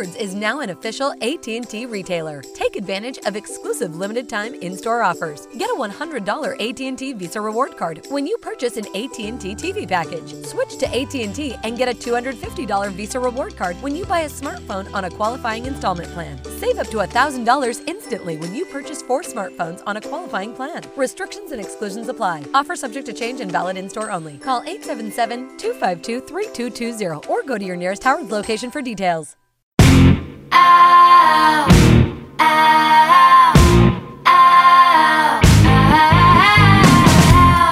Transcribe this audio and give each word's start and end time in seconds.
Howard's 0.00 0.16
is 0.16 0.34
now 0.34 0.60
an 0.60 0.70
official 0.70 1.12
AT&T 1.20 1.84
retailer. 1.84 2.40
Take 2.54 2.76
advantage 2.76 3.18
of 3.26 3.36
exclusive 3.36 3.96
limited 3.96 4.30
time 4.30 4.54
in-store 4.54 5.02
offers. 5.02 5.46
Get 5.58 5.68
a 5.68 5.74
$100 5.74 6.58
AT&T 6.58 7.12
Visa 7.12 7.38
reward 7.38 7.76
card 7.76 8.06
when 8.08 8.26
you 8.26 8.38
purchase 8.38 8.78
an 8.78 8.86
AT&T 8.86 9.56
TV 9.56 9.86
package. 9.86 10.42
Switch 10.46 10.78
to 10.78 10.88
AT&T 10.88 11.54
and 11.64 11.76
get 11.76 11.90
a 11.90 11.92
$250 11.92 12.92
Visa 12.92 13.20
reward 13.20 13.54
card 13.58 13.76
when 13.82 13.94
you 13.94 14.06
buy 14.06 14.20
a 14.20 14.28
smartphone 14.30 14.90
on 14.94 15.04
a 15.04 15.10
qualifying 15.10 15.66
installment 15.66 16.10
plan. 16.14 16.42
Save 16.44 16.78
up 16.78 16.86
to 16.86 16.96
$1,000 16.96 17.82
instantly 17.86 18.38
when 18.38 18.54
you 18.54 18.64
purchase 18.64 19.02
four 19.02 19.20
smartphones 19.20 19.82
on 19.86 19.98
a 19.98 20.00
qualifying 20.00 20.54
plan. 20.54 20.82
Restrictions 20.96 21.52
and 21.52 21.60
exclusions 21.60 22.08
apply. 22.08 22.46
Offer 22.54 22.76
subject 22.76 23.04
to 23.04 23.12
change 23.12 23.42
and 23.42 23.52
valid 23.52 23.76
in-store 23.76 24.10
only. 24.10 24.38
Call 24.38 24.62
877-252-3220 24.62 27.28
or 27.28 27.42
go 27.42 27.58
to 27.58 27.64
your 27.66 27.76
nearest 27.76 28.04
Howard's 28.04 28.30
location 28.30 28.70
for 28.70 28.80
details. 28.80 29.36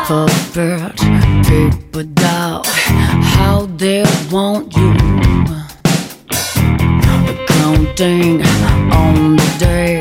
Puppet, 0.09 0.97
paper 1.47 2.05
doll, 2.15 2.63
how 3.35 3.67
they 3.77 4.05
want 4.31 4.75
you. 4.75 4.95
Counting 7.47 8.43
on 8.91 9.37
the 9.37 9.57
days 9.59 9.98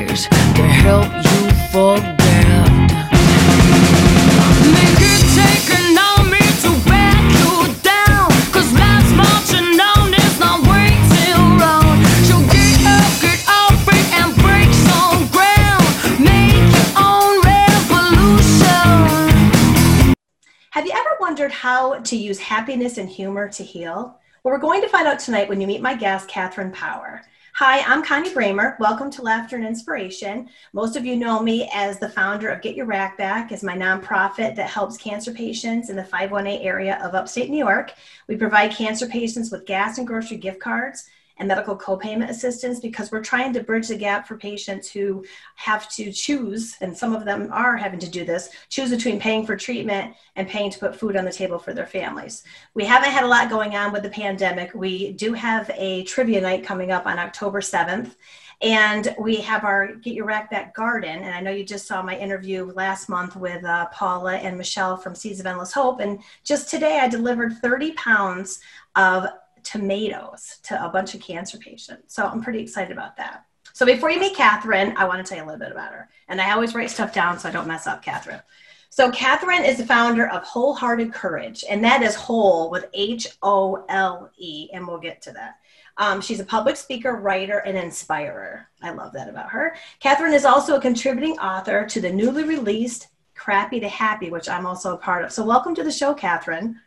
wondered 21.38 21.54
how 21.54 22.00
to 22.00 22.18
use 22.18 22.40
happiness 22.40 22.98
and 22.98 23.08
humor 23.08 23.48
to 23.48 23.62
heal? 23.62 24.18
Well, 24.44 24.52
we're 24.56 24.58
going 24.58 24.82
to 24.82 24.90
find 24.90 25.08
out 25.08 25.20
tonight 25.20 25.48
when 25.48 25.62
you 25.62 25.68
meet 25.68 25.84
my 25.84 25.94
guest, 25.94 26.28
Catherine 26.28 26.72
Power. 26.72 27.22
Hi, 27.54 27.82
I'm 27.82 28.04
Connie 28.04 28.32
Bramer. 28.32 28.80
Welcome 28.80 29.12
to 29.12 29.22
Laughter 29.22 29.56
and 29.56 29.64
Inspiration. 29.64 30.50
Most 30.74 30.96
of 30.96 31.06
you 31.06 31.16
know 31.16 31.40
me 31.40 31.70
as 31.72 32.00
the 32.00 32.10
founder 32.10 32.50
of 32.50 32.64
Get 32.64 32.76
Your 32.76 32.88
Rack 32.88 33.20
Back, 33.20 33.52
as 33.52 33.62
my 33.62 33.78
nonprofit 33.78 34.56
that 34.56 34.68
helps 34.68 34.98
cancer 34.98 35.32
patients 35.32 35.92
in 35.92 35.96
the 35.96 36.04
518 36.04 36.66
area 36.66 37.00
of 37.04 37.14
upstate 37.14 37.52
New 37.52 37.64
York. 37.64 37.94
We 38.28 38.36
provide 38.36 38.72
cancer 38.72 39.06
patients 39.06 39.52
with 39.52 39.68
gas 39.68 40.00
and 40.00 40.08
grocery 40.08 40.38
gift 40.38 40.60
cards 40.60 41.08
and 41.40 41.48
medical 41.48 41.78
copayment 41.78 42.30
assistance 42.30 42.80
because 42.80 43.12
we're 43.12 43.24
trying 43.24 43.54
to 43.54 43.64
bridge 43.64 43.88
the 43.88 43.96
gap 43.96 44.28
for 44.28 44.38
patients 44.38 44.90
who 44.90 45.24
have 45.56 45.90
to 45.90 46.12
choose, 46.12 46.76
and 46.82 46.96
some 46.96 47.16
of 47.16 47.26
them 47.26 47.50
are 47.52 47.78
having 47.78 48.00
to 48.00 48.10
do 48.10 48.26
this, 48.26 48.50
choose 48.70 48.90
between 48.90 49.20
paying 49.20 49.46
for 49.46 49.56
treatment 49.56 50.16
and 50.36 50.48
paying 50.48 50.72
to 50.72 50.80
put 50.80 50.96
food 50.96 51.16
on 51.16 51.26
the 51.26 51.32
table 51.32 51.60
for 51.60 51.74
their 51.74 51.86
families. 51.86 52.44
We 52.74 52.86
haven't 52.86 53.12
had 53.12 53.24
a 53.24 53.28
lot 53.28 53.50
going 53.50 53.76
on 53.76 53.92
with 53.92 54.04
the 54.04 54.10
pandemic. 54.10 54.74
We 54.74 55.14
do 55.14 55.34
have 55.34 55.70
a 55.76 56.04
trivia 56.04 56.42
night 56.42 56.64
coming 56.64 56.92
up 56.92 57.06
on 57.06 57.20
October 57.20 57.62
7th. 57.62 58.16
And 58.62 59.16
we 59.20 59.36
have 59.38 59.64
our 59.64 59.94
Get 59.96 60.16
Your 60.16 60.26
Rack 60.26 60.50
Back 60.50 60.74
Garden. 60.74 61.24
And 61.24 61.34
I 61.34 61.42
know 61.42 61.52
you 61.52 61.64
just 61.64 61.86
saw 61.86 62.02
my 62.02 62.18
interview 62.18 62.72
last 62.74 63.08
month 63.08 63.36
with 63.36 63.64
uh, 63.64 63.86
Paula 63.88 64.36
and 64.38 64.58
Michelle 64.58 64.98
from 64.98 65.14
Seeds 65.14 65.40
of 65.40 65.46
Endless 65.46 65.72
Hope. 65.74 66.00
And 66.00 66.20
just 66.44 66.70
today 66.70 67.00
I 67.00 67.08
delivered 67.08 67.58
30 67.62 67.92
pounds 67.94 68.60
of 68.96 69.28
tomatoes 69.68 70.60
to 70.64 70.84
a 70.84 70.90
bunch 70.90 71.14
of 71.14 71.22
cancer 71.22 71.58
patients. 71.58 72.16
So 72.16 72.26
I'm 72.26 72.42
pretty 72.42 72.60
excited 72.60 72.92
about 72.92 73.18
that. 73.18 73.46
So 73.74 73.86
before 73.86 74.10
you 74.10 74.20
meet 74.20 74.36
Catherine, 74.36 74.96
I 74.98 75.06
want 75.06 75.24
to 75.24 75.30
tell 75.30 75.38
you 75.38 75.44
a 75.44 75.48
little 75.48 75.60
bit 75.60 75.72
about 75.72 75.92
her. 75.92 76.10
And 76.30 76.40
I 76.40 76.52
always 76.52 76.74
write 76.74 76.90
stuff 76.90 77.14
down 77.14 77.38
so 77.38 77.50
I 77.50 77.52
don't 77.52 77.68
mess 77.68 77.86
up 77.86 78.02
Catherine. 78.02 78.42
So 78.90 79.12
Catherine 79.12 79.66
is 79.66 79.78
the 79.78 79.86
founder 79.86 80.28
of 80.30 80.44
Wholehearted 80.44 81.14
Courage, 81.14 81.64
and 81.70 81.84
that 81.84 82.02
is 82.02 82.16
whole 82.16 82.72
with 82.72 82.86
H 82.94 83.28
O 83.44 83.86
L 83.90 84.32
E, 84.38 84.70
and 84.74 84.88
we'll 84.88 84.98
get 84.98 85.22
to 85.24 85.32
that. 85.34 85.58
Um, 85.98 86.22
she's 86.22 86.40
a 86.40 86.46
public 86.46 86.78
speaker, 86.78 87.18
writer, 87.18 87.60
and 87.60 87.78
inspirer. 87.78 88.70
I 88.82 88.92
love 88.92 89.14
that 89.14 89.30
about 89.30 89.50
her. 89.50 89.76
Catherine 90.00 90.34
is 90.34 90.46
also 90.46 90.78
a 90.78 90.82
contributing 90.82 91.38
author 91.38 91.86
to 91.86 92.02
the 92.02 92.12
newly 92.12 92.46
released 92.46 93.10
Crappy 93.36 93.80
to 93.82 93.90
Happy, 93.90 94.32
which 94.32 94.50
I'm 94.50 94.66
also 94.66 94.96
a 94.96 94.98
part 94.98 95.26
of. 95.26 95.32
So 95.32 95.44
welcome 95.46 95.76
to 95.76 95.84
the 95.84 95.92
show, 95.92 96.14
Catherine. 96.14 96.80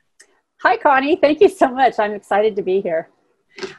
Hi, 0.63 0.77
Connie. 0.77 1.17
Thank 1.17 1.41
you 1.41 1.49
so 1.49 1.69
much. 1.69 1.99
I'm 1.99 2.13
excited 2.13 2.55
to 2.57 2.63
be 2.63 2.83
here. 2.83 3.09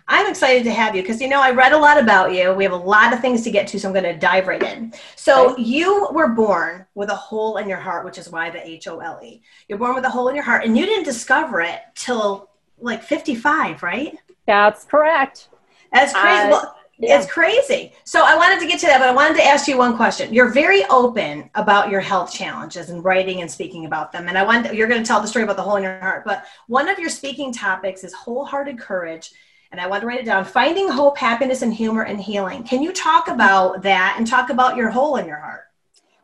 I'm 0.07 0.27
excited 0.27 0.63
to 0.63 0.71
have 0.71 0.95
you 0.95 1.03
because 1.03 1.21
you 1.21 1.29
know 1.29 1.39
I 1.39 1.51
read 1.51 1.73
a 1.73 1.77
lot 1.77 1.99
about 1.99 2.33
you. 2.33 2.53
We 2.53 2.63
have 2.63 2.73
a 2.73 2.75
lot 2.75 3.13
of 3.13 3.19
things 3.19 3.43
to 3.43 3.51
get 3.51 3.67
to, 3.67 3.79
so 3.79 3.87
I'm 3.87 3.93
going 3.93 4.03
to 4.03 4.17
dive 4.17 4.47
right 4.47 4.61
in. 4.61 4.91
So 5.15 5.51
okay. 5.51 5.61
you 5.61 6.09
were 6.11 6.29
born 6.29 6.87
with 6.95 7.09
a 7.09 7.15
hole 7.15 7.57
in 7.57 7.69
your 7.69 7.77
heart, 7.77 8.03
which 8.03 8.17
is 8.17 8.29
why 8.29 8.49
the 8.49 8.67
H 8.67 8.87
O 8.87 8.99
L 8.99 9.19
E. 9.23 9.43
You're 9.67 9.77
born 9.77 9.93
with 9.93 10.05
a 10.05 10.09
hole 10.09 10.27
in 10.29 10.35
your 10.35 10.43
heart, 10.43 10.65
and 10.65 10.75
you 10.75 10.87
didn't 10.87 11.05
discover 11.05 11.61
it 11.61 11.81
till 11.93 12.49
like 12.79 13.03
55, 13.03 13.83
right? 13.83 14.17
That's 14.47 14.83
correct. 14.83 15.49
That's 15.93 16.13
crazy. 16.13 16.49
Well, 16.49 16.75
yeah. 17.01 17.19
It's 17.19 17.31
crazy. 17.31 17.93
So 18.03 18.23
I 18.23 18.35
wanted 18.35 18.59
to 18.59 18.67
get 18.67 18.79
to 18.81 18.85
that, 18.85 18.99
but 18.99 19.09
I 19.09 19.13
wanted 19.13 19.35
to 19.37 19.43
ask 19.43 19.67
you 19.67 19.77
one 19.77 19.95
question. 19.95 20.31
You're 20.33 20.51
very 20.51 20.85
open 20.85 21.49
about 21.55 21.89
your 21.89 21.99
health 21.99 22.31
challenges 22.31 22.91
and 22.91 23.03
writing 23.03 23.41
and 23.41 23.49
speaking 23.49 23.85
about 23.85 24.11
them. 24.11 24.27
And 24.27 24.37
I 24.37 24.43
want 24.43 24.73
you're 24.75 24.87
going 24.87 25.01
to 25.01 25.07
tell 25.07 25.19
the 25.19 25.27
story 25.27 25.43
about 25.43 25.55
the 25.55 25.63
hole 25.63 25.77
in 25.77 25.83
your 25.83 25.99
heart, 25.99 26.23
but 26.25 26.45
one 26.67 26.87
of 26.87 26.99
your 26.99 27.09
speaking 27.09 27.51
topics 27.51 28.03
is 28.03 28.13
wholehearted 28.13 28.79
courage. 28.79 29.31
And 29.71 29.81
I 29.81 29.87
want 29.87 30.01
to 30.01 30.07
write 30.07 30.19
it 30.19 30.25
down. 30.25 30.45
Finding 30.45 30.89
hope, 30.89 31.17
happiness, 31.17 31.61
and 31.61 31.73
humor 31.73 32.03
and 32.03 32.19
healing. 32.19 32.63
Can 32.63 32.83
you 32.83 32.91
talk 32.91 33.29
about 33.29 33.81
that 33.83 34.15
and 34.17 34.27
talk 34.27 34.49
about 34.49 34.75
your 34.75 34.89
hole 34.89 35.15
in 35.15 35.25
your 35.25 35.37
heart? 35.37 35.69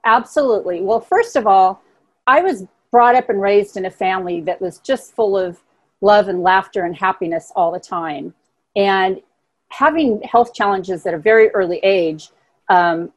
Absolutely. 0.04 0.82
Well, 0.82 1.00
first 1.00 1.36
of 1.36 1.48
all, 1.48 1.82
I 2.28 2.42
was 2.42 2.66
brought 2.92 3.16
up 3.16 3.30
and 3.30 3.42
raised 3.42 3.78
in 3.78 3.86
a 3.86 3.92
family 3.92 4.42
that 4.42 4.62
was 4.62 4.80
just 4.80 5.16
full 5.16 5.38
of 5.38 5.64
love 6.02 6.28
and 6.28 6.44
laughter 6.44 6.84
and 6.84 6.96
happiness 6.96 7.52
all 7.56 7.72
the 7.72 7.80
time. 7.80 8.34
And 8.76 9.22
having 9.69 10.22
health 10.22 10.53
challenges 10.53 11.05
at 11.05 11.13
a 11.13 11.17
very 11.17 11.50
early 11.50 11.78
age, 11.79 12.29
um, 12.69 13.11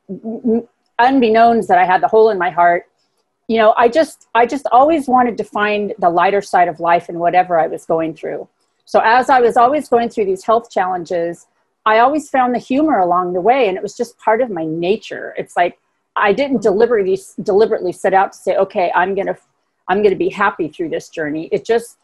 unbeknownst 0.98 1.68
that 1.68 1.78
I 1.78 1.84
had 1.84 2.02
the 2.02 2.08
hole 2.08 2.30
in 2.30 2.38
my 2.38 2.50
heart, 2.50 2.86
you 3.48 3.56
know, 3.56 3.74
I 3.76 3.88
just 3.88 4.28
I 4.34 4.46
just 4.46 4.66
always 4.70 5.08
wanted 5.08 5.36
to 5.38 5.44
find 5.44 5.92
the 5.98 6.08
lighter 6.08 6.40
side 6.40 6.68
of 6.68 6.78
life 6.78 7.08
in 7.08 7.18
whatever 7.18 7.58
I 7.58 7.66
was 7.66 7.84
going 7.84 8.14
through. 8.14 8.48
So 8.84 9.00
as 9.04 9.28
I 9.28 9.40
was 9.40 9.56
always 9.56 9.88
going 9.88 10.08
through 10.08 10.26
these 10.26 10.44
health 10.44 10.70
challenges, 10.70 11.46
I 11.84 11.98
always 11.98 12.28
found 12.28 12.54
the 12.54 12.58
humor 12.58 12.98
along 12.98 13.32
the 13.32 13.40
way, 13.40 13.68
and 13.68 13.76
it 13.76 13.82
was 13.82 13.96
just 13.96 14.18
part 14.18 14.40
of 14.40 14.50
my 14.50 14.64
nature. 14.64 15.34
It's 15.36 15.56
like 15.56 15.78
I 16.14 16.32
didn't 16.32 16.62
deliberately 16.62 17.18
deliberately 17.42 17.92
set 17.92 18.14
out 18.14 18.32
to 18.32 18.38
say, 18.38 18.56
okay, 18.56 18.92
I'm 18.94 19.14
gonna 19.14 19.36
I'm 19.88 20.02
gonna 20.02 20.16
be 20.16 20.28
happy 20.28 20.68
through 20.68 20.90
this 20.90 21.08
journey. 21.08 21.48
It 21.50 21.64
just 21.64 21.98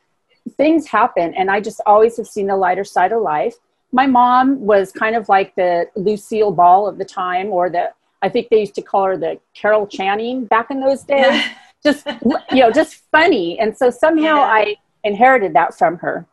things 0.57 0.89
happen, 0.89 1.35
and 1.35 1.51
I 1.51 1.61
just 1.61 1.81
always 1.87 2.17
have 2.17 2.27
seen 2.27 2.47
the 2.47 2.57
lighter 2.57 2.85
side 2.85 3.13
of 3.13 3.23
life 3.23 3.55
my 3.97 4.07
mom 4.07 4.61
was 4.61 4.93
kind 4.93 5.17
of 5.17 5.27
like 5.31 5.55
the 5.55 5.89
Lucille 5.97 6.53
Ball 6.53 6.87
of 6.87 6.99
the 6.99 7.05
time, 7.05 7.47
or 7.47 7.71
the 7.71 7.93
I 8.21 8.29
think 8.29 8.51
they 8.51 8.61
used 8.61 8.75
to 8.75 8.83
call 8.83 9.05
her 9.07 9.17
the 9.17 9.41
Carol 9.55 9.87
Channing 9.87 10.45
back 10.45 10.71
in 10.71 10.81
those 10.81 11.03
days. 11.03 11.43
Just 11.85 12.07
you 12.51 12.63
know, 12.63 12.73
just 12.73 13.05
funny. 13.13 13.61
And 13.61 13.77
so 13.77 13.91
somehow 13.91 14.37
yeah. 14.37 14.61
I 14.61 14.77
inherited 15.05 15.53
that 15.55 15.79
from 15.79 15.99
her. 15.99 16.27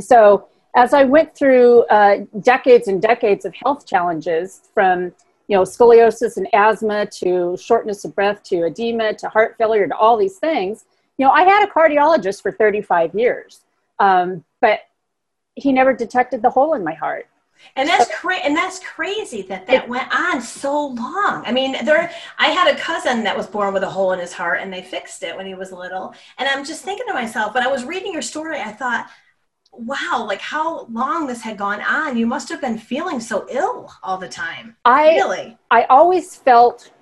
So 0.00 0.48
as 0.74 0.92
I 0.92 1.04
went 1.04 1.36
through 1.36 1.82
uh, 1.84 2.24
decades 2.40 2.88
and 2.88 3.00
decades 3.00 3.44
of 3.44 3.54
health 3.54 3.86
challenges, 3.86 4.62
from 4.74 5.12
you 5.46 5.56
know 5.56 5.62
scoliosis 5.62 6.36
and 6.36 6.48
asthma 6.52 7.06
to 7.20 7.56
shortness 7.58 8.04
of 8.04 8.14
breath 8.16 8.42
to 8.44 8.64
edema 8.64 9.14
to 9.14 9.28
heart 9.28 9.54
failure 9.56 9.86
to 9.86 9.94
all 9.94 10.16
these 10.16 10.38
things, 10.38 10.84
you 11.16 11.24
know, 11.24 11.30
I 11.30 11.44
had 11.44 11.68
a 11.68 11.70
cardiologist 11.70 12.42
for 12.42 12.50
35 12.50 13.14
years. 13.14 13.60
Um, 14.00 14.44
but 14.60 14.80
he 15.58 15.72
never 15.72 15.92
detected 15.92 16.42
the 16.42 16.50
hole 16.50 16.74
in 16.74 16.84
my 16.84 16.94
heart. 16.94 17.28
And 17.76 17.88
that's 17.88 18.10
crazy 18.14 18.42
and 18.44 18.56
that's 18.56 18.78
crazy 18.80 19.42
that 19.42 19.66
that 19.66 19.84
it, 19.84 19.88
went 19.88 20.12
on 20.14 20.40
so 20.40 20.88
long. 20.88 21.42
I 21.44 21.52
mean 21.52 21.84
there 21.84 22.10
i 22.38 22.48
had 22.48 22.72
a 22.72 22.78
cousin 22.78 23.24
that 23.24 23.36
was 23.36 23.46
born 23.46 23.74
with 23.74 23.82
a 23.82 23.90
hole 23.90 24.12
in 24.12 24.20
his 24.20 24.32
heart 24.32 24.60
and 24.60 24.72
they 24.72 24.82
fixed 24.82 25.22
it 25.22 25.36
when 25.36 25.46
he 25.46 25.54
was 25.54 25.72
little. 25.72 26.14
And 26.38 26.48
i'm 26.48 26.64
just 26.64 26.82
thinking 26.82 27.06
to 27.08 27.14
myself 27.14 27.54
when 27.54 27.64
i 27.64 27.68
was 27.68 27.84
reading 27.84 28.12
your 28.12 28.22
story 28.22 28.60
i 28.60 28.72
thought 28.72 29.08
wow 29.72 30.24
like 30.26 30.40
how 30.40 30.86
long 30.86 31.26
this 31.26 31.42
had 31.42 31.56
gone 31.58 31.80
on. 31.82 32.16
You 32.16 32.26
must 32.26 32.48
have 32.48 32.60
been 32.60 32.78
feeling 32.78 33.20
so 33.20 33.46
ill 33.50 33.90
all 34.02 34.18
the 34.18 34.28
time. 34.28 34.76
I 34.84 35.16
really? 35.16 35.58
I 35.70 35.84
always 35.84 36.36
felt 36.36 36.92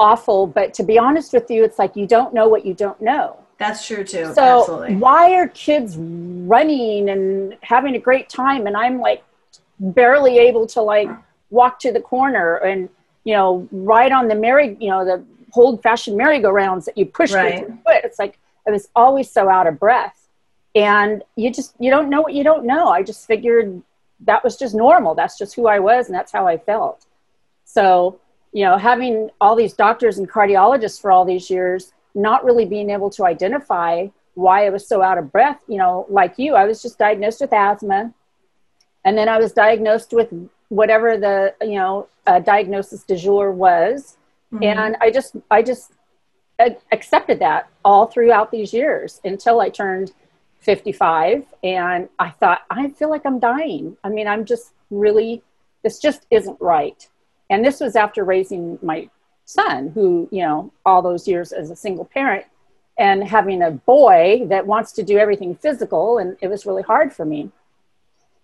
awful 0.00 0.46
but 0.46 0.72
to 0.74 0.84
be 0.84 0.96
honest 0.96 1.32
with 1.32 1.50
you 1.50 1.64
it's 1.64 1.78
like 1.78 1.96
you 1.96 2.06
don't 2.06 2.32
know 2.32 2.46
what 2.46 2.64
you 2.64 2.72
don't 2.72 3.00
know 3.00 3.36
that's 3.58 3.86
true 3.86 4.04
too. 4.04 4.32
So 4.34 4.60
Absolutely. 4.60 4.96
why 4.96 5.32
are 5.34 5.48
kids 5.48 5.96
running 5.98 7.10
and 7.10 7.56
having 7.62 7.96
a 7.96 7.98
great 7.98 8.28
time 8.28 8.66
and 8.66 8.76
I'm 8.76 9.00
like 9.00 9.24
barely 9.80 10.38
able 10.38 10.66
to 10.68 10.82
like 10.82 11.08
walk 11.50 11.80
to 11.80 11.92
the 11.92 12.00
corner 12.00 12.56
and 12.56 12.88
you 13.24 13.34
know 13.34 13.68
ride 13.72 14.12
on 14.12 14.28
the 14.28 14.34
merry 14.34 14.76
you 14.80 14.90
know 14.90 15.04
the 15.04 15.24
old 15.54 15.82
fashioned 15.82 16.16
merry-go-rounds 16.16 16.84
that 16.84 16.96
you 16.96 17.06
push 17.06 17.32
right. 17.32 17.60
with 17.60 17.68
your 17.68 17.78
foot. 17.78 18.04
It's 18.04 18.18
like 18.18 18.38
I 18.66 18.70
was 18.70 18.88
always 18.94 19.30
so 19.30 19.48
out 19.48 19.66
of 19.66 19.78
breath. 19.78 20.28
And 20.74 21.22
you 21.36 21.50
just 21.52 21.74
you 21.78 21.90
don't 21.90 22.10
know 22.10 22.20
what 22.20 22.34
you 22.34 22.44
don't 22.44 22.64
know. 22.64 22.88
I 22.88 23.02
just 23.02 23.26
figured 23.26 23.82
that 24.20 24.44
was 24.44 24.56
just 24.56 24.74
normal. 24.74 25.14
That's 25.14 25.38
just 25.38 25.54
who 25.54 25.66
I 25.66 25.78
was, 25.78 26.06
and 26.06 26.14
that's 26.14 26.30
how 26.30 26.46
I 26.46 26.58
felt. 26.58 27.06
So, 27.64 28.20
you 28.52 28.64
know, 28.64 28.76
having 28.76 29.30
all 29.40 29.56
these 29.56 29.72
doctors 29.72 30.18
and 30.18 30.28
cardiologists 30.28 31.00
for 31.00 31.10
all 31.10 31.24
these 31.24 31.50
years, 31.50 31.92
not 32.14 32.44
really 32.44 32.64
being 32.64 32.90
able 32.90 33.10
to 33.10 33.24
identify 33.24 34.06
why 34.34 34.66
I 34.66 34.70
was 34.70 34.86
so 34.86 35.02
out 35.02 35.18
of 35.18 35.32
breath, 35.32 35.60
you 35.66 35.78
know, 35.78 36.06
like 36.08 36.38
you, 36.38 36.54
I 36.54 36.64
was 36.64 36.80
just 36.80 36.98
diagnosed 36.98 37.40
with 37.40 37.52
asthma. 37.52 38.12
And 39.04 39.18
then 39.18 39.28
I 39.28 39.38
was 39.38 39.52
diagnosed 39.52 40.12
with 40.12 40.32
whatever 40.68 41.16
the, 41.16 41.54
you 41.60 41.76
know, 41.76 42.08
uh, 42.26 42.38
diagnosis 42.38 43.02
du 43.02 43.16
jour 43.16 43.50
was. 43.50 44.16
Mm-hmm. 44.52 44.64
And 44.64 44.96
I 45.00 45.10
just, 45.10 45.34
I 45.50 45.62
just 45.62 45.92
accepted 46.92 47.38
that 47.40 47.68
all 47.84 48.06
throughout 48.06 48.50
these 48.50 48.72
years 48.72 49.20
until 49.24 49.60
I 49.60 49.70
turned 49.70 50.12
55 50.60 51.44
and 51.62 52.08
I 52.18 52.30
thought, 52.30 52.62
I 52.70 52.90
feel 52.90 53.10
like 53.10 53.24
I'm 53.24 53.38
dying. 53.38 53.96
I 54.02 54.08
mean, 54.08 54.26
I'm 54.26 54.44
just 54.44 54.72
really, 54.90 55.42
this 55.82 55.98
just 55.98 56.26
isn't 56.30 56.60
right. 56.60 57.08
And 57.50 57.64
this 57.64 57.80
was 57.80 57.96
after 57.96 58.24
raising 58.24 58.78
my 58.82 59.08
son, 59.48 59.88
who, 59.94 60.28
you 60.30 60.42
know, 60.42 60.70
all 60.84 61.00
those 61.00 61.26
years 61.26 61.52
as 61.52 61.70
a 61.70 61.76
single 61.76 62.04
parent 62.04 62.44
and 62.98 63.24
having 63.24 63.62
a 63.62 63.70
boy 63.70 64.42
that 64.46 64.66
wants 64.66 64.92
to 64.92 65.02
do 65.02 65.16
everything 65.16 65.54
physical. 65.54 66.18
And 66.18 66.36
it 66.42 66.48
was 66.48 66.66
really 66.66 66.82
hard 66.82 67.14
for 67.14 67.24
me. 67.24 67.50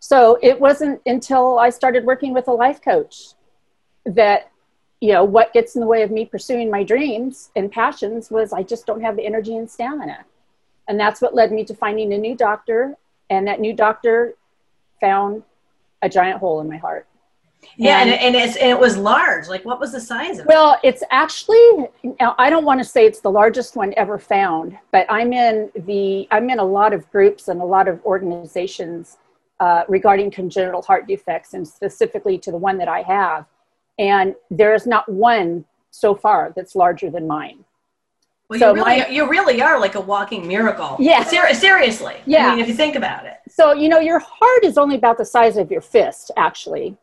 So 0.01 0.39
it 0.41 0.59
wasn't 0.59 1.03
until 1.05 1.59
I 1.59 1.69
started 1.69 2.07
working 2.07 2.33
with 2.33 2.49
a 2.49 2.53
life 2.53 2.81
coach 2.81 3.35
that, 4.07 4.51
you 5.01 5.13
know, 5.13 5.25
what 5.25 5.53
gets 5.53 5.75
in 5.75 5.83
the 5.83 5.87
way 5.87 6.03
of 6.03 6.11
me 6.11 6.25
pursuing 6.25 6.71
my 6.71 6.83
dreams 6.83 7.51
and 7.55 7.71
passions 7.71 8.31
was 8.31 8.55
I 8.55 8.63
just 8.63 8.87
don't 8.87 9.03
have 9.03 9.17
the 9.17 9.27
energy 9.27 9.57
and 9.59 9.71
stamina. 9.71 10.25
And 10.89 10.99
that's 10.99 11.21
what 11.21 11.35
led 11.35 11.53
me 11.53 11.65
to 11.67 11.75
finding 11.75 12.15
a 12.15 12.19
new 12.19 12.35
doctor. 12.35 12.97
And 13.29 13.47
that 13.47 13.61
new 13.61 13.75
doctor 13.75 14.37
found 15.03 15.43
a 16.01 16.09
giant 16.09 16.39
hole 16.39 16.63
in 16.63 16.69
my 16.69 16.79
heart. 16.79 17.07
Yeah, 17.77 18.01
and, 18.01 18.11
and, 18.11 18.35
it's, 18.37 18.57
and 18.57 18.71
it 18.71 18.79
was 18.79 18.97
large. 18.97 19.49
Like, 19.49 19.65
what 19.65 19.81
was 19.81 19.93
the 19.93 20.01
size 20.01 20.39
of 20.39 20.47
it? 20.47 20.49
Well, 20.49 20.79
it's 20.83 21.03
actually. 21.11 21.89
I 22.21 22.51
don't 22.51 22.65
want 22.65 22.81
to 22.81 22.85
say 22.85 23.07
it's 23.07 23.21
the 23.21 23.31
largest 23.31 23.77
one 23.77 23.93
ever 23.97 24.19
found, 24.19 24.79
but 24.93 25.07
I'm 25.09 25.33
in 25.33 25.71
the. 25.75 26.29
I'm 26.31 26.51
in 26.51 26.59
a 26.59 26.65
lot 26.65 26.93
of 26.93 27.11
groups 27.11 27.49
and 27.49 27.61
a 27.61 27.65
lot 27.65 27.89
of 27.89 28.05
organizations 28.05 29.19
uh, 29.61 29.85
regarding 29.89 30.31
congenital 30.31 30.83
heart 30.83 31.07
defects, 31.07 31.55
and 31.55 31.67
specifically 31.67 32.39
to 32.39 32.51
the 32.51 32.59
one 32.59 32.79
that 32.79 32.89
I 32.89 33.03
have. 33.03 33.47
And 33.99 34.35
there 34.51 34.75
is 34.75 34.87
not 34.87 35.09
one 35.09 35.65
so 35.91 36.15
far 36.15 36.53
that's 36.57 36.75
larger 36.75 37.11
than 37.11 37.27
mine. 37.27 37.65
Well, 38.49 38.59
so 38.59 38.75
you, 38.75 38.85
really, 38.85 38.99
my, 38.99 39.09
you 39.09 39.29
really 39.29 39.63
are 39.63 39.81
like 39.81 39.95
a 39.95 40.01
walking 40.01 40.47
miracle. 40.47 40.97
Yeah. 40.99 41.25
Ser- 41.25 41.55
seriously. 41.55 42.17
Yeah. 42.27 42.49
I 42.49 42.51
mean, 42.51 42.59
if 42.59 42.69
you 42.69 42.75
think 42.75 42.95
about 42.95 43.25
it. 43.25 43.39
So, 43.49 43.73
you 43.73 43.89
know, 43.89 44.01
your 44.01 44.19
heart 44.19 44.65
is 44.65 44.77
only 44.77 44.97
about 44.97 45.17
the 45.17 45.25
size 45.25 45.57
of 45.57 45.71
your 45.71 45.81
fist, 45.81 46.31
actually. 46.37 46.97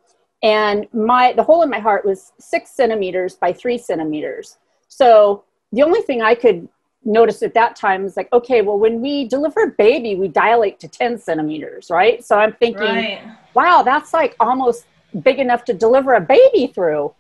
And 0.43 0.87
my 0.93 1.33
the 1.33 1.43
hole 1.43 1.61
in 1.61 1.69
my 1.69 1.79
heart 1.79 2.05
was 2.05 2.33
six 2.39 2.71
centimeters 2.71 3.35
by 3.35 3.53
three 3.53 3.77
centimeters. 3.77 4.57
So 4.87 5.43
the 5.71 5.83
only 5.83 6.01
thing 6.01 6.21
I 6.21 6.35
could 6.35 6.67
notice 7.03 7.41
at 7.43 7.53
that 7.53 7.75
time 7.75 8.03
was 8.03 8.17
like, 8.17 8.31
okay, 8.33 8.61
well, 8.61 8.77
when 8.77 9.01
we 9.01 9.27
deliver 9.27 9.61
a 9.63 9.71
baby, 9.71 10.15
we 10.15 10.27
dilate 10.27 10.79
to 10.79 10.87
10 10.87 11.17
centimeters, 11.17 11.89
right? 11.89 12.23
So 12.23 12.37
I'm 12.37 12.53
thinking, 12.53 12.83
right. 12.83 13.23
wow, 13.55 13.81
that's 13.83 14.13
like 14.13 14.35
almost 14.39 14.85
big 15.23 15.39
enough 15.39 15.65
to 15.65 15.73
deliver 15.73 16.13
a 16.13 16.21
baby 16.21 16.67
through. 16.67 17.13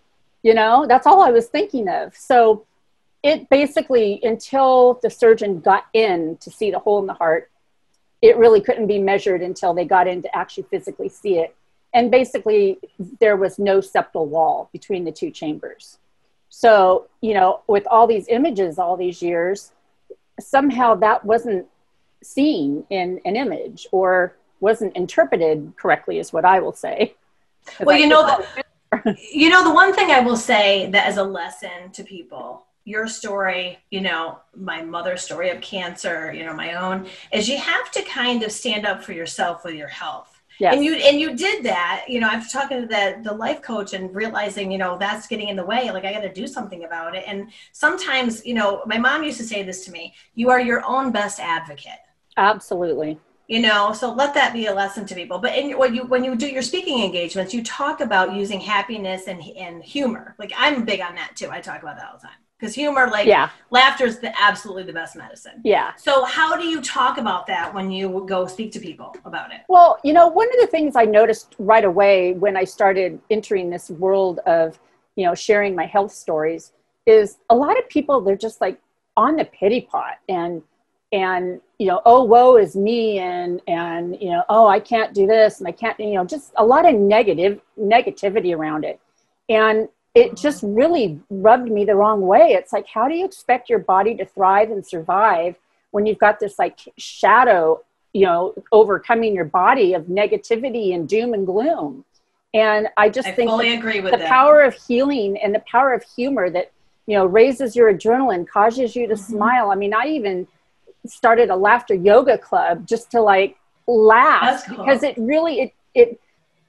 You 0.43 0.53
know, 0.53 0.85
that's 0.87 1.07
all 1.07 1.21
I 1.21 1.31
was 1.31 1.47
thinking 1.47 1.87
of. 1.87 2.15
So 2.15 2.65
it 3.23 3.49
basically 3.49 4.19
until 4.23 4.99
the 5.03 5.09
surgeon 5.09 5.59
got 5.59 5.85
in 5.93 6.37
to 6.41 6.49
see 6.49 6.71
the 6.71 6.79
hole 6.79 6.99
in 6.99 7.05
the 7.05 7.13
heart 7.13 7.49
it 8.21 8.37
really 8.37 8.61
couldn't 8.61 8.87
be 8.87 8.99
measured 8.99 9.41
until 9.41 9.73
they 9.73 9.85
got 9.85 10.07
in 10.07 10.21
to 10.21 10.35
actually 10.35 10.63
physically 10.69 11.09
see 11.09 11.37
it 11.39 11.55
and 11.93 12.11
basically 12.11 12.79
there 13.19 13.35
was 13.35 13.59
no 13.59 13.79
septal 13.79 14.27
wall 14.27 14.69
between 14.71 15.03
the 15.03 15.11
two 15.11 15.31
chambers 15.31 15.97
so 16.49 17.07
you 17.21 17.33
know 17.33 17.61
with 17.67 17.85
all 17.87 18.07
these 18.07 18.27
images 18.27 18.77
all 18.77 18.97
these 18.97 19.21
years 19.21 19.71
somehow 20.39 20.95
that 20.95 21.23
wasn't 21.25 21.65
seen 22.23 22.83
in 22.89 23.19
an 23.25 23.35
image 23.35 23.87
or 23.91 24.35
wasn't 24.59 24.95
interpreted 24.95 25.73
correctly 25.77 26.19
is 26.19 26.31
what 26.31 26.45
i 26.45 26.59
will 26.59 26.73
say 26.73 27.13
well 27.81 27.97
you 27.97 28.07
know 28.07 28.25
the, 28.25 29.17
you 29.31 29.49
know 29.49 29.63
the 29.63 29.73
one 29.73 29.93
thing 29.93 30.11
i 30.11 30.19
will 30.19 30.37
say 30.37 30.89
that 30.91 31.07
as 31.07 31.17
a 31.17 31.23
lesson 31.23 31.91
to 31.91 32.03
people 32.03 32.65
your 32.83 33.07
story, 33.07 33.77
you 33.91 34.01
know, 34.01 34.39
my 34.55 34.81
mother's 34.81 35.21
story 35.21 35.49
of 35.49 35.61
cancer, 35.61 36.33
you 36.33 36.43
know, 36.43 36.53
my 36.53 36.73
own, 36.73 37.07
is 37.31 37.47
you 37.47 37.57
have 37.57 37.91
to 37.91 38.01
kind 38.03 38.43
of 38.43 38.51
stand 38.51 38.85
up 38.85 39.03
for 39.03 39.13
yourself 39.13 39.63
with 39.63 39.75
your 39.75 39.87
health. 39.87 40.30
Yes. 40.61 40.75
And 40.75 40.85
you 40.85 40.93
and 40.93 41.19
you 41.19 41.35
did 41.35 41.63
that, 41.63 42.05
you 42.07 42.19
know, 42.19 42.27
I'm 42.27 42.43
talking 42.45 42.81
to 42.81 42.85
the 42.85 43.19
the 43.23 43.33
life 43.33 43.63
coach 43.63 43.93
and 43.93 44.13
realizing, 44.13 44.71
you 44.71 44.77
know, 44.77 44.95
that's 44.95 45.25
getting 45.25 45.47
in 45.47 45.55
the 45.55 45.65
way. 45.65 45.89
Like 45.89 46.05
I 46.05 46.13
got 46.13 46.21
to 46.21 46.31
do 46.31 46.45
something 46.45 46.83
about 46.83 47.15
it. 47.15 47.23
And 47.25 47.49
sometimes, 47.71 48.45
you 48.45 48.53
know, 48.53 48.83
my 48.85 48.99
mom 48.99 49.23
used 49.23 49.39
to 49.39 49.43
say 49.43 49.63
this 49.63 49.83
to 49.85 49.91
me: 49.91 50.13
"You 50.35 50.51
are 50.51 50.61
your 50.61 50.85
own 50.85 51.11
best 51.11 51.39
advocate." 51.39 52.01
Absolutely. 52.37 53.19
You 53.47 53.61
know, 53.61 53.91
so 53.91 54.13
let 54.13 54.35
that 54.35 54.53
be 54.53 54.67
a 54.67 54.73
lesson 54.73 55.07
to 55.07 55.15
people. 55.15 55.39
But 55.39 55.57
in, 55.57 55.79
when 55.79 55.95
you 55.95 56.03
when 56.03 56.23
you 56.23 56.35
do 56.35 56.47
your 56.47 56.61
speaking 56.61 57.03
engagements, 57.03 57.55
you 57.55 57.63
talk 57.63 57.99
about 57.99 58.35
using 58.35 58.59
happiness 58.59 59.25
and 59.25 59.41
and 59.57 59.83
humor. 59.83 60.35
Like 60.37 60.53
I'm 60.55 60.85
big 60.85 61.01
on 61.01 61.15
that 61.15 61.35
too. 61.35 61.49
I 61.49 61.59
talk 61.59 61.81
about 61.81 61.97
that 61.97 62.07
all 62.07 62.19
the 62.19 62.27
time 62.27 62.40
because 62.61 62.75
humor 62.75 63.09
like 63.09 63.25
yeah. 63.25 63.49
laughter 63.71 64.05
is 64.05 64.19
the 64.19 64.31
absolutely 64.39 64.83
the 64.83 64.93
best 64.93 65.15
medicine. 65.15 65.59
Yeah. 65.63 65.93
So 65.95 66.23
how 66.23 66.55
do 66.55 66.65
you 66.65 66.79
talk 66.81 67.17
about 67.17 67.47
that 67.47 67.73
when 67.73 67.89
you 67.89 68.23
go 68.29 68.45
speak 68.45 68.71
to 68.73 68.79
people 68.79 69.15
about 69.25 69.51
it? 69.51 69.61
Well 69.67 69.99
you 70.03 70.13
know 70.13 70.27
one 70.27 70.47
of 70.53 70.59
the 70.59 70.67
things 70.67 70.95
i 70.95 71.03
noticed 71.03 71.55
right 71.59 71.83
away 71.83 72.33
when 72.33 72.55
i 72.55 72.63
started 72.63 73.19
entering 73.29 73.69
this 73.69 73.89
world 73.89 74.39
of 74.45 74.79
you 75.15 75.25
know 75.25 75.35
sharing 75.35 75.75
my 75.75 75.85
health 75.85 76.11
stories 76.11 76.71
is 77.05 77.37
a 77.49 77.55
lot 77.55 77.77
of 77.77 77.87
people 77.89 78.21
they're 78.21 78.35
just 78.35 78.61
like 78.61 78.79
on 79.17 79.35
the 79.35 79.45
pity 79.45 79.81
pot 79.81 80.19
and 80.29 80.61
and 81.11 81.59
you 81.79 81.87
know 81.87 82.01
oh 82.05 82.23
woe 82.23 82.57
is 82.57 82.75
me 82.75 83.19
and 83.19 83.61
and 83.67 84.17
you 84.21 84.29
know 84.29 84.43
oh 84.49 84.67
i 84.67 84.79
can't 84.79 85.13
do 85.13 85.27
this 85.27 85.59
and 85.59 85.67
i 85.67 85.71
can't 85.71 85.99
you 85.99 86.13
know 86.13 86.23
just 86.23 86.53
a 86.57 86.65
lot 86.65 86.85
of 86.87 86.95
negative 86.95 87.59
negativity 87.79 88.55
around 88.55 88.85
it. 88.85 88.99
And 89.49 89.89
it 90.13 90.35
just 90.35 90.61
really 90.63 91.19
rubbed 91.29 91.71
me 91.71 91.85
the 91.85 91.95
wrong 91.95 92.21
way. 92.21 92.51
It's 92.51 92.73
like, 92.73 92.87
how 92.87 93.07
do 93.07 93.15
you 93.15 93.25
expect 93.25 93.69
your 93.69 93.79
body 93.79 94.15
to 94.15 94.25
thrive 94.25 94.69
and 94.69 94.85
survive 94.85 95.55
when 95.91 96.05
you've 96.05 96.19
got 96.19 96.39
this 96.39 96.59
like 96.59 96.79
shadow, 96.97 97.81
you 98.13 98.25
know, 98.25 98.53
overcoming 98.71 99.33
your 99.33 99.45
body 99.45 99.93
of 99.93 100.03
negativity 100.03 100.93
and 100.93 101.07
doom 101.07 101.33
and 101.33 101.45
gloom? 101.45 102.03
And 102.53 102.89
I 102.97 103.07
just 103.07 103.29
I 103.29 103.31
think 103.31 103.49
fully 103.49 103.73
agree 103.73 104.01
with 104.01 104.11
the 104.11 104.17
that. 104.17 104.27
power 104.27 104.61
of 104.61 104.73
healing 104.73 105.37
and 105.37 105.55
the 105.55 105.63
power 105.71 105.93
of 105.93 106.03
humor 106.03 106.49
that, 106.49 106.71
you 107.05 107.17
know, 107.17 107.25
raises 107.25 107.75
your 107.75 107.93
adrenaline, 107.93 108.45
causes 108.45 108.95
you 108.95 109.07
to 109.07 109.13
mm-hmm. 109.13 109.33
smile. 109.33 109.71
I 109.71 109.75
mean, 109.75 109.93
I 109.93 110.07
even 110.07 110.45
started 111.05 111.49
a 111.49 111.55
laughter 111.55 111.93
yoga 111.93 112.37
club 112.37 112.85
just 112.85 113.11
to 113.11 113.21
like 113.21 113.57
laugh 113.87 114.65
cool. 114.67 114.77
because 114.77 115.03
it 115.03 115.17
really, 115.17 115.61
it, 115.61 115.73
it, 115.95 116.21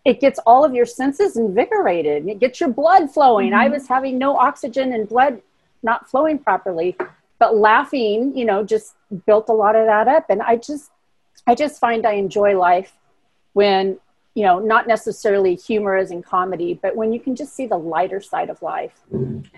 it 0.04 0.20
gets 0.20 0.38
all 0.46 0.64
of 0.64 0.74
your 0.74 0.86
senses 0.86 1.36
invigorated. 1.36 2.26
It 2.28 2.40
gets 2.40 2.60
your 2.60 2.70
blood 2.70 3.12
flowing. 3.12 3.50
Mm-hmm. 3.50 3.60
i 3.60 3.68
was 3.68 3.86
having 3.88 4.18
no 4.18 4.36
oxygen 4.36 4.92
and 4.92 5.08
blood 5.08 5.40
not 5.82 6.08
flowing 6.08 6.38
properly 6.38 6.96
but 7.38 7.56
laughing 7.56 8.36
you 8.36 8.44
know 8.44 8.64
just 8.64 8.94
built 9.26 9.48
a 9.48 9.52
lot 9.52 9.74
of 9.74 9.86
that 9.86 10.08
up. 10.08 10.26
And 10.28 10.42
i 10.42 10.56
just 10.56 10.90
i 11.46 11.54
just 11.54 11.80
find 11.80 12.06
i 12.06 12.12
enjoy 12.12 12.56
life 12.58 12.92
when 13.52 13.98
you 14.34 14.44
know 14.44 14.58
not 14.58 14.86
necessarily 14.86 15.54
humor 15.54 15.96
as 15.96 16.10
in 16.10 16.22
comedy 16.22 16.78
but 16.80 16.96
when 16.96 17.12
you 17.12 17.20
can 17.20 17.34
just 17.36 17.54
see 17.54 17.66
the 17.66 17.78
lighter 17.78 18.20
side 18.20 18.50
of 18.50 18.62
life. 18.62 19.00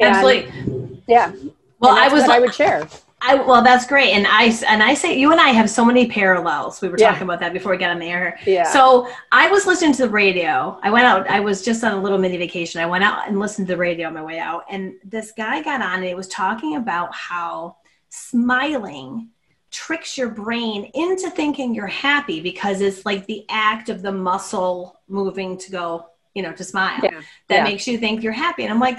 Absolutely. 0.01 0.47
And, 0.47 1.03
yeah. 1.07 1.33
Well 1.79 1.97
i 1.97 2.09
was 2.09 2.25
i 2.25 2.39
would 2.39 2.55
share 2.55 2.89
I, 3.27 3.37
well, 3.37 3.63
that's 3.63 3.87
great, 3.87 4.13
and 4.13 4.27
I 4.29 4.55
and 4.69 4.83
I 4.83 4.93
say 4.93 5.19
you 5.19 5.33
and 5.33 5.41
I 5.41 5.49
have 5.49 5.71
so 5.71 5.83
many 5.85 6.07
parallels. 6.07 6.83
We 6.83 6.89
were 6.89 6.99
yeah. 6.99 7.11
talking 7.11 7.25
about 7.25 7.41
that 7.41 7.55
before 7.55 7.73
we 7.73 7.79
got 7.79 7.91
on 7.91 7.99
the 7.99 8.11
air. 8.11 8.39
Yeah. 8.45 8.65
So 8.65 9.09
I 9.33 9.49
was 9.49 9.67
listening 9.67 9.93
to 9.95 10.03
the 10.03 10.11
radio. 10.11 10.79
I 10.83 10.91
went 10.91 11.07
out. 11.07 11.29
I 11.31 11.41
was 11.41 11.63
just 11.63 11.83
on 11.85 11.93
a 11.93 12.01
little 12.01 12.19
mini 12.19 12.37
vacation. 12.37 12.83
I 12.83 12.87
went 12.87 13.03
out 13.03 13.27
and 13.27 13.41
listened 13.41 13.67
to 13.69 13.75
the 13.75 13.79
radio 13.79 14.09
on 14.09 14.15
my 14.15 14.23
way 14.23 14.39
out, 14.39 14.65
and 14.69 14.95
this 15.05 15.33
guy 15.33 15.63
got 15.63 15.81
on 15.81 15.95
and 15.95 16.05
he 16.05 16.15
was 16.15 16.29
talking 16.29 16.77
about 16.77 17.15
how 17.15 17.77
smiling 18.11 19.31
tricks 19.71 20.19
your 20.19 20.29
brain 20.29 20.91
into 20.95 21.31
thinking 21.31 21.75
you're 21.75 21.87
happy 21.87 22.41
because 22.41 22.81
it's 22.81 23.05
like 23.07 23.27
the 23.27 23.45
act 23.49 23.89
of 23.89 24.03
the 24.03 24.13
muscle 24.13 25.01
moving 25.09 25.59
to 25.59 25.71
go, 25.73 26.07
you 26.35 26.43
know, 26.43 26.53
to 26.53 26.63
smile. 26.63 27.01
Yeah. 27.03 27.21
That 27.49 27.57
yeah. 27.57 27.65
makes 27.65 27.87
you 27.87 27.97
think 27.97 28.23
you're 28.23 28.33
happy, 28.33 28.65
and 28.65 28.73
I'm 28.73 28.81
like 28.81 28.99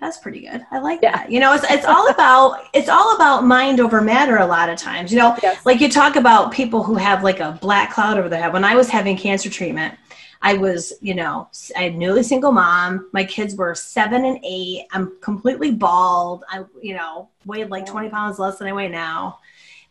that's 0.00 0.18
pretty 0.18 0.40
good. 0.40 0.64
I 0.70 0.78
like 0.78 1.00
yeah. 1.02 1.16
that. 1.16 1.30
You 1.30 1.40
know, 1.40 1.52
it's, 1.52 1.64
it's 1.70 1.84
all 1.84 2.08
about 2.10 2.64
it's 2.72 2.88
all 2.88 3.14
about 3.14 3.44
mind 3.44 3.80
over 3.80 4.00
matter 4.00 4.38
a 4.38 4.46
lot 4.46 4.68
of 4.68 4.78
times. 4.78 5.12
You 5.12 5.18
know, 5.18 5.36
yes. 5.42 5.64
like 5.66 5.80
you 5.80 5.88
talk 5.88 6.16
about 6.16 6.52
people 6.52 6.82
who 6.82 6.94
have 6.94 7.22
like 7.22 7.40
a 7.40 7.58
black 7.60 7.92
cloud 7.92 8.18
over 8.18 8.28
their 8.28 8.42
head. 8.42 8.52
When 8.52 8.64
I 8.64 8.74
was 8.74 8.88
having 8.88 9.16
cancer 9.16 9.50
treatment, 9.50 9.94
I 10.42 10.54
was, 10.54 10.94
you 11.02 11.14
know, 11.14 11.48
I 11.76 11.82
had 11.82 11.96
newly 11.96 12.22
single 12.22 12.50
mom. 12.50 13.10
My 13.12 13.24
kids 13.24 13.54
were 13.56 13.74
seven 13.74 14.24
and 14.24 14.38
eight. 14.42 14.86
I'm 14.92 15.18
completely 15.20 15.70
bald. 15.72 16.44
I, 16.48 16.64
you 16.80 16.94
know, 16.94 17.28
weighed 17.44 17.68
like 17.68 17.84
20 17.84 18.08
pounds 18.08 18.38
less 18.38 18.58
than 18.58 18.68
I 18.68 18.72
weigh 18.72 18.88
now. 18.88 19.38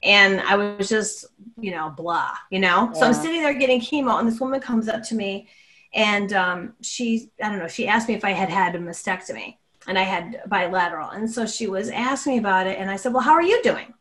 and 0.01 0.42
I 0.42 0.56
was 0.56 0.89
just, 0.89 1.25
you 1.60 1.72
know, 1.72 1.94
blah, 1.96 2.32
you 2.50 2.60
know. 2.60 2.89
Yeah. 2.94 3.00
So 3.00 3.06
I'm 3.06 3.13
sitting 3.13 3.42
there 3.42 3.54
getting 3.54 3.82
chemo, 3.82 4.20
and 4.20 4.28
this 4.28 4.39
woman 4.39 4.60
comes 4.60 4.88
up 4.88 5.04
to 5.04 5.16
me, 5.16 5.48
and 5.94 6.32
um, 6.34 6.74
she, 6.82 7.30
I 7.44 7.50
don't 7.50 7.60
know, 7.60 7.68
she 7.68 7.88
asked 7.88 8.08
me 8.08 8.16
if 8.16 8.24
I 8.24 8.32
had 8.32 8.50
had 8.50 8.75
a 8.75 8.80
mastectomy, 8.80 9.58
and 9.89 9.98
I 9.98 10.03
had 10.03 10.41
bilateral, 10.48 11.10
and 11.10 11.29
so 11.29 11.46
she 11.46 11.67
was 11.67 11.89
asking 11.89 12.34
me 12.34 12.39
about 12.39 12.67
it, 12.67 12.79
and 12.79 12.89
I 12.89 12.96
said, 12.96 13.12
well, 13.12 13.24
how 13.24 13.34
are 13.34 13.41
you 13.41 13.62
doing? 13.63 13.93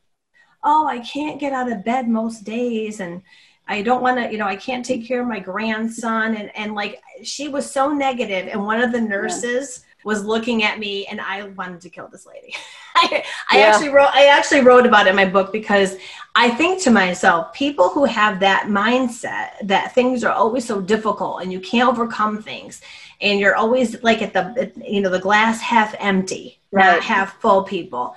Oh, 0.63 0.87
I 0.87 1.01
can't 1.01 1.41
get 1.41 1.53
out 1.53 1.73
of 1.73 1.85
bed 1.85 2.09
most 2.09 2.45
days, 2.45 3.01
and 3.01 3.23
I 3.67 3.83
don't 3.83 4.03
want 4.03 4.19
to, 4.19 4.31
you 4.31 4.39
know, 4.39 4.47
I 4.47 4.57
can't 4.57 4.85
take 4.85 5.09
care 5.09 5.23
of 5.23 5.27
my 5.27 5.41
grandson, 5.41 6.37
and 6.37 6.55
and 6.55 6.75
like 6.75 7.01
she 7.23 7.49
was 7.49 7.71
so 7.71 7.93
negative, 7.93 8.49
and 8.49 8.65
one 8.65 8.81
of 8.81 8.93
the 8.93 9.01
nurses. 9.01 9.81
Yeah 9.81 9.85
was 10.05 10.25
looking 10.25 10.63
at 10.63 10.79
me 10.79 11.07
and 11.07 11.21
I 11.21 11.43
wanted 11.49 11.81
to 11.83 11.91
kill 11.91 12.09
this 12.09 12.25
lady. 12.25 12.55
I, 12.95 13.25
I 13.51 13.59
yeah. 13.59 13.65
actually 13.67 13.91
wrote 13.91 14.11
I 14.13 14.27
actually 14.27 14.61
wrote 14.61 14.87
about 14.87 15.07
it 15.07 15.11
in 15.11 15.17
my 15.17 15.25
book 15.25 15.53
because 15.53 15.97
I 16.35 16.51
think 16.51 16.81
to 16.83 16.91
myself, 16.91 17.53
people 17.53 17.89
who 17.91 18.05
have 18.05 18.41
that 18.41 18.69
mindset 18.69 19.51
that 19.65 19.95
things 19.95 20.25
are 20.25 20.33
always 20.33 20.65
so 20.65 20.81
difficult 20.81 21.43
and 21.43 21.53
you 21.53 21.61
can't 21.61 21.89
overcome 21.89 22.43
things 22.43 22.81
and 23.21 23.41
you're 23.41 23.57
always 23.57 24.03
like 24.03 24.23
at 24.23 24.33
the 24.33 24.73
you 24.87 25.01
know 25.01 25.11
the 25.11 25.19
glass 25.19 25.61
half 25.61 25.95
empty, 25.99 26.59
right. 26.71 26.85
not 26.85 27.03
half 27.03 27.41
full 27.41 27.63
people. 27.63 28.15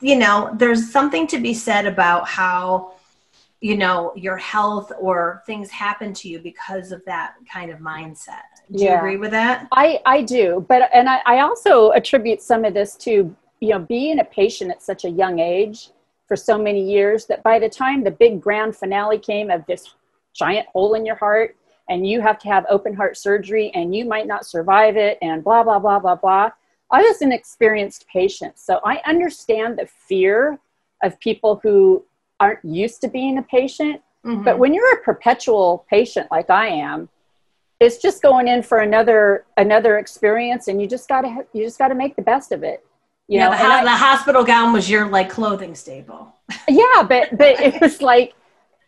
You 0.00 0.16
know, 0.16 0.50
there's 0.54 0.90
something 0.90 1.26
to 1.28 1.38
be 1.38 1.54
said 1.54 1.86
about 1.86 2.26
how 2.26 2.96
you 3.60 3.76
know 3.76 4.12
your 4.14 4.36
health 4.36 4.92
or 4.98 5.42
things 5.46 5.70
happen 5.70 6.12
to 6.12 6.28
you 6.28 6.38
because 6.38 6.92
of 6.92 7.04
that 7.06 7.34
kind 7.50 7.70
of 7.70 7.78
mindset 7.78 8.42
do 8.70 8.84
yeah. 8.84 8.92
you 8.92 8.98
agree 8.98 9.16
with 9.16 9.30
that 9.30 9.66
i 9.72 9.98
i 10.04 10.20
do 10.20 10.64
but 10.68 10.90
and 10.92 11.08
I, 11.08 11.20
I 11.24 11.40
also 11.40 11.90
attribute 11.92 12.42
some 12.42 12.64
of 12.64 12.74
this 12.74 12.96
to 12.96 13.34
you 13.60 13.68
know 13.70 13.78
being 13.78 14.18
a 14.18 14.24
patient 14.24 14.70
at 14.70 14.82
such 14.82 15.04
a 15.04 15.10
young 15.10 15.38
age 15.38 15.90
for 16.28 16.36
so 16.36 16.58
many 16.58 16.82
years 16.82 17.26
that 17.26 17.42
by 17.42 17.58
the 17.58 17.68
time 17.68 18.04
the 18.04 18.10
big 18.10 18.40
grand 18.40 18.76
finale 18.76 19.18
came 19.18 19.50
of 19.50 19.64
this 19.66 19.94
giant 20.34 20.66
hole 20.68 20.94
in 20.94 21.06
your 21.06 21.16
heart 21.16 21.56
and 21.88 22.06
you 22.06 22.20
have 22.20 22.38
to 22.38 22.48
have 22.48 22.64
open 22.68 22.94
heart 22.94 23.16
surgery 23.16 23.70
and 23.74 23.94
you 23.94 24.04
might 24.04 24.26
not 24.26 24.46
survive 24.46 24.96
it 24.96 25.18
and 25.22 25.44
blah 25.44 25.62
blah 25.62 25.78
blah 25.78 25.98
blah 25.98 26.14
blah 26.14 26.50
i 26.90 27.02
was 27.02 27.22
an 27.22 27.32
experienced 27.32 28.06
patient 28.08 28.58
so 28.58 28.80
i 28.84 29.00
understand 29.06 29.78
the 29.78 29.86
fear 29.86 30.58
of 31.02 31.18
people 31.20 31.60
who 31.62 32.04
aren't 32.40 32.64
used 32.64 33.00
to 33.02 33.08
being 33.08 33.38
a 33.38 33.42
patient. 33.42 34.00
Mm-hmm. 34.24 34.42
But 34.42 34.58
when 34.58 34.74
you're 34.74 34.94
a 34.94 35.02
perpetual 35.02 35.86
patient 35.88 36.28
like 36.30 36.50
I 36.50 36.68
am, 36.68 37.08
it's 37.78 37.98
just 37.98 38.22
going 38.22 38.48
in 38.48 38.62
for 38.62 38.78
another 38.78 39.44
another 39.56 39.98
experience, 39.98 40.68
and 40.68 40.80
you 40.80 40.86
just 40.86 41.08
gotta 41.08 41.44
you 41.52 41.62
just 41.62 41.78
gotta 41.78 41.94
make 41.94 42.16
the 42.16 42.22
best 42.22 42.50
of 42.50 42.62
it. 42.62 42.84
You 43.28 43.38
yeah, 43.38 43.48
know, 43.48 43.56
the, 43.56 43.64
I, 43.64 43.84
the 43.84 43.90
hospital 43.90 44.44
gown 44.44 44.72
was 44.72 44.88
your 44.88 45.08
like 45.08 45.28
clothing 45.28 45.74
staple. 45.74 46.34
yeah, 46.68 47.02
but 47.02 47.36
but 47.36 47.60
it 47.60 47.80
was 47.80 48.00
like, 48.00 48.34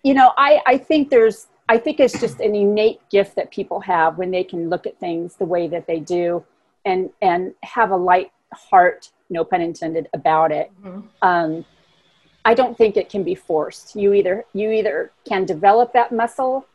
you 0.03 0.15
know, 0.15 0.33
I 0.39 0.61
I 0.67 0.79
think 0.79 1.11
there's 1.11 1.49
I 1.69 1.79
think 1.79 2.01
it's 2.01 2.19
just 2.19 2.41
an 2.41 2.55
innate 2.55 3.01
gift 3.11 3.37
that 3.37 3.51
people 3.51 3.81
have 3.81 4.17
when 4.17 4.31
they 4.31 4.45
can 4.45 4.71
look 4.71 4.87
at 4.87 4.99
things 4.99 5.37
the 5.37 5.45
way 5.45 5.69
that 5.69 5.87
they 5.87 6.01
do, 6.01 6.45
and 6.85 7.11
and 7.21 7.55
have 7.63 7.91
a 7.91 7.97
light 7.97 8.33
heart, 8.53 9.11
no 9.29 9.45
pun 9.45 9.61
intended, 9.61 10.09
about 10.15 10.51
it. 10.51 10.71
Mm-hmm. 10.83 11.01
Um, 11.23 11.65
I 12.45 12.55
don't 12.55 12.79
think 12.79 12.97
it 12.97 13.11
can 13.11 13.23
be 13.23 13.35
forced. 13.35 13.95
You 13.95 14.15
either 14.15 14.45
you 14.55 14.71
either 14.71 15.13
can 15.29 15.45
develop 15.45 15.93
that 15.93 16.13
muscle 16.13 16.67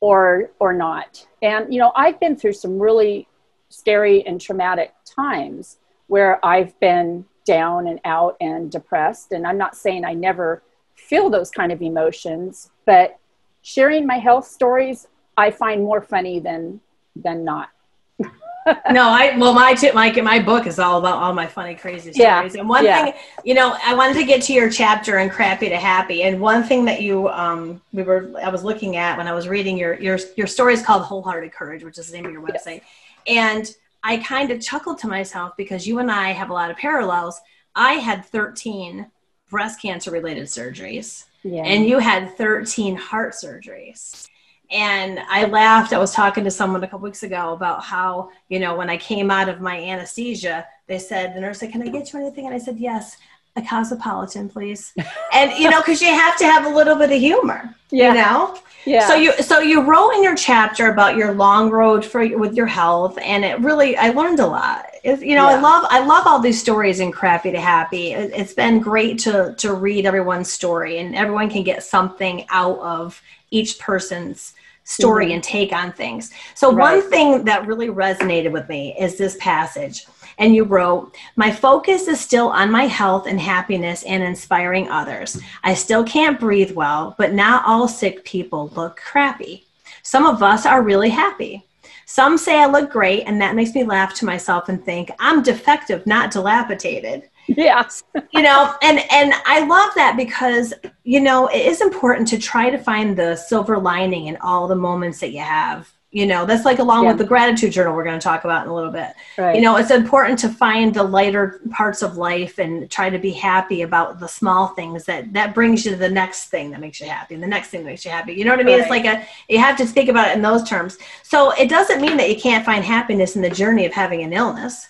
or 0.00 0.50
or 0.58 0.72
not. 0.72 1.26
And 1.42 1.72
you 1.72 1.80
know, 1.80 1.92
I've 1.96 2.20
been 2.20 2.36
through 2.36 2.52
some 2.52 2.78
really 2.78 3.26
scary 3.68 4.26
and 4.26 4.40
traumatic 4.40 4.92
times 5.04 5.78
where 6.06 6.44
I've 6.44 6.78
been 6.80 7.24
down 7.44 7.86
and 7.86 8.00
out 8.04 8.36
and 8.40 8.70
depressed 8.70 9.32
and 9.32 9.46
I'm 9.46 9.58
not 9.58 9.76
saying 9.76 10.04
I 10.04 10.14
never 10.14 10.62
feel 10.94 11.30
those 11.30 11.50
kind 11.50 11.72
of 11.72 11.80
emotions, 11.82 12.70
but 12.84 13.18
sharing 13.66 14.06
my 14.06 14.18
health 14.18 14.46
stories 14.46 15.08
I 15.36 15.50
find 15.50 15.82
more 15.82 16.00
funny 16.00 16.38
than 16.38 16.80
than 17.16 17.44
not 17.44 17.70
no, 18.90 19.08
I 19.08 19.36
well 19.38 19.52
my 19.52 19.74
tip 19.74 19.94
my 19.94 20.10
my 20.22 20.40
book 20.40 20.66
is 20.66 20.80
all 20.80 20.98
about 20.98 21.22
all 21.22 21.32
my 21.32 21.46
funny 21.46 21.76
crazy 21.76 22.12
stories. 22.12 22.54
Yeah. 22.54 22.60
And 22.60 22.68
one 22.68 22.84
yeah. 22.84 23.04
thing, 23.04 23.14
you 23.44 23.54
know, 23.54 23.76
I 23.84 23.94
wanted 23.94 24.14
to 24.14 24.24
get 24.24 24.42
to 24.42 24.52
your 24.52 24.68
chapter 24.68 25.18
in 25.18 25.30
Crappy 25.30 25.68
to 25.68 25.76
Happy, 25.76 26.24
and 26.24 26.40
one 26.40 26.64
thing 26.64 26.84
that 26.86 27.00
you 27.00 27.28
um 27.28 27.80
we 27.92 28.02
were 28.02 28.32
I 28.42 28.48
was 28.48 28.64
looking 28.64 28.96
at 28.96 29.16
when 29.18 29.28
I 29.28 29.32
was 29.32 29.46
reading 29.46 29.78
your 29.78 29.94
your 30.00 30.18
your 30.36 30.48
story 30.48 30.74
is 30.74 30.82
called 30.82 31.02
Wholehearted 31.02 31.52
Courage, 31.52 31.84
which 31.84 31.96
is 31.96 32.08
the 32.08 32.16
name 32.16 32.26
of 32.26 32.32
your 32.32 32.42
website, 32.42 32.82
yes. 33.24 33.26
and 33.26 33.74
I 34.02 34.16
kind 34.18 34.50
of 34.50 34.60
chuckled 34.60 34.98
to 34.98 35.06
myself 35.06 35.56
because 35.56 35.86
you 35.86 36.00
and 36.00 36.10
I 36.10 36.32
have 36.32 36.50
a 36.50 36.52
lot 36.52 36.70
of 36.70 36.76
parallels. 36.76 37.40
I 37.76 37.94
had 37.94 38.24
13 38.24 39.10
breast 39.48 39.80
cancer 39.80 40.10
related 40.10 40.46
surgeries, 40.46 41.26
and 41.64 41.86
you 41.86 41.98
had 41.98 42.36
13 42.36 42.96
heart 42.96 43.34
surgeries 43.34 44.28
and 44.70 45.20
I 45.28 45.44
laughed. 45.44 45.92
I 45.92 45.98
was 45.98 46.12
talking 46.12 46.44
to 46.44 46.50
someone 46.50 46.82
a 46.82 46.86
couple 46.86 47.04
weeks 47.04 47.22
ago 47.22 47.52
about 47.52 47.84
how, 47.84 48.30
you 48.48 48.58
know, 48.58 48.74
when 48.74 48.90
I 48.90 48.96
came 48.96 49.30
out 49.30 49.48
of 49.48 49.60
my 49.60 49.80
anesthesia, 49.80 50.66
they 50.88 50.98
said, 50.98 51.34
the 51.34 51.40
nurse 51.40 51.60
said, 51.60 51.72
Can 51.72 51.82
I 51.82 51.88
get 51.88 52.12
you 52.12 52.20
anything? 52.20 52.46
And 52.46 52.54
I 52.54 52.58
said, 52.58 52.78
Yes, 52.78 53.16
a 53.56 53.62
cosmopolitan, 53.62 54.48
please. 54.48 54.92
and, 55.32 55.52
you 55.52 55.70
know, 55.70 55.80
because 55.80 56.00
you 56.00 56.08
have 56.08 56.36
to 56.38 56.44
have 56.44 56.66
a 56.66 56.68
little 56.68 56.96
bit 56.96 57.10
of 57.10 57.18
humor, 57.18 57.74
yeah. 57.90 58.08
you 58.08 58.14
know? 58.14 58.58
Yeah. 58.86 59.08
So 59.08 59.14
you 59.16 59.32
so 59.42 59.58
you 59.58 59.82
wrote 59.82 60.12
in 60.12 60.22
your 60.22 60.36
chapter 60.36 60.92
about 60.92 61.16
your 61.16 61.34
long 61.34 61.70
road 61.70 62.04
for 62.04 62.24
with 62.38 62.54
your 62.54 62.66
health, 62.66 63.18
and 63.20 63.44
it 63.44 63.58
really 63.58 63.96
I 63.96 64.10
learned 64.10 64.38
a 64.38 64.46
lot. 64.46 64.86
It, 65.02 65.20
you 65.22 65.34
know, 65.34 65.50
yeah. 65.50 65.56
I 65.56 65.60
love 65.60 65.86
I 65.90 66.06
love 66.06 66.24
all 66.24 66.38
these 66.38 66.60
stories 66.60 67.00
in 67.00 67.10
Crappy 67.10 67.50
to 67.50 67.60
Happy. 67.60 68.12
It, 68.12 68.30
it's 68.32 68.54
been 68.54 68.78
great 68.78 69.18
to 69.20 69.56
to 69.58 69.74
read 69.74 70.06
everyone's 70.06 70.52
story, 70.52 70.98
and 70.98 71.16
everyone 71.16 71.50
can 71.50 71.64
get 71.64 71.82
something 71.82 72.46
out 72.48 72.78
of 72.78 73.20
each 73.50 73.80
person's 73.80 74.54
story 74.84 75.26
mm-hmm. 75.26 75.34
and 75.34 75.42
take 75.42 75.72
on 75.72 75.92
things. 75.92 76.30
So, 76.54 76.72
right. 76.72 76.98
one 76.98 77.10
thing 77.10 77.44
that 77.44 77.66
really 77.66 77.88
resonated 77.88 78.52
with 78.52 78.68
me 78.68 78.96
is 78.98 79.18
this 79.18 79.36
passage. 79.40 80.06
And 80.38 80.54
you 80.54 80.64
wrote, 80.64 81.16
My 81.36 81.50
focus 81.50 82.08
is 82.08 82.20
still 82.20 82.48
on 82.48 82.70
my 82.70 82.86
health 82.86 83.26
and 83.26 83.40
happiness 83.40 84.02
and 84.04 84.22
inspiring 84.22 84.88
others. 84.88 85.40
I 85.64 85.74
still 85.74 86.04
can't 86.04 86.40
breathe 86.40 86.72
well, 86.72 87.14
but 87.18 87.32
not 87.32 87.64
all 87.66 87.88
sick 87.88 88.24
people 88.24 88.68
look 88.76 88.96
crappy. 88.96 89.64
Some 90.02 90.26
of 90.26 90.42
us 90.42 90.66
are 90.66 90.82
really 90.82 91.10
happy. 91.10 91.64
Some 92.04 92.38
say 92.38 92.60
I 92.60 92.66
look 92.66 92.90
great, 92.90 93.24
and 93.24 93.40
that 93.40 93.56
makes 93.56 93.74
me 93.74 93.82
laugh 93.82 94.14
to 94.14 94.24
myself 94.24 94.68
and 94.68 94.82
think, 94.84 95.10
I'm 95.18 95.42
defective, 95.42 96.06
not 96.06 96.30
dilapidated. 96.30 97.28
Yeah. 97.48 97.88
you 98.32 98.42
know, 98.42 98.74
and 98.82 99.00
and 99.10 99.32
I 99.44 99.66
love 99.66 99.90
that 99.96 100.16
because 100.16 100.72
you 101.04 101.20
know, 101.20 101.48
it 101.48 101.66
is 101.66 101.80
important 101.80 102.28
to 102.28 102.38
try 102.38 102.70
to 102.70 102.78
find 102.78 103.16
the 103.16 103.36
silver 103.36 103.78
lining 103.78 104.26
in 104.26 104.36
all 104.38 104.68
the 104.68 104.76
moments 104.76 105.20
that 105.20 105.32
you 105.32 105.40
have. 105.40 105.92
You 106.16 106.24
know, 106.24 106.46
that's 106.46 106.64
like 106.64 106.78
along 106.78 107.02
yeah. 107.02 107.10
with 107.10 107.18
the 107.18 107.26
gratitude 107.26 107.72
journal 107.72 107.94
we're 107.94 108.02
going 108.02 108.18
to 108.18 108.24
talk 108.24 108.44
about 108.44 108.64
in 108.64 108.70
a 108.70 108.74
little 108.74 108.90
bit. 108.90 109.12
Right. 109.36 109.54
You 109.54 109.60
know, 109.60 109.76
it's 109.76 109.90
important 109.90 110.38
to 110.38 110.48
find 110.48 110.94
the 110.94 111.02
lighter 111.02 111.60
parts 111.70 112.00
of 112.00 112.16
life 112.16 112.58
and 112.58 112.90
try 112.90 113.10
to 113.10 113.18
be 113.18 113.32
happy 113.32 113.82
about 113.82 114.18
the 114.18 114.26
small 114.26 114.68
things 114.68 115.04
that 115.04 115.34
that 115.34 115.54
brings 115.54 115.84
you 115.84 115.90
to 115.90 115.96
the 115.98 116.08
next 116.08 116.48
thing 116.48 116.70
that 116.70 116.80
makes 116.80 117.00
you 117.00 117.06
happy 117.06 117.34
and 117.34 117.42
the 117.42 117.46
next 117.46 117.68
thing 117.68 117.82
that 117.82 117.90
makes 117.90 118.02
you 118.06 118.10
happy. 118.10 118.32
You 118.32 118.46
know 118.46 118.52
what 118.52 118.60
I 118.60 118.62
mean? 118.62 118.76
Right. 118.76 118.80
It's 118.80 118.90
like 118.90 119.04
a 119.04 119.26
you 119.50 119.58
have 119.58 119.76
to 119.76 119.84
think 119.84 120.08
about 120.08 120.28
it 120.28 120.36
in 120.36 120.40
those 120.40 120.66
terms. 120.66 120.96
So 121.22 121.50
it 121.50 121.68
doesn't 121.68 122.00
mean 122.00 122.16
that 122.16 122.30
you 122.30 122.40
can't 122.40 122.64
find 122.64 122.82
happiness 122.82 123.36
in 123.36 123.42
the 123.42 123.50
journey 123.50 123.84
of 123.84 123.92
having 123.92 124.22
an 124.22 124.32
illness 124.32 124.88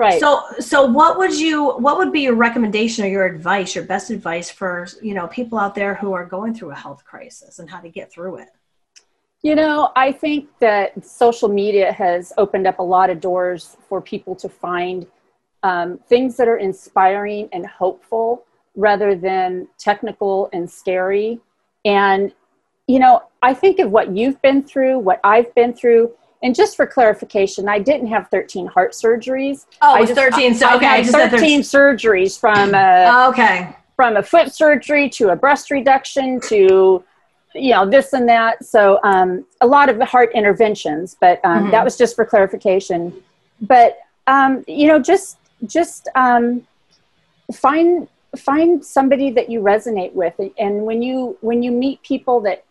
Right. 0.00 0.18
So 0.18 0.44
so 0.60 0.86
what 0.86 1.18
would 1.18 1.38
you 1.38 1.72
what 1.72 1.98
would 1.98 2.10
be 2.10 2.20
your 2.20 2.34
recommendation 2.34 3.04
or 3.04 3.08
your 3.08 3.26
advice, 3.26 3.74
your 3.74 3.84
best 3.84 4.08
advice 4.10 4.50
for, 4.50 4.88
you 5.02 5.12
know, 5.12 5.26
people 5.26 5.58
out 5.58 5.74
there 5.74 5.94
who 5.94 6.14
are 6.14 6.24
going 6.24 6.54
through 6.54 6.70
a 6.70 6.74
health 6.74 7.04
crisis 7.04 7.58
and 7.58 7.68
how 7.68 7.80
to 7.80 7.90
get 7.90 8.10
through 8.10 8.36
it? 8.36 8.48
You 9.42 9.54
know, 9.54 9.90
I 9.96 10.12
think 10.12 10.48
that 10.58 11.04
social 11.04 11.48
media 11.48 11.92
has 11.92 12.32
opened 12.36 12.66
up 12.66 12.78
a 12.78 12.82
lot 12.82 13.08
of 13.08 13.20
doors 13.20 13.76
for 13.88 14.00
people 14.02 14.34
to 14.36 14.48
find 14.48 15.06
um, 15.62 15.98
things 16.08 16.36
that 16.36 16.46
are 16.46 16.58
inspiring 16.58 17.48
and 17.52 17.66
hopeful 17.66 18.44
rather 18.76 19.14
than 19.14 19.66
technical 19.78 20.50
and 20.52 20.70
scary. 20.70 21.40
And, 21.84 22.32
you 22.86 22.98
know, 22.98 23.22
I 23.42 23.54
think 23.54 23.78
of 23.78 23.90
what 23.90 24.14
you've 24.14 24.40
been 24.42 24.62
through, 24.62 24.98
what 24.98 25.20
I've 25.24 25.54
been 25.54 25.72
through, 25.72 26.12
and 26.42 26.54
just 26.54 26.76
for 26.76 26.86
clarification, 26.86 27.68
I 27.68 27.78
didn't 27.78 28.08
have 28.08 28.28
13 28.28 28.66
heart 28.66 28.92
surgeries. 28.92 29.66
Oh, 29.82 29.92
I 29.92 30.04
just, 30.04 30.14
13. 30.14 30.54
So, 30.54 30.74
okay. 30.76 30.86
I 30.86 31.02
had 31.02 31.30
13 31.30 31.60
surgeries 31.60 32.38
from 32.38 32.74
a, 32.74 33.06
oh, 33.08 33.30
okay. 33.30 33.76
from 33.96 34.16
a 34.16 34.22
foot 34.22 34.54
surgery 34.54 35.08
to 35.10 35.30
a 35.30 35.36
breast 35.36 35.70
reduction 35.70 36.40
to, 36.42 37.04
you 37.54 37.72
know, 37.72 37.88
this 37.88 38.12
and 38.12 38.28
that. 38.28 38.64
So 38.64 39.00
um, 39.02 39.44
a 39.60 39.66
lot 39.66 39.88
of 39.88 40.00
heart 40.02 40.30
interventions, 40.34 41.16
but 41.20 41.40
um, 41.44 41.62
mm-hmm. 41.62 41.70
that 41.70 41.84
was 41.84 41.96
just 41.96 42.16
for 42.16 42.24
clarification. 42.24 43.12
But, 43.60 43.98
um, 44.26 44.64
you 44.66 44.86
know, 44.86 44.98
just, 44.98 45.38
just 45.66 46.08
um, 46.14 46.66
find, 47.52 48.08
find 48.36 48.84
somebody 48.84 49.30
that 49.32 49.50
you 49.50 49.60
resonate 49.60 50.12
with. 50.12 50.34
And 50.58 50.84
when 50.84 51.02
you, 51.02 51.36
when 51.40 51.62
you 51.62 51.70
meet 51.70 52.02
people 52.02 52.40
that 52.42 52.64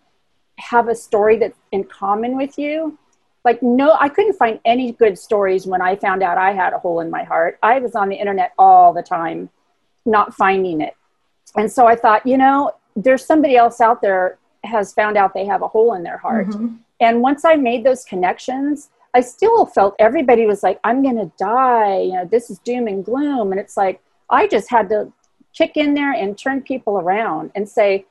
have 0.57 0.87
a 0.87 0.95
story 0.95 1.37
that's 1.37 1.59
in 1.71 1.83
common 1.83 2.35
with 2.35 2.57
you, 2.57 2.97
like 3.45 3.63
no 3.63 3.95
i 4.01 4.09
couldn't 4.09 4.33
find 4.33 4.59
any 4.65 4.91
good 4.91 5.17
stories 5.17 5.65
when 5.65 5.81
i 5.81 5.95
found 5.95 6.21
out 6.21 6.37
i 6.37 6.51
had 6.51 6.73
a 6.73 6.77
hole 6.77 6.99
in 6.99 7.09
my 7.09 7.23
heart 7.23 7.57
i 7.63 7.79
was 7.79 7.95
on 7.95 8.09
the 8.09 8.15
internet 8.15 8.51
all 8.59 8.91
the 8.91 9.01
time 9.01 9.49
not 10.05 10.33
finding 10.33 10.81
it 10.81 10.93
and 11.55 11.71
so 11.71 11.87
I 11.87 11.95
thought, 11.95 12.25
you 12.25 12.37
know, 12.37 12.71
there's 12.95 13.25
somebody 13.25 13.55
else 13.55 13.81
out 13.81 14.01
there 14.01 14.37
has 14.63 14.93
found 14.93 15.17
out 15.17 15.33
they 15.33 15.45
have 15.45 15.61
a 15.61 15.67
hole 15.67 15.93
in 15.93 16.03
their 16.03 16.17
heart. 16.17 16.47
Mhm. 16.47 16.77
And 16.99 17.21
once 17.21 17.45
I 17.45 17.55
made 17.55 17.83
those 17.83 18.03
connections, 18.05 18.89
I 19.13 19.21
still 19.21 19.65
felt 19.65 19.95
everybody 19.99 20.45
was 20.45 20.61
like, 20.63 20.79
I'm 20.83 21.01
going 21.01 21.15
to 21.15 21.31
die. 21.37 21.99
You 21.99 22.13
know, 22.13 22.25
this 22.25 22.49
is 22.49 22.59
doom 22.59 22.87
and 22.87 23.03
gloom. 23.03 23.51
And 23.51 23.59
it's 23.59 23.77
like, 23.77 24.01
I 24.29 24.47
just 24.47 24.69
had 24.69 24.89
to 24.89 25.11
kick 25.53 25.77
in 25.77 25.93
there 25.93 26.11
and 26.11 26.37
turn 26.37 26.61
people 26.61 26.99
around 26.99 27.51
and 27.55 27.67
say, 27.67 28.05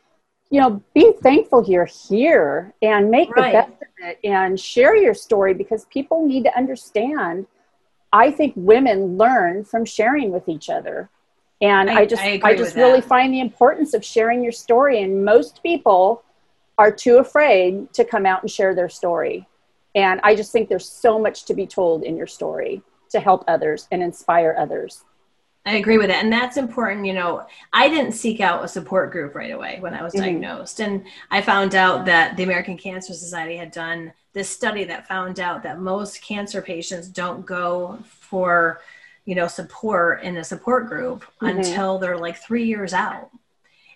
you 0.50 0.60
know, 0.60 0.82
be 0.94 1.12
thankful 1.22 1.62
you're 1.64 1.84
here 1.84 2.72
and 2.82 3.10
make 3.10 3.30
Right. 3.36 3.52
the 3.52 3.58
best 3.58 3.70
of 3.82 4.08
it 4.08 4.18
and 4.24 4.58
share 4.58 4.96
your 4.96 5.14
story 5.14 5.52
because 5.54 5.84
people 5.86 6.24
need 6.26 6.44
to 6.44 6.56
understand. 6.56 7.46
I 8.12 8.30
think 8.30 8.54
women 8.56 9.18
learn 9.18 9.64
from 9.64 9.84
sharing 9.84 10.32
with 10.32 10.48
each 10.48 10.70
other. 10.70 11.10
And 11.60 11.90
I- 11.90 12.00
I, 12.00 12.06
just 12.06 12.22
I 12.22 12.40
I 12.42 12.56
just 12.56 12.74
really 12.76 13.02
find 13.02 13.32
the 13.34 13.40
importance 13.40 13.92
of 13.92 14.02
sharing 14.04 14.42
your 14.42 14.52
story 14.52 15.02
and 15.02 15.24
most 15.24 15.62
people 15.62 16.22
are 16.78 16.92
too 16.92 17.18
afraid 17.18 17.92
to 17.92 18.04
come 18.04 18.24
out 18.24 18.42
and 18.42 18.50
share 18.50 18.74
their 18.74 18.88
story. 18.88 19.46
And 19.94 20.20
I 20.22 20.34
just 20.34 20.52
think 20.52 20.68
there's 20.68 20.88
so 20.88 21.18
much 21.18 21.44
to 21.46 21.54
be 21.54 21.66
told 21.66 22.04
in 22.04 22.16
your 22.16 22.26
story 22.28 22.82
to 23.10 23.20
help 23.20 23.44
others 23.48 23.88
and 23.90 24.02
inspire 24.02 24.54
others. 24.56 25.04
I 25.66 25.72
agree 25.72 25.98
with 25.98 26.08
it. 26.08 26.16
And 26.16 26.32
that's 26.32 26.56
important. 26.56 27.04
You 27.04 27.14
know, 27.14 27.46
I 27.72 27.88
didn't 27.88 28.12
seek 28.12 28.40
out 28.40 28.64
a 28.64 28.68
support 28.68 29.10
group 29.10 29.34
right 29.34 29.50
away 29.50 29.78
when 29.80 29.92
I 29.92 30.02
was 30.02 30.14
Mhm. 30.14 30.20
diagnosed. 30.20 30.80
And 30.80 31.04
I 31.30 31.42
found 31.42 31.74
out 31.74 32.06
that 32.06 32.36
the 32.36 32.44
American 32.44 32.78
Cancer 32.78 33.12
Society 33.12 33.56
had 33.56 33.70
done 33.72 34.12
this 34.32 34.48
study 34.48 34.84
that 34.84 35.08
found 35.08 35.40
out 35.40 35.62
that 35.64 35.80
most 35.80 36.22
cancer 36.22 36.62
patients 36.62 37.08
don't 37.08 37.44
go 37.44 37.98
for, 38.08 38.80
you 39.24 39.34
know, 39.34 39.48
support 39.48 40.22
in 40.22 40.36
a 40.36 40.44
support 40.44 40.86
group 40.86 41.24
Mhm. 41.42 41.56
until 41.56 41.98
they're 41.98 42.16
like 42.16 42.36
three 42.36 42.64
years 42.64 42.94
out. 42.94 43.30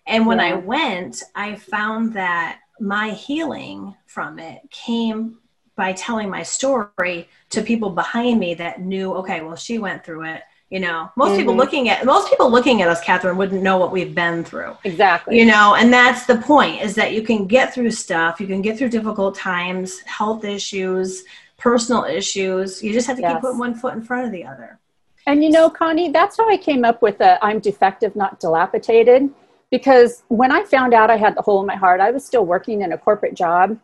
And 0.07 0.27
when 0.27 0.41
I 0.41 0.55
went, 0.55 1.23
I 1.35 1.55
found 1.55 2.15
that 2.15 2.59
my 2.83 3.11
healing 3.11 3.95
from 4.07 4.41
it 4.41 4.61
came 4.71 5.39
by 5.77 5.93
telling 5.93 6.29
my 6.29 6.43
story 6.43 7.29
to 7.51 7.63
people 7.63 7.91
behind 7.91 8.41
me 8.41 8.55
that 8.55 8.81
knew, 8.81 9.15
okay, 9.15 9.41
well, 9.41 9.57
she 9.57 9.79
went 9.79 10.05
through 10.05 10.25
it. 10.25 10.43
You 10.69 10.81
know, 10.81 11.11
most 11.17 11.37
people 11.37 11.55
Mhm. 11.55 11.59
looking 11.59 11.89
at 11.91 12.05
most 12.05 12.31
people 12.31 12.51
looking 12.51 12.83
at 12.83 12.89
us, 12.89 13.01
Catherine, 13.03 13.37
wouldn't 13.37 13.63
know 13.63 13.77
what 13.77 13.93
we've 13.93 14.15
been 14.15 14.43
through. 14.43 14.75
Exactly. 14.85 15.39
You 15.39 15.45
know, 15.45 15.75
and 15.75 15.93
that's 15.93 16.25
the 16.27 16.39
point 16.39 16.81
is 16.83 16.95
that 16.95 17.13
you 17.13 17.23
can 17.23 17.47
get 17.47 17.75
through 17.75 17.91
stuff, 17.91 18.41
you 18.41 18.47
can 18.47 18.63
get 18.63 18.79
through 18.79 18.89
difficult 18.89 19.35
times, 19.35 20.01
health 20.01 20.45
issues, 20.45 21.25
personal 21.59 22.05
issues. 22.05 22.83
You 22.83 22.93
just 22.93 23.07
have 23.07 23.19
to 23.19 23.23
keep 23.23 23.41
putting 23.41 23.59
one 23.59 23.75
foot 23.75 23.95
in 23.95 24.03
front 24.03 24.27
of 24.27 24.33
the 24.33 24.45
other. 24.45 24.79
And 25.27 25.45
you 25.45 25.51
know, 25.51 25.71
Connie, 25.71 26.11
that's 26.11 26.37
how 26.37 26.49
I 26.49 26.57
came 26.57 26.85
up 26.85 27.01
with 27.03 27.19
the 27.19 27.39
I'm 27.45 27.61
defective, 27.61 28.17
not 28.17 28.41
dilapidated. 28.41 29.31
Because 29.73 30.23
when 30.29 30.53
I 30.53 30.65
found 30.65 30.95
out 30.95 31.11
I 31.11 31.17
had 31.17 31.35
the 31.35 31.43
hole 31.43 31.61
in 31.61 31.67
my 31.67 31.75
heart, 31.75 31.99
I 32.01 32.13
was 32.13 32.25
still 32.25 32.47
working 32.47 32.83
in 32.83 32.93
a 32.93 32.99
corporate 32.99 33.35
job. 33.35 33.79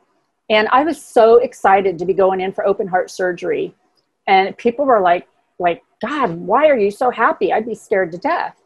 And 0.51 0.69
I 0.69 0.85
was 0.85 1.03
so 1.03 1.39
excited 1.39 1.99
to 1.99 2.05
be 2.05 2.13
going 2.15 2.41
in 2.41 2.53
for 2.53 2.65
open 2.67 2.87
heart 2.87 3.11
surgery. 3.11 3.75
And 4.27 4.57
people 4.57 4.85
were 4.85 5.01
like, 5.01 5.27
like, 5.59 5.83
God, 6.01 6.35
why 6.35 6.69
are 6.69 6.77
you 6.77 6.91
so 6.91 7.11
happy? 7.11 7.53
I'd 7.53 7.67
be 7.67 7.75
scared 7.75 8.13
to 8.13 8.19
death. 8.19 8.57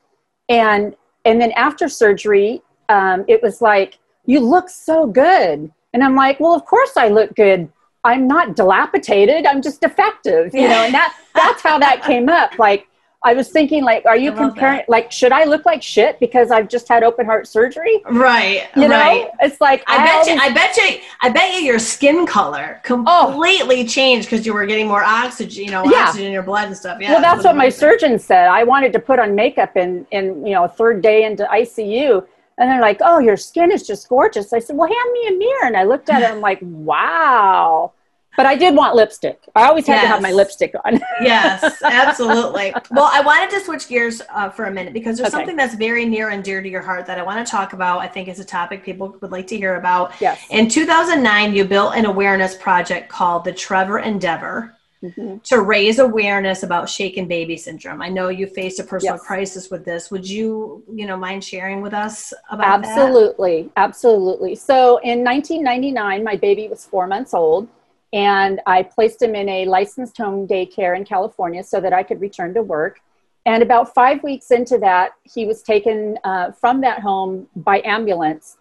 And 0.49 0.97
and 1.25 1.41
then 1.41 1.53
after 1.53 1.89
surgery, 1.89 2.61
um, 2.89 3.25
it 3.29 3.41
was 3.41 3.63
like, 3.63 3.99
you 4.27 4.41
look 4.41 4.69
so 4.69 5.07
good. 5.07 5.71
And 5.95 6.03
I'm 6.03 6.17
like, 6.17 6.41
well, 6.41 6.55
of 6.55 6.65
course 6.65 6.97
I 6.97 7.09
look 7.09 7.35
good. 7.37 7.71
I'm 8.03 8.27
not 8.27 8.57
dilapidated. 8.57 9.47
I'm 9.47 9.63
just 9.63 9.81
defective, 9.81 10.53
you 10.53 10.69
know. 10.69 10.85
And 10.85 10.93
that 10.93 11.17
that's 11.35 11.63
how 11.63 11.79
that 11.79 12.03
came 12.03 12.29
up. 12.29 12.59
Like 12.59 12.89
I 13.25 13.35
was 13.35 13.51
thinking, 13.51 13.85
like, 13.85 14.05
are 14.05 14.17
you 14.17 14.33
comparing? 14.33 14.79
that. 14.79 14.89
Like, 14.89 15.13
should 15.13 15.31
I 15.31 15.45
look 15.45 15.65
like 15.65 15.83
shit 15.83 16.19
because 16.19 16.51
I've 16.51 16.69
just 16.69 16.89
had 16.89 17.05
open 17.05 17.25
heart 17.25 17.47
surgery? 17.47 18.03
Right. 18.11 18.69
You 18.75 18.89
know, 18.89 18.97
right. 18.97 19.29
it's 19.41 19.61
like 19.61 19.85
I 19.87 20.05
bet 20.05 20.27
you. 20.27 20.35
I 20.41 20.53
bet 20.53 20.77
you. 20.77 20.99
I 21.21 21.29
bet 21.29 21.55
you 21.55 21.61
your 21.61 21.79
skin 21.79 22.27
color 22.27 22.81
oh. 22.81 22.83
completely 22.83 23.85
changed 23.85 24.29
because 24.29 24.45
you 24.45 24.53
were 24.53 24.67
getting 24.67 24.89
more 24.89 25.05
oxygen. 25.05 25.65
You 25.65 25.71
know, 25.71 25.85
Yeah. 25.85 26.05
oxygen 26.05 26.27
in 26.27 26.33
your 26.33 26.43
blood 26.43 26.67
and 26.67 26.77
stuff. 26.77 26.99
Yeah. 27.01 27.13
well, 27.13 27.23
that's 27.23 27.45
what 27.45 27.55
my 27.55 27.65
amazing. 27.65 27.81
surgeon 27.81 28.19
said. 28.19 28.49
I 28.49 28.65
wanted 28.65 28.93
to 28.95 28.99
put 28.99 29.21
on 29.21 29.35
makeup 29.35 29.77
in, 29.77 30.05
in 30.11 30.45
you 30.45 30.55
know, 30.55 30.67
third 30.67 31.01
day 31.01 31.25
into 31.25 31.45
ICU. 31.45 32.27
And 32.59 32.71
they're 32.71 32.81
like, 32.81 32.99
oh, 33.01 33.19
your 33.19 33.37
skin 33.37 33.73
is 33.73 33.87
just 33.87 34.09
gorgeous. 34.09 34.53
I 34.53 34.59
said, 34.59 34.77
well, 34.77 34.89
hand 34.89 35.13
me 35.13 35.29
a 35.29 35.39
mirror. 35.39 35.65
And 35.65 35.77
I 35.77 35.85
looked 35.85 36.11
at 36.11 36.23
it. 36.23 36.31
I'm 36.31 36.41
like, 36.41 36.59
wow. 36.61 37.93
But 38.37 38.47
I 38.47 38.57
did 38.57 38.75
want 38.75 38.95
lipstick. 38.95 39.43
I 39.55 39.67
always 39.69 39.87
had 39.87 40.01
to 40.01 40.07
have 40.09 40.23
my 40.23 40.33
lipstick 40.33 40.75
on. 40.85 41.01
yes, 41.21 41.83
absolutely. 41.85 42.73
Well, 42.91 43.11
I 43.13 43.21
wanted 43.21 43.51
to 43.51 43.61
switch 43.61 43.89
gears 43.89 44.23
uh, 44.33 44.49
for 44.49 44.65
a 44.67 44.71
minute 44.71 44.93
because 44.95 45.19
there's 45.19 45.29
Okay. 45.29 45.39
something 45.43 45.57
that's 45.57 45.75
very 45.75 46.05
near 46.07 46.31
and 46.31 46.43
dear 46.43 46.63
to 46.63 46.69
your 46.69 46.81
heart 46.83 47.05
that 47.07 47.19
I 47.19 47.23
want 47.23 47.45
to 47.47 47.51
talk 47.51 47.73
about. 47.75 48.01
I 48.01 48.09
think 48.09 48.29
it's 48.29 48.41
a 48.41 48.45
topic 48.45 48.85
people 48.85 49.17
would 49.21 49.31
like 49.33 49.47
to 49.49 49.57
hear 49.57 49.77
about. 49.77 50.13
yes. 50.21 50.41
In 50.51 50.69
2009, 50.69 51.55
you 51.55 51.65
built 51.65 51.95
an 51.95 52.07
awareness 52.07 52.55
project 52.57 53.09
called 53.11 53.45
the 53.45 53.53
Trevor 53.53 53.99
Endeavor 53.99 54.77
Mhm. 55.03 55.43
to 55.43 55.61
raise 55.61 55.99
awareness 55.99 56.63
about 56.63 56.89
shaken 56.89 57.27
baby 57.27 57.57
syndrome. 57.57 58.01
I 58.01 58.09
know 58.09 58.29
you 58.29 58.47
faced 58.47 58.79
a 58.79 58.85
personal 58.85 59.17
Yes. 59.17 59.27
crisis 59.27 59.69
with 59.69 59.85
this. 59.85 60.13
Would 60.13 60.29
you, 60.31 60.85
you 60.95 61.07
know, 61.09 61.17
mind 61.17 61.43
sharing 61.43 61.81
with 61.83 61.93
us 61.93 62.33
about 62.53 62.83
that? 62.83 62.97
Absolutely, 62.97 63.69
absolutely. 63.77 64.55
So 64.55 64.99
in 64.99 65.25
1999, 65.25 66.23
my 66.23 66.37
baby 66.37 66.69
was 66.69 66.87
four 66.87 67.09
months 67.09 67.35
old, 67.35 67.67
and 68.13 68.61
I 68.67 68.83
placed 68.83 69.23
him 69.23 69.35
in 69.35 69.49
a 69.49 69.65
licensed 69.67 70.17
home 70.19 70.47
daycare 70.47 70.97
in 70.97 71.05
California 71.05 71.63
so 71.63 71.81
that 71.81 71.93
I 71.93 72.03
could 72.03 72.21
return 72.21 72.53
to 72.55 72.63
work. 72.63 73.01
And 73.47 73.63
about 73.63 73.95
five 73.95 74.23
weeks 74.23 74.51
into 74.51 74.79
that, 74.79 75.13
he 75.25 75.47
was 75.47 75.63
taken 75.63 76.19
uh, 76.23 76.53
from 76.53 76.81
that 76.83 77.01
home 77.01 77.49
by 77.57 77.83
ambulance 77.85 78.57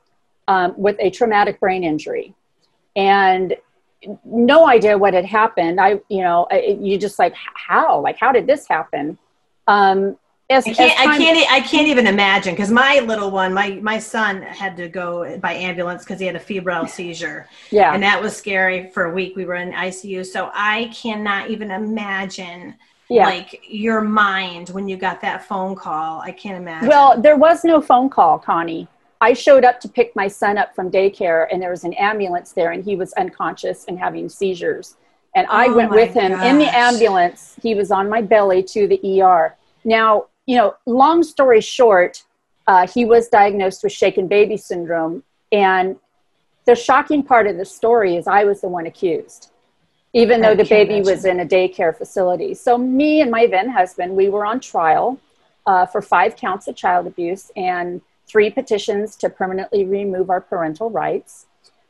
um, 0.47 0.73
with 0.77 0.95
a 0.99 1.09
traumatic 1.11 1.59
brain 1.59 1.83
injury, 1.83 2.33
and 2.95 3.55
no 4.25 4.67
idea 4.67 4.97
what 4.97 5.13
had 5.13 5.25
happened. 5.25 5.79
I, 5.79 5.99
you 6.09 6.23
know, 6.23 6.47
I- 6.49 6.77
you 6.81 6.97
just 6.97 7.19
like 7.19 7.35
how, 7.35 7.99
like 8.01 8.17
how 8.17 8.31
did 8.31 8.47
this 8.47 8.67
happen? 8.67 9.17
Um, 9.67 10.17
as, 10.51 10.67
I 10.67 10.73
can't, 10.73 10.99
I 10.99 11.17
can't, 11.17 11.51
I 11.51 11.59
can't 11.61 11.87
even 11.87 12.07
imagine 12.07 12.53
because 12.53 12.71
my 12.71 12.99
little 12.99 13.31
one, 13.31 13.53
my 13.53 13.79
my 13.81 13.99
son 13.99 14.41
had 14.41 14.77
to 14.77 14.87
go 14.87 15.37
by 15.39 15.53
ambulance 15.53 16.03
because 16.03 16.19
he 16.19 16.25
had 16.25 16.35
a 16.35 16.39
febrile 16.39 16.87
seizure, 16.97 17.47
yeah. 17.71 17.93
and 17.93 18.03
that 18.03 18.21
was 18.21 18.35
scary 18.35 18.89
for 18.89 19.05
a 19.05 19.13
week. 19.13 19.35
We 19.35 19.45
were 19.45 19.55
in 19.55 19.71
ICU, 19.71 20.25
so 20.25 20.51
I 20.53 20.91
cannot 20.93 21.49
even 21.49 21.71
imagine 21.71 22.75
yeah. 23.09 23.25
like 23.25 23.61
your 23.67 24.01
mind 24.01 24.69
when 24.69 24.87
you 24.87 24.97
got 24.97 25.21
that 25.21 25.45
phone 25.45 25.75
call. 25.75 26.21
I 26.21 26.31
can't 26.31 26.57
imagine. 26.57 26.87
Well, 26.87 27.19
there 27.19 27.37
was 27.37 27.63
no 27.63 27.81
phone 27.81 28.09
call, 28.09 28.39
Connie. 28.39 28.87
I 29.19 29.33
showed 29.33 29.63
up 29.63 29.79
to 29.81 29.87
pick 29.87 30.15
my 30.15 30.27
son 30.27 30.57
up 30.57 30.73
from 30.75 30.89
daycare, 30.89 31.47
and 31.51 31.61
there 31.61 31.69
was 31.69 31.83
an 31.83 31.93
ambulance 31.93 32.53
there, 32.53 32.71
and 32.71 32.83
he 32.83 32.95
was 32.95 33.13
unconscious 33.13 33.85
and 33.87 33.99
having 33.99 34.29
seizures. 34.29 34.95
And 35.35 35.47
I 35.47 35.67
Oh 35.67 35.75
went 35.75 35.91
with 35.91 36.13
him 36.13 36.33
in 36.33 36.57
the 36.57 36.75
ambulance. 36.75 37.55
He 37.61 37.75
was 37.75 37.91
on 37.91 38.09
my 38.09 38.21
belly 38.21 38.63
to 38.63 38.87
the 38.87 39.21
ER. 39.21 39.55
Now, 39.85 40.25
you 40.45 40.57
know, 40.57 40.75
long 40.85 41.23
story 41.23 41.61
short, 41.61 42.23
uh, 42.67 42.87
he 42.87 43.05
was 43.05 43.27
diagnosed 43.27 43.83
with 43.83 43.91
shaken 43.91 44.27
baby 44.27 44.57
syndrome. 44.57 45.23
And 45.51 45.97
the 46.65 46.75
shocking 46.75 47.23
part 47.23 47.47
of 47.47 47.57
the 47.57 47.65
story 47.65 48.15
is 48.15 48.27
I 48.27 48.43
was 48.43 48.61
the 48.61 48.67
one 48.67 48.85
accused, 48.85 49.51
even 50.13 50.41
though 50.41 50.55
the 50.55 50.65
baby 50.65 51.01
was 51.01 51.25
in 51.25 51.39
a 51.39 51.45
daycare 51.45 51.95
facility. 51.95 52.53
So, 52.53 52.77
me 52.77 53.21
and 53.21 53.31
my 53.31 53.47
then 53.47 53.69
husband, 53.69 54.15
we 54.15 54.29
were 54.29 54.45
on 54.45 54.59
trial 54.59 55.19
uh, 55.65 55.85
for 55.85 56.01
five 56.01 56.35
counts 56.35 56.67
of 56.67 56.75
child 56.75 57.07
abuse 57.07 57.51
and 57.55 58.01
three 58.27 58.49
petitions 58.49 59.15
to 59.17 59.29
permanently 59.29 59.85
remove 59.85 60.29
our 60.29 60.41
parental 60.41 60.89
rights. 60.89 61.47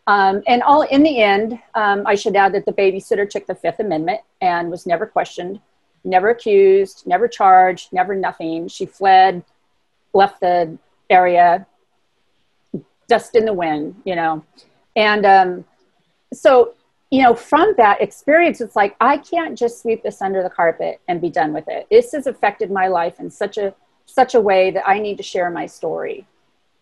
Um, 0.08 0.42
and 0.48 0.64
all 0.64 0.82
in 0.82 1.04
the 1.04 1.22
end, 1.22 1.60
um, 1.76 2.04
I 2.08 2.16
should 2.16 2.36
add 2.36 2.54
that 2.54 2.66
the 2.66 2.74
babysitter 2.74 3.30
took 3.30 3.46
the 3.46 3.56
Fifth 3.56 3.80
Amendment 3.80 4.22
and 4.42 4.72
was 4.72 4.86
never 4.88 5.06
questioned, 5.06 5.60
never 6.04 6.30
accused, 6.30 7.04
never 7.06 7.28
charged, 7.28 7.94
never 7.94 8.16
nothing. 8.16 8.68
She 8.68 8.86
fled, 8.86 9.44
left 10.14 10.40
the 10.40 10.78
area, 11.10 11.66
dust 13.08 13.36
in 13.36 13.46
the 13.46 13.54
wind, 13.54 14.02
you 14.06 14.16
know. 14.16 14.44
And 14.96 15.26
um, 15.26 15.66
so, 16.34 16.74
you 17.10 17.22
know, 17.24 17.34
from 17.34 17.74
that 17.78 18.02
experience, 18.02 18.62
it's 18.62 18.76
like 18.76 18.96
I 19.02 19.18
can't 19.18 19.58
just 19.58 19.82
sweep 19.82 20.04
this 20.04 20.22
under 20.22 20.42
the 20.44 20.50
carpet 20.50 21.02
and 21.08 21.22
be 21.22 21.30
done 21.30 21.54
with 21.54 21.66
it. 21.68 21.88
This 21.92 22.14
has 22.14 22.28
affected 22.28 22.72
my 22.72 22.88
life 22.88 23.20
in 23.20 23.30
such 23.30 23.58
a 23.58 23.74
such 24.06 24.36
a 24.36 24.42
way 24.42 24.72
that 24.72 24.88
I 24.88 25.00
need 25.00 25.18
to 25.18 25.24
share 25.24 25.50
my 25.50 25.66
story. 25.66 26.26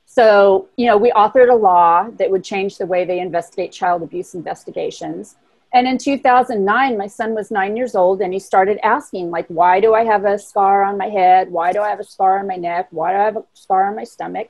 So, 0.05 0.67
you 0.75 0.88
know, 0.88 0.97
we 0.97 1.12
authored 1.12 1.51
a 1.51 1.55
law 1.55 2.10
that 2.17 2.32
would 2.32 2.43
change 2.43 2.77
the 2.77 2.88
way 2.88 3.05
they 3.05 3.19
investigate 3.19 3.71
child 3.71 4.01
abuse 4.01 4.34
investigations. 4.34 5.36
And 5.71 5.88
in 5.88 5.97
2009, 5.99 6.97
my 6.97 7.08
son 7.08 7.36
was 7.36 7.51
nine 7.51 7.77
years 7.77 7.93
old 7.93 8.21
and 8.21 8.34
he 8.34 8.39
started 8.39 8.79
asking, 8.84 9.29
like, 9.29 9.45
why 9.47 9.79
do 9.79 9.93
I 9.93 10.03
have 10.03 10.25
a 10.25 10.39
scar 10.39 10.84
on 10.84 10.97
my 10.97 11.08
head? 11.08 11.51
Why 11.51 11.71
do 11.71 11.82
I 11.82 11.89
have 11.89 11.99
a 11.99 12.03
scar 12.03 12.39
on 12.39 12.47
my 12.47 12.55
neck? 12.55 12.88
Why 12.91 13.12
do 13.12 13.19
I 13.19 13.25
have 13.25 13.38
a 13.38 13.43
scar 13.53 13.88
on 13.88 13.95
my 13.95 14.03
stomach? 14.03 14.49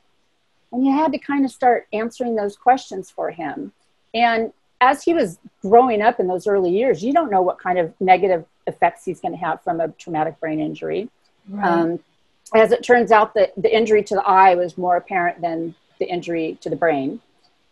And 0.71 0.86
you 0.86 0.93
had 0.93 1.12
to 1.12 1.17
kind 1.17 1.43
of 1.43 1.51
start 1.51 1.88
answering 1.91 2.36
those 2.36 2.55
questions 2.55 3.10
for 3.10 3.32
him. 3.32 3.73
And 4.13 4.53
as 4.79 5.03
he 5.03 5.13
was 5.13 5.39
growing 5.62 6.01
up 6.01 6.19
in 6.19 6.27
those 6.27 6.47
early 6.47 6.71
years, 6.71 7.03
you 7.03 7.12
don't 7.12 7.29
know 7.29 7.41
what 7.41 7.60
kind 7.60 7.79
of 7.79 7.93
negative 7.99 8.45
effects 8.65 9.03
he's 9.03 9.19
going 9.19 9.34
to 9.34 9.38
have 9.38 9.62
from 9.62 9.82
a 9.82 9.89
traumatic 9.89 10.39
brain 10.39 10.60
injury. 10.62 11.10
Right. 11.49 11.67
Um, 11.67 11.99
as 12.55 12.71
it 12.71 12.84
turns 12.84 13.12
out, 13.12 13.34
the, 13.34 13.51
the 13.58 13.75
injury 13.75 14.03
to 14.03 14.15
the 14.15 14.23
eye 14.23 14.55
was 14.55 14.77
more 14.77 14.95
apparent 14.95 15.41
than 15.41 15.75
the 15.99 16.05
injury 16.05 16.58
to 16.62 16.69
the 16.69 16.75
brain. 16.75 17.19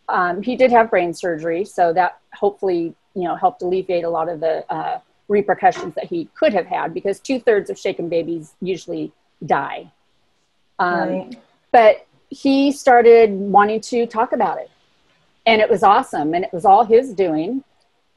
Um, 0.08 0.42
he 0.42 0.56
did 0.56 0.70
have 0.70 0.90
brain 0.90 1.14
surgery, 1.14 1.64
so 1.64 1.92
that 1.92 2.18
hopefully 2.34 2.94
you 3.18 3.24
know 3.24 3.36
helped 3.36 3.62
alleviate 3.62 4.04
a 4.04 4.10
lot 4.10 4.28
of 4.28 4.40
the 4.40 4.64
uh, 4.72 5.00
repercussions 5.28 5.94
that 5.94 6.04
he 6.04 6.28
could 6.34 6.52
have 6.52 6.66
had 6.66 6.94
because 6.94 7.20
two 7.20 7.38
thirds 7.40 7.70
of 7.70 7.78
shaken 7.78 8.08
babies 8.08 8.54
usually 8.60 9.12
die. 9.44 9.90
Um, 10.78 11.08
right. 11.08 11.42
But 11.72 12.06
he 12.30 12.72
started 12.72 13.30
wanting 13.32 13.80
to 13.82 14.06
talk 14.06 14.32
about 14.32 14.58
it, 14.58 14.70
and 15.46 15.60
it 15.60 15.68
was 15.68 15.82
awesome, 15.82 16.34
and 16.34 16.44
it 16.44 16.52
was 16.52 16.64
all 16.64 16.84
his 16.84 17.12
doing. 17.12 17.64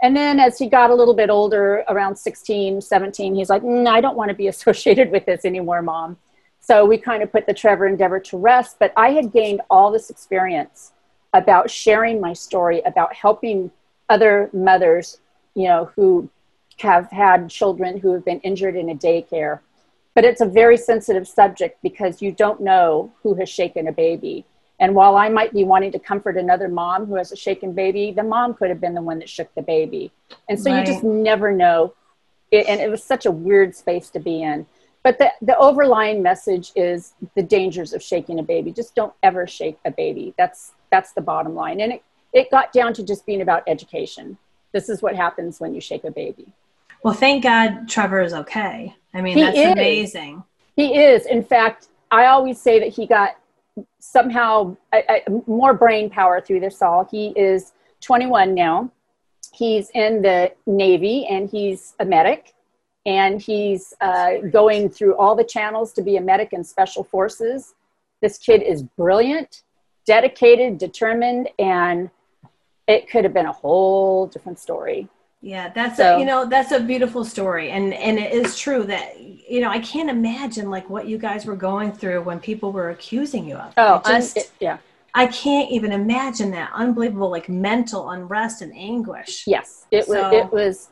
And 0.01 0.15
then 0.15 0.39
as 0.39 0.57
he 0.57 0.67
got 0.67 0.89
a 0.89 0.95
little 0.95 1.13
bit 1.13 1.29
older, 1.29 1.83
around 1.87 2.15
16, 2.15 2.81
17, 2.81 3.35
he's 3.35 3.49
like, 3.49 3.61
mm, 3.61 3.87
I 3.87 4.01
don't 4.01 4.17
want 4.17 4.29
to 4.29 4.35
be 4.35 4.47
associated 4.53 5.11
with 5.11 5.25
this 5.25 5.45
anymore, 5.45 5.81
mom. 5.81 6.17
So 6.59 6.85
we 6.85 6.97
kind 6.97 7.23
of 7.23 7.31
put 7.31 7.45
the 7.45 7.53
Trevor 7.53 7.87
Endeavor 7.87 8.19
to 8.19 8.37
rest. 8.37 8.77
But 8.79 8.93
I 8.95 9.11
had 9.11 9.31
gained 9.31 9.61
all 9.69 9.91
this 9.91 10.09
experience 10.09 10.91
about 11.33 11.69
sharing 11.69 12.19
my 12.19 12.33
story, 12.33 12.81
about 12.81 13.13
helping 13.13 13.71
other 14.11 14.49
mothers, 14.53 15.19
you 15.55 15.67
know, 15.67 15.89
who 15.95 16.29
have 16.79 17.09
had 17.11 17.49
children 17.49 17.97
who 17.97 18.13
have 18.13 18.25
been 18.25 18.41
injured 18.41 18.75
in 18.75 18.89
a 18.89 18.95
daycare. 18.95 19.59
But 20.13 20.25
it's 20.25 20.41
a 20.41 20.45
very 20.45 20.77
sensitive 20.77 21.27
subject 21.27 21.81
because 21.81 22.21
you 22.21 22.31
don't 22.33 22.59
know 22.59 23.11
who 23.23 23.35
has 23.35 23.47
shaken 23.49 23.87
a 23.87 23.93
baby. 23.93 24.45
And 24.79 24.93
while 24.93 25.15
I 25.15 25.29
might 25.29 25.53
be 25.53 25.63
wanting 25.63 25.91
to 25.93 25.99
comfort 25.99 26.37
another 26.37 26.67
mom 26.67 27.05
who 27.05 27.15
has 27.15 27.31
a 27.31 27.35
shaken 27.35 27.71
baby, 27.73 28.11
the 28.11 28.23
mom 28.23 28.53
could 28.53 28.69
have 28.69 28.81
been 28.81 28.95
the 28.95 29.01
one 29.01 29.19
that 29.19 29.29
shook 29.29 29.53
the 29.55 29.61
baby. 29.61 30.11
And 30.49 30.59
so 30.59 30.71
right. 30.71 30.79
you 30.79 30.93
just 30.93 31.03
never 31.03 31.51
know. 31.51 31.93
It, 32.51 32.67
and 32.67 32.81
it 32.81 32.89
was 32.89 33.03
such 33.03 33.25
a 33.25 33.31
weird 33.31 33.75
space 33.75 34.09
to 34.09 34.19
be 34.19 34.41
in. 34.43 34.65
But 35.03 35.17
the, 35.19 35.31
the 35.41 35.57
overlying 35.57 36.21
message 36.21 36.71
is 36.75 37.13
the 37.35 37.43
dangers 37.43 37.93
of 37.93 38.03
shaking 38.03 38.39
a 38.39 38.43
baby. 38.43 38.71
Just 38.71 38.93
don't 38.93 39.13
ever 39.23 39.47
shake 39.47 39.77
a 39.85 39.91
baby. 39.91 40.33
That's, 40.37 40.73
that's 40.91 41.13
the 41.13 41.21
bottom 41.21 41.55
line. 41.55 41.79
And 41.79 41.93
it, 41.93 42.03
it 42.33 42.49
got 42.51 42.71
down 42.71 42.93
to 42.93 43.03
just 43.03 43.25
being 43.25 43.41
about 43.41 43.63
education. 43.67 44.37
This 44.71 44.89
is 44.89 45.01
what 45.01 45.15
happens 45.15 45.59
when 45.59 45.73
you 45.73 45.81
shake 45.81 46.03
a 46.03 46.11
baby. 46.11 46.47
Well, 47.03 47.13
thank 47.13 47.43
God 47.43 47.89
Trevor 47.89 48.21
is 48.21 48.33
okay. 48.33 48.95
I 49.13 49.21
mean, 49.21 49.35
he 49.35 49.43
that's 49.43 49.57
is. 49.57 49.71
amazing. 49.71 50.43
He 50.75 50.97
is. 50.97 51.25
In 51.25 51.43
fact, 51.43 51.87
I 52.11 52.27
always 52.27 52.61
say 52.61 52.79
that 52.79 52.89
he 52.89 53.05
got 53.05 53.37
somehow 53.99 54.75
more 55.47 55.73
brain 55.73 56.09
power 56.09 56.41
through 56.41 56.59
this 56.59 56.81
all. 56.81 57.07
He 57.09 57.27
is 57.35 57.73
21 58.01 58.53
now. 58.53 58.91
He's 59.53 59.89
in 59.91 60.21
the 60.21 60.53
Navy 60.65 61.25
and 61.27 61.49
he's 61.49 61.95
a 61.99 62.05
medic. 62.05 62.53
And 63.05 63.41
he's 63.41 63.95
uh, 63.99 64.37
going 64.51 64.89
through 64.89 65.15
all 65.15 65.35
the 65.35 65.43
channels 65.43 65.91
to 65.93 66.03
be 66.03 66.17
a 66.17 66.21
medic 66.21 66.53
in 66.53 66.63
special 66.63 67.03
forces. 67.03 67.73
This 68.21 68.37
kid 68.37 68.61
is 68.61 68.83
brilliant, 68.83 69.63
dedicated, 70.05 70.77
determined, 70.77 71.49
and 71.57 72.11
it 72.91 73.09
could 73.09 73.23
have 73.23 73.33
been 73.33 73.45
a 73.45 73.51
whole 73.51 74.27
different 74.27 74.59
story. 74.59 75.07
Yeah, 75.41 75.69
that's 75.69 75.97
so, 75.97 76.15
a, 76.15 76.19
you 76.19 76.25
know 76.25 76.45
that's 76.45 76.71
a 76.71 76.79
beautiful 76.79 77.25
story, 77.25 77.71
and 77.71 77.93
and 77.95 78.19
it 78.19 78.31
is 78.31 78.59
true 78.59 78.83
that 78.83 79.19
you 79.19 79.59
know 79.59 79.69
I 79.69 79.79
can't 79.79 80.09
imagine 80.09 80.69
like 80.69 80.87
what 80.89 81.07
you 81.07 81.17
guys 81.17 81.45
were 81.45 81.55
going 81.55 81.91
through 81.91 82.21
when 82.21 82.39
people 82.39 82.71
were 82.71 82.91
accusing 82.91 83.47
you 83.47 83.55
of. 83.55 83.73
Oh, 83.77 84.01
just, 84.05 84.37
it, 84.37 84.51
yeah. 84.59 84.77
I 85.15 85.27
can't 85.27 85.71
even 85.71 85.91
imagine 85.91 86.51
that 86.51 86.71
unbelievable 86.73 87.31
like 87.31 87.49
mental 87.49 88.11
unrest 88.11 88.61
and 88.61 88.71
anguish. 88.75 89.45
Yes, 89.47 89.87
it 89.89 90.05
so, 90.05 90.13
was. 90.13 90.33
It 90.33 90.51
was 90.51 90.89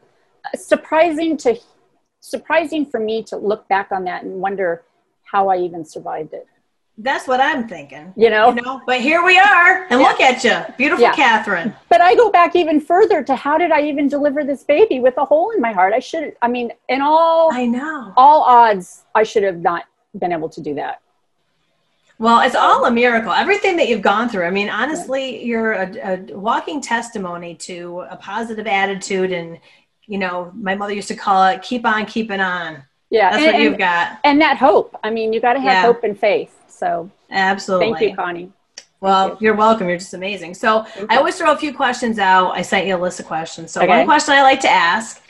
surprising 0.55 1.37
to 1.37 1.59
surprising 2.19 2.85
for 2.87 2.99
me 2.99 3.23
to 3.23 3.37
look 3.37 3.67
back 3.67 3.91
on 3.91 4.03
that 4.05 4.23
and 4.23 4.41
wonder 4.41 4.83
how 5.31 5.49
I 5.49 5.57
even 5.57 5.85
survived 5.85 6.33
it. 6.33 6.47
That's 7.01 7.29
what 7.29 7.39
I'm 7.39 7.65
thinking. 7.67 8.13
You 8.17 8.29
know? 8.29 8.49
You 8.53 8.61
know? 8.61 8.81
But 8.85 8.99
here 8.99 9.23
we 9.23 9.39
are, 9.39 9.87
and 9.89 10.01
yeah. 10.01 10.07
look 10.07 10.19
at 10.19 10.43
you, 10.43 10.75
beautiful 10.77 11.03
yeah. 11.03 11.15
Catherine. 11.15 11.73
But 11.87 12.01
I 12.01 12.13
go 12.13 12.29
back 12.29 12.57
even 12.57 12.81
further 12.81 13.23
to 13.23 13.35
how 13.35 13.57
did 13.57 13.71
I 13.71 13.83
even 13.83 14.09
deliver 14.09 14.43
this 14.43 14.63
baby 14.63 14.99
with 14.99 15.17
a 15.17 15.23
hole 15.23 15.51
in 15.51 15.61
my 15.61 15.71
heart? 15.71 15.93
I 15.93 15.99
should. 15.99 16.35
I 16.41 16.49
mean, 16.49 16.73
in 16.89 17.01
all 17.01 17.53
I 17.53 17.65
know, 17.65 18.13
all 18.17 18.43
odds, 18.43 19.05
I 19.15 19.23
should 19.23 19.43
have 19.43 19.59
not 19.59 19.85
been 20.17 20.33
able 20.33 20.49
to 20.49 20.61
do 20.61 20.75
that. 20.75 21.01
Well, 22.17 22.41
it's 22.41 22.55
all 22.55 22.83
a 22.83 22.91
miracle. 22.91 23.31
Everything 23.31 23.77
that 23.77 23.87
you've 23.87 24.01
gone 24.01 24.27
through. 24.27 24.43
I 24.43 24.51
mean, 24.51 24.69
honestly, 24.69 25.41
you're 25.45 25.71
a, 25.71 26.15
a 26.15 26.37
walking 26.37 26.81
testimony 26.81 27.55
to 27.55 28.01
a 28.09 28.17
positive 28.17 28.67
attitude, 28.67 29.31
and 29.31 29.57
you 30.05 30.17
know, 30.17 30.51
my 30.53 30.75
mother 30.75 30.93
used 30.93 31.07
to 31.07 31.15
call 31.15 31.47
it 31.47 31.61
"keep 31.61 31.85
on 31.85 32.05
keeping 32.05 32.41
on." 32.41 32.83
Yeah, 33.09 33.31
that's 33.31 33.43
and, 33.43 33.53
what 33.53 33.61
you've 33.61 33.77
got, 33.77 34.19
and 34.25 34.41
that 34.41 34.57
hope. 34.57 34.99
I 35.01 35.11
mean, 35.11 35.31
you 35.31 35.39
got 35.39 35.53
to 35.53 35.61
have 35.61 35.71
yeah. 35.71 35.81
hope 35.83 36.03
and 36.03 36.19
faith. 36.19 36.58
So 36.79 37.11
absolutely. 37.29 37.93
Thank 37.93 38.11
you, 38.11 38.15
Connie. 38.15 38.51
Well, 39.01 39.37
you. 39.39 39.51
are 39.51 39.55
welcome. 39.55 39.87
You're 39.87 39.97
just 39.97 40.13
amazing. 40.13 40.53
So 40.53 40.85
I 41.09 41.17
always 41.17 41.37
throw 41.37 41.51
a 41.51 41.57
few 41.57 41.73
questions 41.73 42.19
out. 42.19 42.51
I 42.51 42.61
sent 42.61 42.87
you 42.87 42.95
a 42.95 42.97
list 42.97 43.19
of 43.19 43.25
questions. 43.25 43.71
So 43.71 43.81
okay. 43.81 43.89
one 43.89 44.05
question 44.05 44.33
I 44.33 44.41
like 44.41 44.61
to 44.61 44.69
ask, 44.69 45.21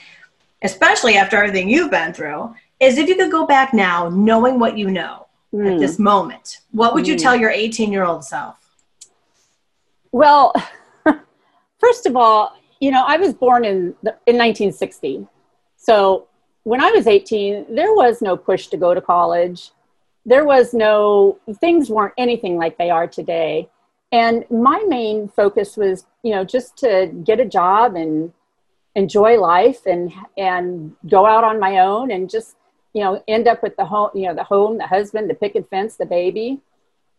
especially 0.61 1.17
after 1.17 1.37
everything 1.37 1.69
you've 1.69 1.91
been 1.91 2.13
through, 2.13 2.53
is 2.79 2.97
if 2.97 3.09
you 3.09 3.15
could 3.15 3.31
go 3.31 3.45
back 3.45 3.73
now, 3.73 4.09
knowing 4.09 4.59
what 4.59 4.77
you 4.77 4.89
know 4.89 5.27
mm. 5.53 5.73
at 5.73 5.79
this 5.79 5.97
hmm. 5.97 6.03
moment, 6.03 6.59
what 6.71 6.93
would 6.93 7.07
you 7.07 7.15
hmm. 7.15 7.19
tell 7.19 7.35
your 7.35 7.51
18 7.51 7.91
year 7.91 8.05
old 8.05 8.23
self? 8.23 8.55
Well, 10.11 10.53
first 11.79 12.05
of 12.05 12.15
all, 12.15 12.55
you 12.79 12.91
know, 12.91 13.03
I 13.05 13.17
was 13.17 13.33
born 13.33 13.65
in 13.65 13.95
the, 14.01 14.11
in 14.25 14.37
1960. 14.37 15.27
So 15.77 16.27
when 16.63 16.81
I 16.81 16.91
was 16.91 17.05
18, 17.05 17.75
there 17.75 17.93
was 17.93 18.21
no 18.21 18.37
push 18.37 18.67
to 18.67 18.77
go 18.77 18.93
to 18.93 19.01
college 19.01 19.71
there 20.25 20.45
was 20.45 20.73
no 20.73 21.39
things 21.59 21.89
weren't 21.89 22.13
anything 22.17 22.57
like 22.57 22.77
they 22.77 22.89
are 22.89 23.07
today. 23.07 23.69
And 24.11 24.45
my 24.49 24.83
main 24.87 25.27
focus 25.27 25.77
was 25.77 26.05
you 26.23 26.31
know 26.31 26.43
just 26.43 26.77
to 26.77 27.11
get 27.23 27.39
a 27.39 27.45
job 27.45 27.95
and 27.95 28.33
enjoy 28.95 29.39
life 29.39 29.85
and 29.85 30.11
and 30.37 30.95
go 31.07 31.25
out 31.25 31.43
on 31.43 31.59
my 31.59 31.79
own 31.79 32.11
and 32.11 32.29
just 32.29 32.55
you 32.93 33.03
know 33.03 33.23
end 33.27 33.47
up 33.47 33.61
with 33.63 33.75
the 33.77 33.85
home 33.85 34.09
you 34.13 34.27
know 34.27 34.33
the 34.33 34.43
home 34.43 34.77
the 34.77 34.87
husband 34.87 35.29
the 35.29 35.35
picket 35.35 35.69
fence 35.69 35.95
the 35.95 36.05
baby. 36.05 36.59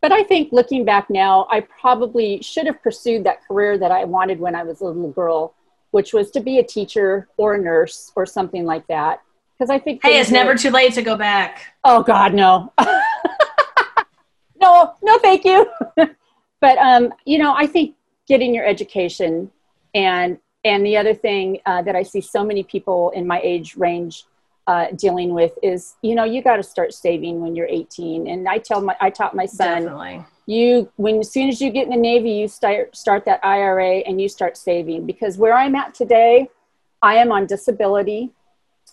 But 0.03 0.13
i 0.13 0.23
think 0.23 0.51
looking 0.51 0.85
back 0.85 1.11
now 1.11 1.47
i 1.51 1.61
probably 1.61 2.41
should 2.43 2.67
have 2.67 2.83
pursued 2.83 3.25
that 3.25 3.47
career 3.47 3.77
that 3.77 3.93
i 3.93 4.05
wanted 4.05 4.41
when 4.41 4.55
i 4.55 4.63
was 4.63 4.81
a 4.81 4.87
little 4.87 5.11
girl 5.11 5.55
which 5.91 6.15
was 6.15 6.31
to 6.31 6.41
be 6.41 6.59
a 6.59 6.65
teacher 6.65 7.29
or 7.37 7.55
a 7.55 7.61
nurse 7.61 8.13
or 8.17 8.25
something 8.25 8.65
like 8.65 8.87
that 8.87 9.21
because 9.61 9.71
I 9.71 9.79
think 9.79 10.01
hey, 10.03 10.19
it's 10.19 10.31
never 10.31 10.55
too 10.55 10.71
late 10.71 10.95
to 10.95 11.03
go 11.03 11.17
back. 11.17 11.75
Oh 11.85 12.03
God, 12.03 12.33
no, 12.33 12.73
no, 14.59 14.95
no, 15.03 15.19
thank 15.19 15.45
you. 15.45 15.71
but 16.61 16.79
um, 16.79 17.13
you 17.27 17.37
know, 17.37 17.55
I 17.55 17.67
think 17.67 17.95
getting 18.27 18.55
your 18.55 18.65
education 18.65 19.51
and 19.95 20.39
and 20.65 20.85
the 20.87 20.97
other 20.97 21.13
thing 21.13 21.61
uh, 21.67 21.83
that 21.83 21.95
I 21.95 22.03
see 22.03 22.23
so 22.23 22.43
many 22.43 22.63
people 22.63 23.11
in 23.11 23.27
my 23.27 23.39
age 23.43 23.77
range 23.77 24.25
uh, 24.67 24.87
dealing 24.97 25.35
with 25.35 25.53
is 25.63 25.97
you 26.01 26.15
know 26.15 26.25
you 26.25 26.43
got 26.43 26.57
to 26.57 26.63
start 26.63 26.95
saving 26.95 27.41
when 27.41 27.57
you're 27.57 27.67
18 27.67 28.29
and 28.29 28.47
i 28.47 28.57
tell 28.57 28.81
my 28.81 28.95
i 29.01 29.11
taught 29.11 29.35
my 29.35 29.47
son 29.47 29.83
Definitely. 29.83 30.25
you 30.47 30.93
when 30.95 31.19
as 31.19 31.33
soon 31.33 31.49
as 31.49 31.61
you 31.61 31.71
get 31.71 31.85
in 31.85 31.91
the 31.91 31.97
navy 31.97 32.31
you 32.31 32.47
start 32.47 32.95
start 32.95 33.25
that 33.25 33.41
ira 33.43 33.97
and 34.07 34.21
you 34.21 34.29
start 34.29 34.57
saving 34.57 35.07
because 35.07 35.39
where 35.39 35.55
i'm 35.55 35.75
at 35.75 35.93
today 35.93 36.49
i 37.03 37.17
am 37.17 37.33
on 37.33 37.47
disability 37.47 38.31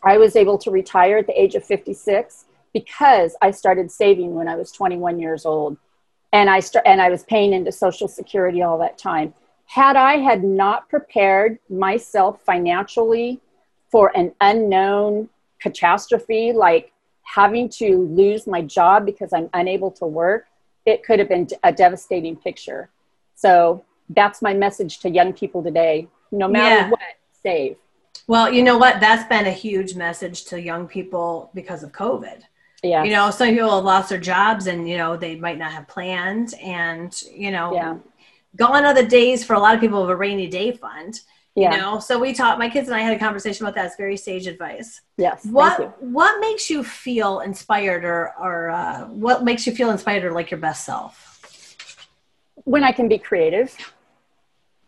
I 0.04 0.18
was 0.18 0.36
able 0.36 0.58
to 0.60 0.72
retire 0.72 1.18
at 1.18 1.28
the 1.28 1.40
age 1.40 1.56
of 1.56 1.64
56 1.64 2.46
because 2.74 3.36
I 3.42 3.52
started 3.52 3.92
saving 3.92 4.36
when 4.36 4.48
I 4.48 4.56
was 4.56 4.72
21 4.72 5.20
years 5.20 5.46
old. 5.46 5.78
And 6.34 6.50
I, 6.50 6.60
st- 6.60 6.84
and 6.86 7.02
I 7.02 7.10
was 7.10 7.24
paying 7.24 7.54
into 7.54 7.72
Social 7.72 8.08
Security 8.08 8.62
all 8.62 8.78
that 8.80 8.98
time. 8.98 9.34
Had 9.66 9.96
I 9.96 10.18
had 10.18 10.44
not 10.44 10.90
prepared 10.90 11.60
myself 11.70 12.42
financially 12.46 13.40
for 13.90 14.16
an 14.16 14.34
unknown 14.42 15.30
catastrophe 15.60 16.54
like 16.54 16.92
having 17.24 17.68
to 17.68 18.04
lose 18.08 18.48
my 18.48 18.62
job 18.62 19.06
because 19.06 19.34
I'm 19.34 19.50
unable 19.54 19.92
to 19.92 20.06
work, 20.06 20.48
it 20.86 21.04
could 21.04 21.20
have 21.20 21.28
been 21.28 21.48
a 21.64 21.72
devastating 21.72 22.36
picture. 22.36 22.90
So 23.36 23.84
that's 24.10 24.42
my 24.42 24.54
message 24.54 25.00
to 25.00 25.10
young 25.10 25.34
people 25.34 25.62
today. 25.62 26.08
No 26.32 26.48
matter 26.48 26.82
yeah. 26.82 26.90
what, 26.90 27.00
save. 27.44 27.78
Well, 28.28 28.52
you 28.52 28.62
know 28.62 28.78
what? 28.78 29.00
That's 29.00 29.28
been 29.28 29.48
a 29.48 29.52
huge 29.52 29.96
message 29.96 30.46
to 30.46 30.62
young 30.62 30.88
people 30.88 31.50
because 31.54 31.82
of 31.82 31.94
COVID. 31.94 32.42
Yeah. 32.84 33.04
You 33.04 33.12
know, 33.12 33.32
some 33.32 33.50
people 33.50 33.74
have 33.76 33.86
lost 33.86 34.10
their 34.10 34.20
jobs 34.20 34.68
and, 34.68 34.88
you 34.88 34.98
know, 34.98 35.18
they 35.18 35.36
might 35.36 35.58
not 35.58 35.72
have 35.72 35.88
planned. 35.88 36.54
And, 36.62 37.20
you 37.32 37.52
know, 37.52 37.74
yeah. 37.74 37.98
gone 38.56 38.86
are 38.86 38.94
the 38.94 39.06
days 39.06 39.44
for 39.44 39.54
a 39.54 39.60
lot 39.60 39.74
of 39.74 39.82
people 39.82 40.04
of 40.04 40.10
a 40.10 40.16
rainy 40.16 40.48
day 40.48 40.74
fund. 40.74 41.22
Yeah. 41.56 41.74
You 41.74 41.82
know, 41.82 42.00
so 42.00 42.20
we 42.20 42.34
taught 42.34 42.60
my 42.60 42.70
kids 42.70 42.88
and 42.88 42.96
I 42.96 43.00
had 43.00 43.16
a 43.16 43.20
conversation 43.20 43.66
about 43.66 43.74
that. 43.76 43.88
It's 43.88 43.96
very 43.96 44.16
sage 44.16 44.46
advice. 44.46 45.02
Yes. 45.18 45.44
What 45.44 46.00
what 46.00 46.40
makes 46.40 46.70
you 46.70 46.84
feel 46.84 47.40
inspired 47.40 48.06
or 48.06 48.32
or 48.40 48.70
uh, 48.70 49.06
what 49.06 49.44
makes 49.44 49.66
you 49.66 49.74
feel 49.74 49.90
inspired 49.90 50.24
or 50.24 50.34
like 50.34 50.52
your 50.52 50.60
best 50.60 50.86
self? 50.86 51.98
When 52.66 52.84
I 52.84 52.92
can 52.92 53.08
be 53.08 53.18
creative. 53.18 53.76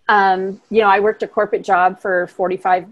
Um, 0.07 0.61
you 0.69 0.81
know, 0.81 0.87
I 0.87 0.99
worked 0.99 1.23
a 1.23 1.27
corporate 1.27 1.63
job 1.63 1.99
for 1.99 2.27
45 2.27 2.87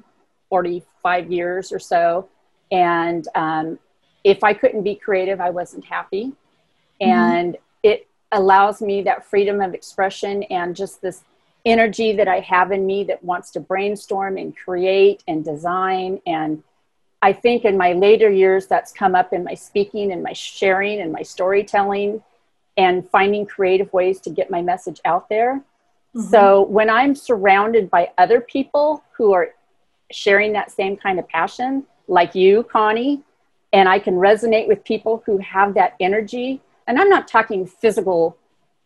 45 0.49 1.31
years 1.31 1.71
or 1.71 1.79
so. 1.79 2.29
And 2.71 3.27
um, 3.35 3.79
if 4.23 4.43
I 4.43 4.53
couldn't 4.53 4.83
be 4.83 4.95
creative, 4.95 5.39
I 5.39 5.49
wasn't 5.49 5.85
happy. 5.85 6.33
And 6.99 7.57
it 7.83 8.07
allows 8.31 8.81
me 8.81 9.03
that 9.03 9.25
freedom 9.25 9.61
of 9.61 9.73
expression 9.73 10.43
and 10.43 10.75
just 10.75 11.01
this 11.01 11.23
energy 11.65 12.13
that 12.13 12.27
I 12.27 12.39
have 12.39 12.71
in 12.71 12.85
me 12.85 13.03
that 13.05 13.23
wants 13.23 13.51
to 13.51 13.59
brainstorm 13.59 14.37
and 14.37 14.55
create 14.55 15.23
and 15.27 15.43
design. 15.43 16.21
And 16.25 16.63
I 17.21 17.33
think 17.33 17.65
in 17.65 17.77
my 17.77 17.93
later 17.93 18.29
years, 18.29 18.67
that's 18.67 18.91
come 18.91 19.15
up 19.15 19.33
in 19.33 19.43
my 19.43 19.53
speaking 19.53 20.11
and 20.11 20.23
my 20.23 20.33
sharing 20.33 20.99
and 21.01 21.11
my 21.11 21.23
storytelling 21.23 22.23
and 22.77 23.09
finding 23.09 23.45
creative 23.45 23.91
ways 23.91 24.19
to 24.21 24.29
get 24.29 24.51
my 24.51 24.61
message 24.61 25.01
out 25.03 25.29
there. 25.29 25.61
So 26.31 26.63
when 26.63 26.89
I'm 26.89 27.13
surrounded 27.13 27.91
by 27.91 28.11
other 28.17 28.41
people 28.41 29.03
who 29.11 29.33
are 29.33 29.53
sharing 30.11 30.53
that 30.53 30.71
same 30.71 30.97
kind 30.97 31.19
of 31.19 31.27
passion, 31.27 31.85
like 32.07 32.35
you, 32.35 32.63
Connie, 32.63 33.21
and 33.73 33.89
I 33.89 33.99
can 33.99 34.15
resonate 34.15 34.67
with 34.67 34.83
people 34.83 35.23
who 35.25 35.37
have 35.39 35.73
that 35.73 35.95
energy, 35.99 36.61
and 36.87 36.99
I'm 36.99 37.09
not 37.09 37.27
talking 37.27 37.65
physical 37.65 38.37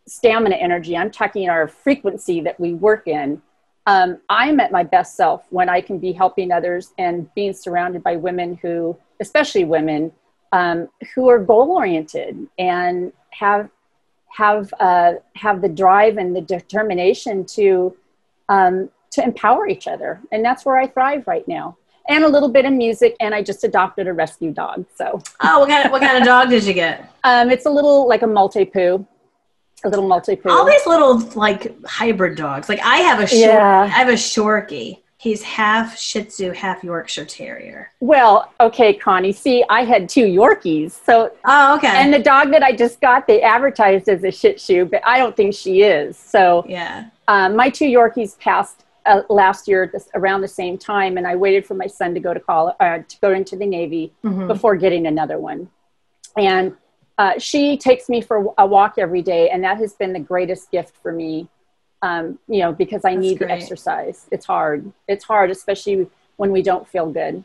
stamina 0.06 0.56
energy, 0.56 0.96
I'm 0.96 1.10
talking 1.10 1.48
our 1.48 1.68
frequency 1.68 2.40
that 2.40 2.58
we 2.58 2.74
work 2.74 3.06
in. 3.06 3.40
Um, 3.86 4.18
I'm 4.28 4.60
at 4.60 4.72
my 4.72 4.82
best 4.82 5.16
self 5.16 5.46
when 5.50 5.68
I 5.68 5.80
can 5.80 5.98
be 5.98 6.12
helping 6.12 6.52
others 6.52 6.92
and 6.98 7.32
being 7.34 7.52
surrounded 7.52 8.02
by 8.02 8.16
women 8.16 8.58
who, 8.62 8.96
especially 9.20 9.64
women, 9.64 10.12
um, 10.52 10.88
who 11.14 11.28
are 11.28 11.38
goal 11.38 11.72
oriented 11.72 12.46
and 12.58 13.12
have 13.30 13.70
have 14.28 14.72
uh, 14.80 15.14
have 15.36 15.60
the 15.60 15.68
drive 15.68 16.16
and 16.16 16.34
the 16.34 16.40
determination 16.40 17.44
to 17.44 17.96
um, 18.48 18.90
to 19.12 19.22
empower 19.22 19.66
each 19.66 19.86
other, 19.86 20.20
and 20.32 20.44
that's 20.44 20.64
where 20.64 20.76
I 20.76 20.86
thrive 20.86 21.26
right 21.26 21.46
now. 21.46 21.76
And 22.08 22.24
a 22.24 22.28
little 22.28 22.48
bit 22.48 22.64
of 22.64 22.72
music, 22.72 23.16
and 23.20 23.32
I 23.34 23.42
just 23.42 23.62
adopted 23.62 24.08
a 24.08 24.12
rescue 24.12 24.50
dog. 24.52 24.84
So 24.96 25.22
Oh, 25.40 25.60
what 25.60 25.68
kind 25.68 25.84
of 25.86 25.92
what 25.92 26.02
kind 26.02 26.18
of 26.18 26.24
dog 26.24 26.50
did 26.50 26.64
you 26.64 26.72
get? 26.74 27.08
um, 27.24 27.50
it's 27.50 27.66
a 27.66 27.70
little 27.70 28.08
like 28.08 28.22
a 28.22 28.26
Maltipoo, 28.26 29.06
a 29.84 29.88
little 29.88 30.08
Maltipoo. 30.08 30.46
All 30.50 30.64
these 30.66 30.84
little 30.86 31.18
like 31.36 31.80
hybrid 31.84 32.36
dogs. 32.36 32.68
Like 32.68 32.80
I 32.80 32.98
have 32.98 33.20
a 33.20 33.26
short, 33.26 33.40
Yeah. 33.40 33.82
I 33.82 33.86
have 33.86 34.08
a 34.08 34.12
Shorkie. 34.14 34.98
He's 35.18 35.40
half 35.44 35.96
Shih 35.96 36.24
Tzu, 36.24 36.50
half 36.50 36.82
Yorkshire 36.82 37.24
Terrier. 37.26 37.92
Well, 38.00 38.52
okay, 38.58 38.92
Connie. 38.92 39.30
See, 39.32 39.64
I 39.70 39.84
had 39.84 40.08
two 40.08 40.24
Yorkies, 40.26 40.90
so 40.90 41.30
Oh, 41.44 41.76
okay. 41.76 41.86
and 41.86 42.12
the 42.12 42.18
dog 42.18 42.50
that 42.50 42.64
I 42.64 42.72
just 42.74 43.00
got, 43.00 43.28
they 43.28 43.40
advertised 43.40 44.08
as 44.08 44.24
a 44.24 44.32
Shih 44.32 44.54
Tzu, 44.54 44.86
but 44.86 45.00
I 45.06 45.18
don't 45.18 45.36
think 45.36 45.54
she 45.54 45.82
is. 45.82 46.16
So 46.16 46.64
yeah. 46.68 47.04
um, 47.28 47.54
my 47.54 47.70
two 47.70 47.84
Yorkies 47.84 48.36
passed 48.40 48.82
uh, 49.06 49.22
last 49.28 49.68
year 49.68 49.88
this, 49.92 50.08
around 50.14 50.40
the 50.40 50.48
same 50.48 50.78
time, 50.78 51.16
and 51.16 51.26
I 51.26 51.36
waited 51.36 51.66
for 51.66 51.74
my 51.74 51.86
son 51.86 52.14
to 52.14 52.20
go 52.20 52.32
to 52.34 52.40
college, 52.40 52.74
uh, 52.80 52.98
to 53.06 53.16
go 53.20 53.32
into 53.32 53.56
the 53.56 53.66
Navy 53.66 54.12
Mhm. 54.24 54.48
before 54.48 54.76
getting 54.76 55.06
another 55.06 55.38
one. 55.38 55.68
And 56.36 56.76
uh, 57.18 57.38
she 57.38 57.76
takes 57.76 58.08
me 58.08 58.20
for 58.20 58.54
a 58.58 58.66
walk 58.66 58.94
every 58.98 59.22
day, 59.22 59.50
and 59.50 59.62
that 59.64 59.78
has 59.78 59.94
been 59.94 60.12
the 60.12 60.20
greatest 60.20 60.70
gift 60.70 60.96
for 61.02 61.12
me. 61.12 61.48
Um, 62.04 62.40
you 62.48 62.58
know, 62.60 62.72
because 62.72 63.04
I 63.04 63.14
That's 63.14 63.22
need 63.22 63.38
great. 63.38 63.46
the 63.48 63.52
exercise. 63.52 64.26
It's 64.32 64.44
hard. 64.44 64.90
It's 65.06 65.24
hard, 65.24 65.50
especially 65.52 66.08
when 66.36 66.50
we 66.50 66.60
don't 66.60 66.88
feel 66.88 67.06
good. 67.06 67.44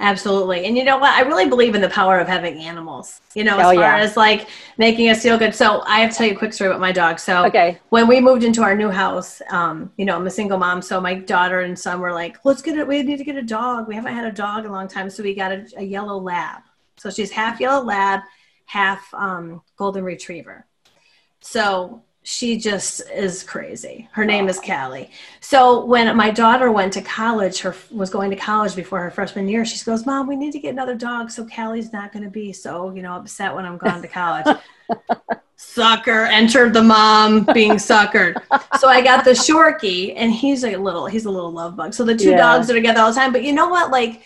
Absolutely. 0.00 0.64
And 0.64 0.78
you 0.78 0.82
know 0.82 0.96
what? 0.96 1.10
I 1.12 1.20
really 1.20 1.46
believe 1.46 1.74
in 1.74 1.82
the 1.82 1.88
power 1.90 2.18
of 2.18 2.26
having 2.26 2.58
animals, 2.58 3.20
you 3.34 3.44
know, 3.44 3.58
as 3.58 3.66
Oh, 3.66 3.74
far 3.74 3.74
yeah. 3.74 3.98
as 3.98 4.16
like 4.16 4.48
making 4.78 5.10
us 5.10 5.22
feel 5.22 5.36
good. 5.36 5.54
So 5.54 5.82
I 5.86 6.00
have 6.00 6.10
to 6.12 6.16
tell 6.16 6.26
you 6.26 6.32
a 6.32 6.36
quick 6.36 6.54
story 6.54 6.70
about 6.70 6.80
my 6.80 6.90
dog. 6.90 7.18
So 7.18 7.44
Okay. 7.44 7.78
when 7.90 8.08
we 8.08 8.18
moved 8.18 8.42
into 8.42 8.62
our 8.62 8.74
new 8.74 8.88
house, 8.88 9.42
um, 9.50 9.92
you 9.98 10.06
know, 10.06 10.16
I'm 10.16 10.26
a 10.26 10.30
single 10.30 10.56
mom. 10.56 10.80
So 10.80 11.02
my 11.02 11.14
daughter 11.14 11.60
and 11.60 11.78
son 11.78 12.00
were 12.00 12.14
like, 12.14 12.38
let's 12.46 12.62
get 12.62 12.78
it. 12.78 12.88
We 12.88 13.02
need 13.02 13.18
to 13.18 13.24
get 13.24 13.36
a 13.36 13.42
dog. 13.42 13.88
We 13.88 13.94
haven't 13.94 14.14
had 14.14 14.24
a 14.24 14.32
dog 14.32 14.64
in 14.64 14.70
a 14.70 14.72
long 14.72 14.88
time. 14.88 15.10
So 15.10 15.22
we 15.22 15.34
got 15.34 15.52
a, 15.52 15.66
a 15.76 15.82
yellow 15.82 16.18
lab. 16.18 16.62
So 16.96 17.10
she's 17.10 17.30
half 17.30 17.60
yellow 17.60 17.84
lab, 17.84 18.20
half 18.64 19.12
um, 19.12 19.60
golden 19.76 20.02
retriever. 20.02 20.64
So 21.42 22.02
she 22.30 22.56
just 22.56 23.02
is 23.12 23.42
crazy. 23.42 24.08
Her 24.12 24.24
name 24.24 24.48
is 24.48 24.60
Callie. 24.60 25.10
So 25.40 25.84
when 25.84 26.16
my 26.16 26.30
daughter 26.30 26.70
went 26.70 26.92
to 26.92 27.02
college, 27.02 27.58
her 27.60 27.74
was 27.90 28.08
going 28.08 28.30
to 28.30 28.36
college 28.36 28.76
before 28.76 29.00
her 29.00 29.10
freshman 29.10 29.48
year, 29.48 29.64
she 29.64 29.84
goes, 29.84 30.06
"Mom, 30.06 30.28
we 30.28 30.36
need 30.36 30.52
to 30.52 30.60
get 30.60 30.72
another 30.72 30.94
dog 30.94 31.32
so 31.32 31.44
Callie's 31.44 31.92
not 31.92 32.12
going 32.12 32.22
to 32.22 32.30
be 32.30 32.52
so 32.52 32.90
you 32.94 33.02
know 33.02 33.14
upset 33.14 33.52
when 33.52 33.64
I'm 33.66 33.78
gone 33.78 34.00
to 34.02 34.08
college." 34.08 34.46
Sucker 35.56 36.24
entered 36.26 36.72
the 36.72 36.82
mom 36.82 37.44
being 37.52 37.72
suckered. 37.72 38.40
So 38.78 38.88
I 38.88 39.02
got 39.02 39.24
the 39.24 39.32
Shorkie, 39.32 40.14
and 40.16 40.32
he's 40.32 40.64
a 40.64 40.76
little 40.76 41.06
he's 41.06 41.24
a 41.26 41.30
little 41.30 41.50
love 41.52 41.76
bug. 41.76 41.92
So 41.94 42.04
the 42.04 42.14
two 42.16 42.30
Yeah. 42.30 42.36
dogs 42.38 42.70
are 42.70 42.74
together 42.74 43.00
all 43.00 43.12
the 43.12 43.18
time. 43.18 43.32
But 43.32 43.42
you 43.42 43.52
know 43.52 43.68
what? 43.68 43.90
Like 43.90 44.22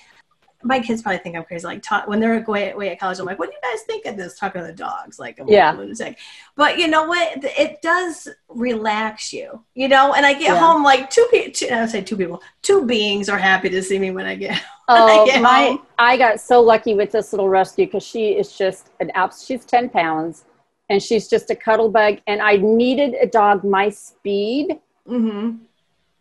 my 0.65 0.81
kids 0.81 1.03
probably 1.03 1.19
think 1.19 1.37
I'm 1.37 1.45
crazy. 1.45 1.67
Like 1.67 1.83
ta- 1.83 2.05
when 2.07 2.21
they're 2.21 2.43
away, 2.43 2.71
away 2.73 2.91
at 2.91 2.99
college, 2.99 3.19
I'm 3.19 3.27
like, 3.27 3.39
"What 3.39 3.51
do 3.51 3.55
you 3.55 3.61
guys 3.71 3.83
think 3.83 4.07
of 4.07 4.17
this 4.17 4.39
talking 4.39 4.61
to 4.63 4.67
the 4.67 4.73
dogs?" 4.73 5.19
Like, 5.19 5.39
I'm 5.39 5.47
Yeah. 5.49 5.75
a 5.75 5.77
lunatic. 5.77 6.19
But 6.57 6.79
you 6.79 6.89
know 6.89 7.05
what? 7.05 7.45
It 7.45 7.83
does 7.83 8.29
relax 8.49 9.33
you, 9.33 9.63
you 9.75 9.89
know. 9.89 10.15
And 10.15 10.25
I 10.25 10.33
get 10.33 10.43
Yeah. 10.43 10.57
home 10.59 10.83
like 10.83 11.11
two 11.11 11.27
people. 11.31 11.53
I 11.77 11.81
would 11.83 11.91
say 11.91 12.01
two 12.03 12.17
people. 12.17 12.43
Two 12.63 12.85
beings 12.87 13.29
are 13.29 13.39
happy 13.39 13.69
to 13.71 13.83
see 13.83 13.99
me 13.99 14.11
when 14.11 14.27
I 14.27 14.35
get. 14.35 14.61
Oh, 14.87 15.25
get 15.25 15.41
my! 15.41 15.69
home. 15.69 15.83
I 15.99 16.19
got 16.19 16.41
so 16.41 16.61
lucky 16.61 16.95
with 16.95 17.11
this 17.11 17.33
little 17.33 17.49
rescue 17.49 17.87
because 17.87 18.03
she 18.03 18.33
is 18.37 18.55
just 18.57 18.89
an 19.01 19.11
abs. 19.15 19.43
She's 19.43 19.65
ten 19.65 19.89
pounds, 19.89 20.45
and 20.91 21.03
she's 21.03 21.27
just 21.27 21.49
a 21.49 21.57
cuddle 21.57 21.89
bug. 21.89 22.19
And 22.27 22.43
I 22.43 22.57
needed 22.59 23.15
a 23.15 23.27
dog 23.27 23.65
my 23.65 23.89
speed, 23.89 24.79
Mm-hmm. 25.09 25.57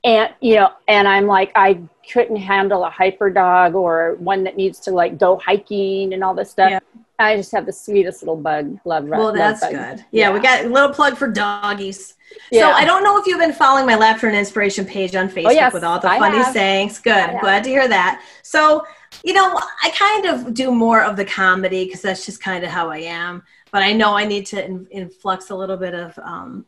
And 0.03 0.33
you 0.41 0.55
know, 0.55 0.71
and 0.87 1.07
I'm 1.07 1.27
like, 1.27 1.51
I 1.55 1.79
couldn't 2.11 2.35
handle 2.37 2.83
a 2.83 2.89
hyper 2.89 3.29
dog 3.29 3.75
or 3.75 4.15
one 4.19 4.43
that 4.43 4.57
needs 4.57 4.79
to 4.81 4.91
like 4.91 5.17
go 5.17 5.37
hiking 5.37 6.13
and 6.13 6.23
all 6.23 6.33
this 6.33 6.51
stuff. 6.51 6.71
Yeah. 6.71 6.79
I 7.19 7.37
just 7.37 7.51
have 7.51 7.65
the 7.65 7.71
sweetest 7.71 8.21
little 8.23 8.35
bug. 8.35 8.79
Love. 8.85 9.05
Well, 9.05 9.25
love 9.25 9.35
that's 9.35 9.61
bug. 9.61 9.71
good. 9.71 10.05
Yeah, 10.11 10.31
we 10.33 10.39
got 10.39 10.65
a 10.65 10.67
little 10.67 10.89
plug 10.89 11.15
for 11.15 11.27
doggies. 11.27 12.15
yeah. 12.51 12.61
So 12.61 12.71
I 12.71 12.83
don't 12.85 13.03
know 13.03 13.17
if 13.19 13.25
you've 13.27 13.39
been 13.39 13.53
following 13.53 13.85
my 13.85 13.95
laughter 13.95 14.27
and 14.27 14.35
inspiration 14.35 14.83
page 14.85 15.15
on 15.15 15.29
Facebook 15.29 15.47
Oh, 15.47 15.51
yes, 15.51 15.73
with 15.73 15.83
all 15.83 15.99
the 15.99 16.09
I 16.09 16.19
funny 16.19 16.37
have. 16.37 16.53
sayings. 16.53 16.99
Good, 16.99 17.39
glad 17.39 17.63
to 17.63 17.69
hear 17.69 17.87
that. 17.87 18.21
So 18.41 18.83
you 19.23 19.33
know, 19.33 19.57
I 19.83 19.91
kind 19.91 20.25
of 20.25 20.53
do 20.55 20.71
more 20.71 21.03
of 21.03 21.15
the 21.15 21.23
comedy 21.25 21.85
because 21.85 22.01
that's 22.01 22.25
just 22.25 22.41
kind 22.41 22.63
of 22.63 22.71
how 22.71 22.89
I 22.89 22.97
am. 22.97 23.43
But 23.71 23.83
I 23.83 23.93
know 23.93 24.15
I 24.17 24.25
need 24.25 24.47
to 24.47 24.65
in, 24.65 24.87
influx 24.91 25.49
a 25.51 25.55
little 25.55 25.77
bit 25.77 25.93
of. 25.93 26.17
Um, 26.19 26.65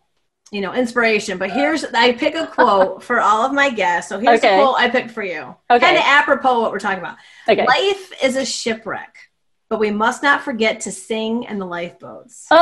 you 0.56 0.62
know, 0.62 0.74
inspiration. 0.74 1.38
But 1.38 1.52
here's 1.52 1.84
I 1.84 2.14
pick 2.14 2.34
a 2.34 2.48
quote 2.58 3.04
for 3.04 3.20
all 3.20 3.46
of 3.46 3.52
my 3.52 3.70
guests. 3.70 4.08
So 4.08 4.18
here's 4.20 4.40
Okay. 4.40 4.58
a 4.58 4.64
quote 4.64 4.76
I 4.78 4.90
picked 4.90 5.12
for 5.12 5.22
you. 5.24 5.54
Okay. 5.70 5.80
Kind 5.86 5.98
of 5.98 6.04
apropos 6.06 6.62
what 6.62 6.72
we're 6.72 6.80
talking 6.80 7.00
about. 7.00 7.18
Okay. 7.50 7.66
Life 7.66 8.12
is 8.24 8.38
a 8.38 8.46
shipwreck, 8.46 9.18
but 9.70 9.80
we 9.82 9.92
must 9.92 10.24
not 10.24 10.44
forget 10.44 10.80
to 10.82 10.94
sing 10.94 11.44
in 11.44 11.60
the 11.60 11.66
lifeboats. 11.66 12.48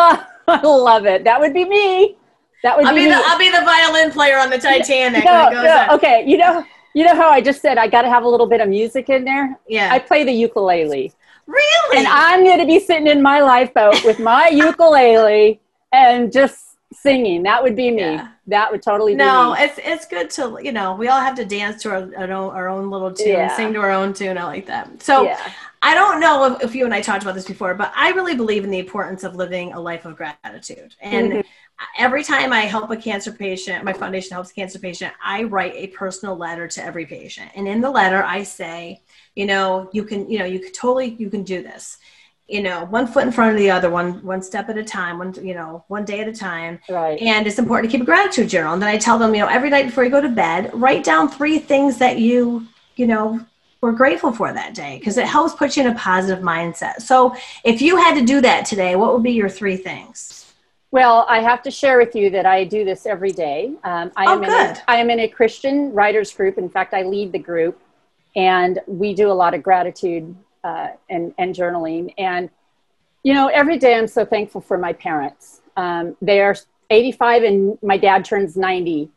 Oh, 0.45 0.51
I 0.61 0.61
love 0.67 1.05
it. 1.05 1.23
That 1.23 1.39
would 1.39 1.53
be 1.53 1.63
me. 1.63 2.17
That 2.63 2.75
would 2.75 2.85
I'll 2.85 2.93
be, 2.93 3.01
be 3.01 3.05
me. 3.05 3.11
the 3.11 3.21
I'll 3.23 3.37
be 3.37 3.49
the 3.49 3.61
violin 3.63 4.11
player 4.11 4.37
on 4.39 4.49
the 4.49 4.57
Titanic 4.57 5.23
no, 5.23 5.31
when 5.45 5.53
it 5.53 5.55
goes 5.55 5.63
no, 5.63 5.87
okay. 5.95 6.25
You 6.27 6.37
know, 6.37 6.65
you 6.93 7.05
know 7.05 7.15
how 7.15 7.29
I 7.29 7.39
just 7.39 7.61
said 7.61 7.77
I 7.77 7.87
got 7.87 8.01
to 8.01 8.09
have 8.09 8.23
a 8.23 8.27
little 8.27 8.47
bit 8.47 8.59
of 8.59 8.67
music 8.67 9.09
in 9.09 9.23
there. 9.23 9.57
Yeah. 9.69 9.87
I 9.93 9.99
play 9.99 10.25
the 10.25 10.33
ukulele, 10.33 11.13
really? 11.47 11.97
and 11.97 12.07
I'm 12.07 12.43
going 12.43 12.59
to 12.59 12.65
be 12.65 12.79
sitting 12.79 13.07
in 13.07 13.21
my 13.21 13.39
lifeboat 13.41 14.03
with 14.03 14.19
my 14.19 14.47
ukulele 14.53 15.61
and 15.93 16.29
just 16.29 16.72
singing. 16.93 17.43
That 17.43 17.61
would 17.63 17.75
be 17.75 17.91
me. 17.91 18.01
Yeah. 18.01 18.27
That 18.47 18.71
would 18.71 18.81
totally 18.81 19.15
no, 19.15 19.53
be 19.55 19.59
me. 19.61 19.65
it's 19.65 19.79
it's 19.83 20.05
good 20.05 20.29
to 20.31 20.59
you 20.61 20.71
know 20.71 20.95
we 20.95 21.07
all 21.07 21.19
have 21.21 21.35
to 21.35 21.45
dance 21.45 21.81
to 21.83 21.89
our, 21.91 22.11
our 22.17 22.31
own 22.31 22.55
our 22.55 22.67
own 22.69 22.89
little 22.89 23.11
tune, 23.13 23.27
Yeah. 23.29 23.55
sing 23.55 23.73
to 23.73 23.79
our 23.79 23.91
own 23.91 24.13
tune. 24.13 24.37
I 24.37 24.43
like 24.45 24.65
that. 24.67 25.01
So 25.01 25.23
yeah. 25.23 25.51
I 25.85 25.95
don't 25.95 26.21
know 26.21 26.45
if, 26.55 26.63
if 26.63 26.75
you 26.75 26.85
and 26.85 26.93
I 26.93 27.01
talked 27.01 27.23
about 27.23 27.35
this 27.35 27.45
before, 27.45 27.73
but 27.73 27.91
I 27.93 28.11
really 28.11 28.35
believe 28.35 28.63
in 28.63 28.69
the 28.71 28.79
importance 28.79 29.25
of 29.25 29.35
living 29.35 29.73
a 29.73 29.79
life 29.79 30.05
of 30.05 30.15
gratitude. 30.15 30.95
And 31.01 31.33
Mhm. 31.33 31.43
every 31.99 32.23
time 32.23 32.53
I 32.53 32.61
help 32.61 32.89
a 32.89 32.95
cancer 32.95 33.33
patient, 33.33 33.83
my 33.83 33.91
foundation 33.91 34.31
helps 34.31 34.51
a 34.51 34.53
cancer 34.53 34.79
patient, 34.79 35.11
I 35.21 35.43
write 35.43 35.73
a 35.75 35.87
personal 35.87 36.37
letter 36.37 36.69
to 36.69 36.83
every 36.83 37.05
patient. 37.05 37.51
And 37.55 37.67
in 37.67 37.81
the 37.81 37.91
letter, 37.91 38.23
I 38.23 38.43
say, 38.43 39.01
you 39.35 39.45
know, 39.45 39.89
you 39.91 40.05
can, 40.05 40.29
you 40.29 40.39
know, 40.39 40.45
you 40.45 40.59
could 40.59 40.73
totally, 40.73 41.15
you 41.19 41.29
can 41.29 41.43
do 41.43 41.61
this. 41.61 41.97
You 42.47 42.61
know, 42.61 42.85
one 42.85 43.07
foot 43.07 43.23
in 43.23 43.31
front 43.31 43.51
of 43.53 43.57
the 43.57 43.71
other, 43.71 43.89
one 43.89 44.23
one 44.23 44.41
step 44.41 44.69
at 44.69 44.77
a 44.77 44.83
time, 44.83 45.17
one 45.17 45.33
you 45.45 45.53
know, 45.53 45.85
one 45.87 46.03
day 46.03 46.19
at 46.19 46.27
a 46.27 46.33
time. 46.33 46.79
Right. 46.89 47.19
And 47.21 47.47
it's 47.47 47.57
important 47.57 47.89
to 47.89 47.97
keep 47.97 48.03
a 48.03 48.05
gratitude 48.05 48.49
journal. 48.49 48.73
And 48.73 48.81
then 48.81 48.89
I 48.89 48.97
tell 48.97 49.17
them, 49.17 49.33
you 49.33 49.39
know, 49.41 49.47
every 49.47 49.69
night 49.69 49.85
before 49.85 50.03
you 50.03 50.09
go 50.09 50.19
to 50.21 50.29
bed, 50.29 50.69
write 50.73 51.03
down 51.03 51.29
three 51.29 51.57
things 51.57 51.97
that 51.99 52.19
you, 52.19 52.67
you 52.97 53.07
know, 53.07 53.39
were 53.79 53.93
grateful 53.93 54.31
for 54.31 54.51
that 54.53 54.73
day 54.73 54.97
because 54.99 55.17
it 55.17 55.25
helps 55.25 55.53
put 55.55 55.77
you 55.77 55.83
in 55.83 55.91
a 55.91 55.95
positive 55.95 56.43
mindset. 56.43 57.01
So 57.01 57.35
if 57.63 57.81
you 57.81 57.95
had 57.97 58.15
to 58.15 58.25
do 58.25 58.41
that 58.41 58.65
today, 58.65 58.95
what 58.97 59.13
would 59.13 59.23
be 59.23 59.31
your 59.31 59.49
three 59.49 59.77
things? 59.77 60.53
Well, 60.91 61.25
I 61.27 61.39
have 61.41 61.63
to 61.63 61.71
share 61.71 61.97
with 61.97 62.15
you 62.15 62.29
that 62.31 62.45
I 62.45 62.65
do 62.65 62.85
this 62.85 63.05
every 63.05 63.31
day. 63.31 63.73
Um, 63.83 64.11
I, 64.15 64.25
Oh, 64.27 64.33
am 64.33 64.43
in 64.43 64.49
good. 64.49 64.77
a, 64.77 64.91
I 64.91 64.97
am 64.97 65.09
in 65.09 65.21
a 65.21 65.27
Christian 65.27 65.91
writers 65.91 66.31
group. 66.31 66.57
In 66.57 66.69
fact, 66.69 66.93
I 66.93 67.01
lead 67.03 67.31
the 67.31 67.39
group, 67.39 67.81
and 68.35 68.79
we 68.85 69.13
do 69.15 69.31
a 69.31 69.33
lot 69.33 69.53
of 69.55 69.63
gratitude 69.63 70.35
uh, 70.63 70.89
and, 71.09 71.33
and 71.37 71.53
journaling. 71.55 72.13
And, 72.17 72.49
you 73.23 73.33
know, 73.33 73.47
every 73.47 73.77
day 73.77 73.95
I'm 73.95 74.07
so 74.07 74.25
thankful 74.25 74.61
for 74.61 74.77
my 74.77 74.93
parents. 74.93 75.61
Um, 75.77 76.15
they 76.21 76.39
are 76.41 76.55
85, 76.89 77.43
and 77.43 77.77
my 77.81 77.97
dad 77.97 78.25
turns 78.25 78.55
90 78.55 79.09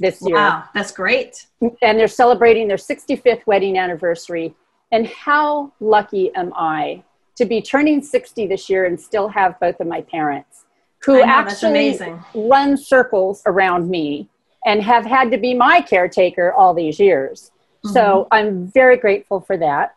this 0.00 0.22
year 0.24 0.36
Wow, 0.36 0.64
that's 0.74 0.92
great. 0.92 1.46
and 1.60 1.98
they're 1.98 2.06
celebrating 2.08 2.68
their 2.68 2.76
65th 2.76 3.46
wedding 3.46 3.76
anniversary. 3.76 4.54
And 4.92 5.06
how 5.08 5.72
lucky 5.80 6.34
am 6.34 6.52
I 6.56 7.02
to 7.36 7.44
be 7.44 7.60
turning 7.60 8.02
60 8.02 8.46
this 8.46 8.70
year 8.70 8.86
and 8.86 8.98
still 8.98 9.28
have 9.28 9.58
both 9.60 9.80
of 9.80 9.86
my 9.86 10.00
parents 10.02 10.64
who 11.04 11.18
know, 11.18 11.24
actually 11.24 11.98
run 12.34 12.76
circles 12.76 13.42
around 13.46 13.88
me 13.90 14.28
and 14.64 14.82
have 14.82 15.04
had 15.04 15.30
to 15.30 15.38
be 15.38 15.54
my 15.54 15.80
caretaker 15.80 16.52
all 16.52 16.74
these 16.74 16.98
years. 16.98 17.50
So 17.84 18.00
Mm-hmm. 18.00 18.34
I'm 18.34 18.66
very 18.68 18.96
grateful 18.96 19.40
for 19.40 19.56
that. 19.58 19.94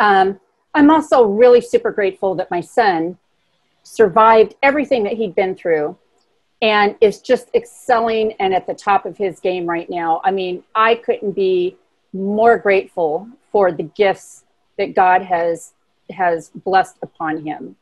Um, 0.00 0.40
I'm 0.74 0.90
also 0.90 1.24
really 1.24 1.60
super 1.60 1.90
grateful 1.90 2.34
that 2.34 2.50
my 2.50 2.60
son 2.60 3.18
survived 3.82 4.54
everything 4.62 5.04
that 5.04 5.14
he'd 5.14 5.34
been 5.34 5.54
through 5.54 5.96
and 6.62 6.96
is 7.00 7.20
just 7.20 7.48
excelling 7.54 8.32
and 8.34 8.54
at 8.54 8.66
the 8.66 8.74
top 8.74 9.06
of 9.06 9.16
his 9.16 9.40
game 9.40 9.66
right 9.66 9.88
now. 9.88 10.20
I 10.24 10.30
mean, 10.30 10.64
I 10.74 10.96
couldn't 10.96 11.32
be 11.32 11.76
more 12.12 12.58
grateful 12.58 13.28
for 13.52 13.72
the 13.72 13.84
gifts 13.84 14.44
that 14.78 14.94
God 14.94 15.22
has 15.22 15.72
has 16.10 16.50
blessed 16.54 16.96
upon 17.02 17.44
him. 17.44 17.76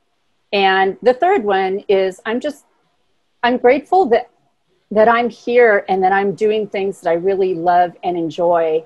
And 0.52 0.96
the 1.02 1.14
third 1.14 1.44
one 1.44 1.84
is 1.88 2.20
I'm 2.24 2.40
just 2.40 2.64
I'm 3.42 3.58
grateful 3.58 4.06
that 4.06 4.30
that 4.90 5.08
I'm 5.08 5.28
here 5.28 5.84
and 5.88 6.02
that 6.02 6.12
I'm 6.12 6.34
doing 6.34 6.68
things 6.68 7.00
that 7.00 7.10
I 7.10 7.14
really 7.14 7.54
love 7.54 7.96
and 8.02 8.16
enjoy 8.16 8.84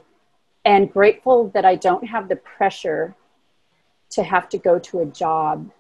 and 0.69 0.93
grateful 0.93 1.49
that 1.55 1.65
I 1.65 1.77
don't 1.77 2.07
have 2.07 2.29
the 2.29 2.37
pressure 2.37 3.15
to 4.11 4.23
have 4.23 4.47
to 4.51 4.59
go 4.59 4.79
to 4.89 5.01
a 5.01 5.07
job 5.07 5.71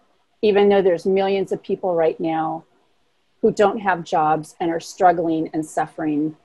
even 0.40 0.68
though 0.68 0.82
there's 0.82 1.04
millions 1.04 1.50
of 1.52 1.62
people 1.70 1.94
right 1.94 2.18
now 2.20 2.64
who 3.42 3.50
don't 3.52 3.80
have 3.88 4.04
jobs 4.16 4.54
and 4.60 4.70
are 4.70 4.80
struggling 4.94 5.50
and 5.52 5.64
suffering 5.64 6.36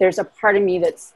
there's 0.00 0.18
a 0.18 0.24
part 0.24 0.56
of 0.56 0.62
me 0.62 0.78
that's 0.84 1.14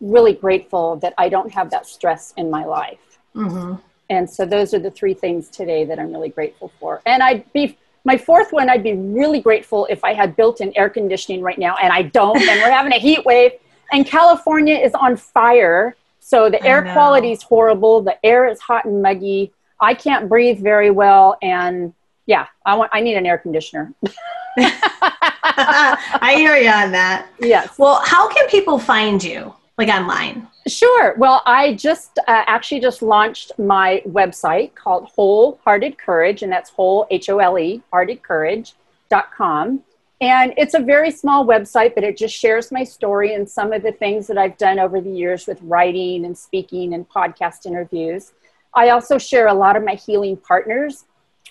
really 0.00 0.32
grateful 0.32 0.96
that 0.96 1.14
I 1.18 1.28
don't 1.28 1.52
have 1.52 1.68
that 1.70 1.86
stress 1.86 2.32
in 2.36 2.50
my 2.50 2.64
life 2.64 3.18
Mhm. 3.34 3.80
and 4.08 4.24
so 4.30 4.46
those 4.46 4.72
are 4.74 4.78
the 4.78 4.90
three 4.90 5.14
things 5.14 5.48
today 5.48 5.84
that 5.84 5.98
I'm 5.98 6.10
really 6.16 6.30
grateful 6.38 6.70
for. 6.80 7.02
And 7.04 7.22
I'd 7.22 7.42
be 7.52 7.76
my 8.04 8.16
fourth 8.16 8.50
one, 8.52 8.70
I'd 8.70 8.84
be 8.84 8.94
really 8.94 9.40
grateful 9.48 9.80
if 9.90 10.00
I 10.04 10.12
had 10.14 10.36
built-in 10.36 10.72
air 10.80 10.88
conditioning 10.88 11.42
right 11.42 11.58
now, 11.58 11.74
and 11.82 11.92
I 11.92 12.02
don't. 12.02 12.40
And 12.50 12.56
we're 12.62 12.70
having 12.80 12.92
a 12.92 13.02
heat 13.08 13.22
wave, 13.30 13.52
and 13.92 14.06
California 14.06 14.76
is 14.76 14.94
on 14.94 15.16
fire. 15.16 15.96
So 16.26 16.50
the 16.50 16.60
air 16.66 16.82
quality 16.82 17.30
is 17.30 17.40
horrible. 17.40 18.02
The 18.02 18.18
air 18.26 18.48
is 18.48 18.58
hot 18.58 18.84
and 18.84 19.00
muggy. 19.00 19.52
I 19.80 19.94
can't 19.94 20.28
breathe 20.28 20.58
very 20.58 20.90
well, 20.90 21.38
and 21.40 21.94
yeah, 22.26 22.48
I 22.64 22.74
want. 22.74 22.90
I 22.92 23.00
need 23.00 23.16
an 23.16 23.26
air 23.26 23.38
conditioner. 23.38 23.94
I 24.58 26.34
hear 26.36 26.56
you 26.56 26.68
on 26.68 26.90
that. 26.90 27.28
yes. 27.38 27.78
Well, 27.78 28.00
how 28.04 28.28
can 28.28 28.48
people 28.48 28.76
find 28.76 29.22
you, 29.22 29.54
like 29.78 29.86
online? 29.86 30.48
Sure. 30.66 31.14
Well, 31.16 31.42
I 31.46 31.74
just 31.74 32.18
uh, 32.18 32.22
actually 32.26 32.80
just 32.80 33.02
launched 33.02 33.52
my 33.56 34.02
website 34.04 34.74
called 34.74 35.08
Wholehearted 35.14 35.96
Courage, 35.96 36.42
and 36.42 36.50
that's 36.50 36.70
whole, 36.70 37.06
H 37.08 37.28
O 37.28 37.38
L 37.38 37.56
E, 37.56 37.80
heartedcourage.com. 37.92 39.84
And 40.20 40.54
it's 40.56 40.74
a 40.74 40.80
very 40.80 41.10
small 41.10 41.46
website, 41.46 41.94
but 41.94 42.02
it 42.02 42.16
just 42.16 42.34
shares 42.34 42.72
my 42.72 42.84
story 42.84 43.34
and 43.34 43.48
some 43.48 43.72
of 43.72 43.82
the 43.82 43.92
things 43.92 44.26
that 44.28 44.38
I've 44.38 44.56
done 44.56 44.78
over 44.78 45.00
the 45.00 45.10
years 45.10 45.46
with 45.46 45.60
writing 45.60 46.24
and 46.24 46.36
speaking 46.36 46.94
and 46.94 47.06
podcast 47.08 47.66
interviews. 47.66 48.32
I 48.72 48.90
also 48.90 49.18
share 49.18 49.48
a 49.48 49.54
lot 49.54 49.76
of 49.76 49.84
my 49.84 49.94
healing 49.94 50.36
partners 50.36 51.04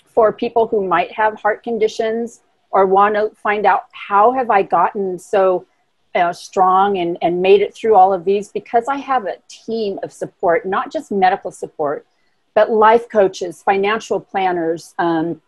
for 0.06 0.32
people 0.32 0.66
who 0.66 0.86
might 0.86 1.12
have 1.12 1.38
heart 1.38 1.62
conditions 1.62 2.40
or 2.70 2.86
want 2.86 3.14
to 3.14 3.30
find 3.36 3.66
out 3.66 3.84
how 3.92 4.32
have 4.32 4.50
I 4.50 4.62
gotten 4.62 5.18
so 5.18 5.66
strong 6.32 6.98
and, 6.98 7.18
and 7.20 7.42
made 7.42 7.60
it 7.60 7.74
through 7.74 7.94
all 7.94 8.12
of 8.12 8.24
these 8.24 8.48
because 8.48 8.86
I 8.88 8.96
have 8.96 9.26
a 9.26 9.36
team 9.48 9.98
of 10.02 10.12
support, 10.12 10.64
not 10.64 10.90
just 10.90 11.12
medical 11.12 11.50
support, 11.50 12.06
but 12.54 12.70
life 12.70 13.08
coaches, 13.10 13.62
financial 13.62 14.18
planners, 14.18 14.94
um, 14.98 15.42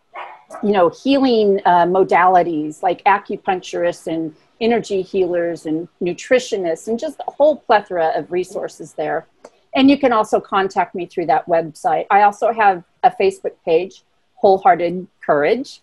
you 0.63 0.73
know, 0.73 0.89
healing 0.89 1.61
uh, 1.65 1.85
modalities 1.85 2.83
like 2.83 3.05
acupuncturists 3.05 4.07
and 4.07 4.35
energy 4.61 5.03
healers 5.03 5.67
and 5.67 5.89
nutritionists, 6.01 6.89
and 6.89 6.99
just 6.99 7.21
a 7.27 7.31
whole 7.31 7.57
plethora 7.57 8.13
of 8.15 8.33
resources 8.33 8.95
there. 8.95 9.27
And 9.75 9.91
you 9.91 9.99
can 9.99 10.13
also 10.13 10.41
contact 10.41 10.95
me 10.95 11.07
through 11.07 11.27
that 11.27 11.47
website. 11.47 12.07
I 12.11 12.23
also 12.23 12.53
have 12.53 12.83
a 13.05 13.11
Facebook 13.11 13.53
page, 13.65 14.03
Wholehearted 14.37 15.07
Courage. 15.25 15.83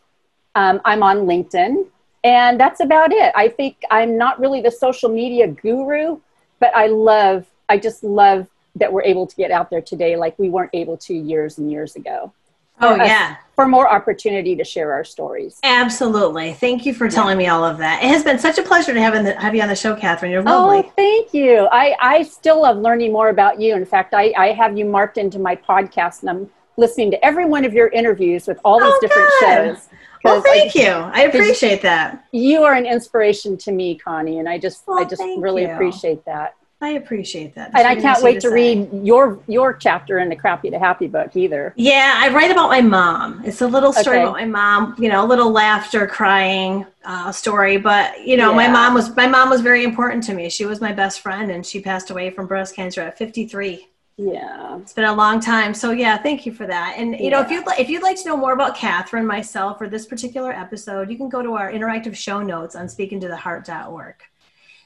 Um, 0.55 0.81
I'm 0.83 1.03
on 1.03 1.19
LinkedIn, 1.19 1.85
and 2.23 2.59
that's 2.59 2.79
about 2.79 3.11
it. 3.11 3.31
I 3.35 3.49
think 3.49 3.77
I'm 3.91 4.17
not 4.17 4.39
really 4.39 4.61
the 4.61 4.71
social 4.71 5.09
media 5.09 5.47
guru, 5.47 6.19
but 6.59 6.75
I 6.75 6.87
love, 6.87 7.45
I 7.69 7.77
just 7.77 8.03
love 8.03 8.47
that 8.75 8.91
we're 8.91 9.03
able 9.03 9.27
to 9.27 9.35
get 9.35 9.51
out 9.51 9.69
there 9.69 9.81
today 9.81 10.15
like 10.17 10.37
we 10.39 10.49
weren't 10.49 10.71
able 10.73 10.97
to 10.97 11.13
years 11.13 11.57
and 11.57 11.71
years 11.71 11.95
ago. 11.95 12.33
Oh, 12.81 12.95
yeah. 12.95 13.37
For 13.55 13.65
more 13.67 13.89
opportunity 13.89 14.53
to 14.57 14.65
share 14.65 14.91
our 14.91 15.05
stories. 15.05 15.59
Absolutely. 15.63 16.53
Thank 16.53 16.85
you 16.85 16.93
for 16.93 17.09
telling 17.09 17.37
me 17.37 17.47
all 17.47 17.63
of 17.63 17.77
that. 17.77 18.03
It 18.03 18.07
has 18.09 18.21
been 18.23 18.37
such 18.37 18.57
a 18.57 18.63
pleasure 18.63 18.93
to 18.93 18.99
have, 19.01 19.15
in 19.15 19.23
the, 19.23 19.39
have 19.39 19.55
you 19.55 19.61
on 19.61 19.69
the 19.69 19.75
show, 19.77 19.95
Catherine. 19.95 20.29
You're 20.31 20.41
oh, 20.41 20.43
lovely. 20.67 20.79
Oh, 20.85 20.93
thank 20.97 21.33
you. 21.33 21.67
I, 21.71 21.95
I 22.01 22.23
still 22.23 22.61
love 22.63 22.77
learning 22.77 23.13
more 23.13 23.29
about 23.29 23.61
you. 23.61 23.73
In 23.75 23.85
fact, 23.85 24.13
I, 24.13 24.33
I 24.37 24.47
have 24.51 24.77
you 24.77 24.83
marked 24.83 25.17
into 25.17 25.39
my 25.39 25.55
podcast 25.55 26.19
and 26.21 26.29
I'm 26.29 26.49
listening 26.75 27.11
to 27.11 27.25
every 27.25 27.45
one 27.45 27.63
of 27.63 27.73
your 27.73 27.87
interviews 27.87 28.45
with 28.45 28.59
all 28.65 28.79
these 28.79 28.89
Oh, 28.91 28.99
different 28.99 29.29
good. 29.39 29.75
shows. 29.77 29.87
well, 30.25 30.35
'Cause 30.41 30.43
I- 30.47 30.53
thank 30.59 30.75
you. 30.75 30.89
I 30.89 31.21
appreciate 31.21 31.81
that. 31.83 32.25
you 32.33 32.63
are 32.63 32.73
an 32.73 32.85
inspiration 32.85 33.55
to 33.59 33.71
me, 33.71 33.95
Connie, 33.97 34.39
and 34.39 34.49
I 34.49 34.57
just 34.57 34.83
I 34.89 35.05
just 35.05 35.21
really 35.37 35.61
you. 35.61 35.69
appreciate 35.71 36.25
that. 36.25 36.55
I 36.81 36.89
appreciate 36.89 37.55
that. 37.55 37.71
And 37.73 37.87
I 37.87 37.95
can't 37.95 38.21
wait 38.21 38.41
sweet 38.41 38.49
to 38.49 38.53
read 38.53 38.89
your 39.05 39.39
your 39.47 39.73
chapter 39.73 40.19
in 40.19 40.29
the 40.29 40.35
Crappy 40.35 40.69
to 40.69 40.77
Happy 40.77 41.07
book 41.07 41.35
either. 41.35 41.73
Yeah, 41.77 42.15
I 42.17 42.29
write 42.29 42.51
about 42.51 42.69
my 42.69 42.81
mom. 42.81 43.41
It's 43.45 43.61
a 43.61 43.67
little 43.67 43.93
story 43.93 44.17
Okay. 44.17 44.23
about 44.23 44.35
my 44.35 44.45
mom. 44.45 44.95
You 44.99 45.09
know, 45.09 45.23
a 45.23 45.27
little 45.27 45.51
laughter, 45.51 46.05
crying 46.05 46.85
uh, 47.05 47.31
story. 47.31 47.77
But 47.77 48.25
you 48.27 48.35
know, 48.35 48.53
my 48.53 48.67
mom 48.67 48.93
was 48.93 49.15
my 49.15 49.25
mom 49.27 49.49
was 49.49 49.61
very 49.61 49.83
important 49.83 50.23
to 50.25 50.33
me. 50.33 50.49
She 50.49 50.65
was 50.65 50.81
my 50.81 50.91
best 50.91 51.21
friend, 51.21 51.49
and 51.49 51.65
she 51.65 51.79
passed 51.79 52.09
away 52.09 52.29
from 52.29 52.45
breast 52.45 52.75
cancer 52.75 53.01
at 53.01 53.17
53. 53.17 53.87
Yeah. 54.17 54.77
It's 54.79 54.93
been 54.93 55.05
a 55.05 55.13
long 55.13 55.41
time. 55.41 55.73
So 55.73 55.91
yeah, 55.91 56.17
thank 56.17 56.45
you 56.45 56.53
for 56.53 56.65
that. 56.67 56.95
And 56.97 57.19
you 57.19 57.29
know, 57.29 57.41
if 57.41 57.49
you'd 57.51 57.65
like, 57.65 57.79
if 57.79 57.89
you'd 57.89 58.03
like 58.03 58.17
to 58.21 58.27
know 58.27 58.37
more 58.37 58.53
about 58.53 58.75
Catherine, 58.75 59.25
myself, 59.25 59.81
or 59.81 59.87
this 59.89 60.05
particular 60.05 60.51
episode, 60.53 61.09
you 61.09 61.17
can 61.17 61.29
go 61.29 61.41
to 61.41 61.53
our 61.53 61.71
interactive 61.71 62.15
show 62.15 62.41
notes 62.41 62.75
on 62.75 62.87
speakingtotheheart.org. 62.87 64.15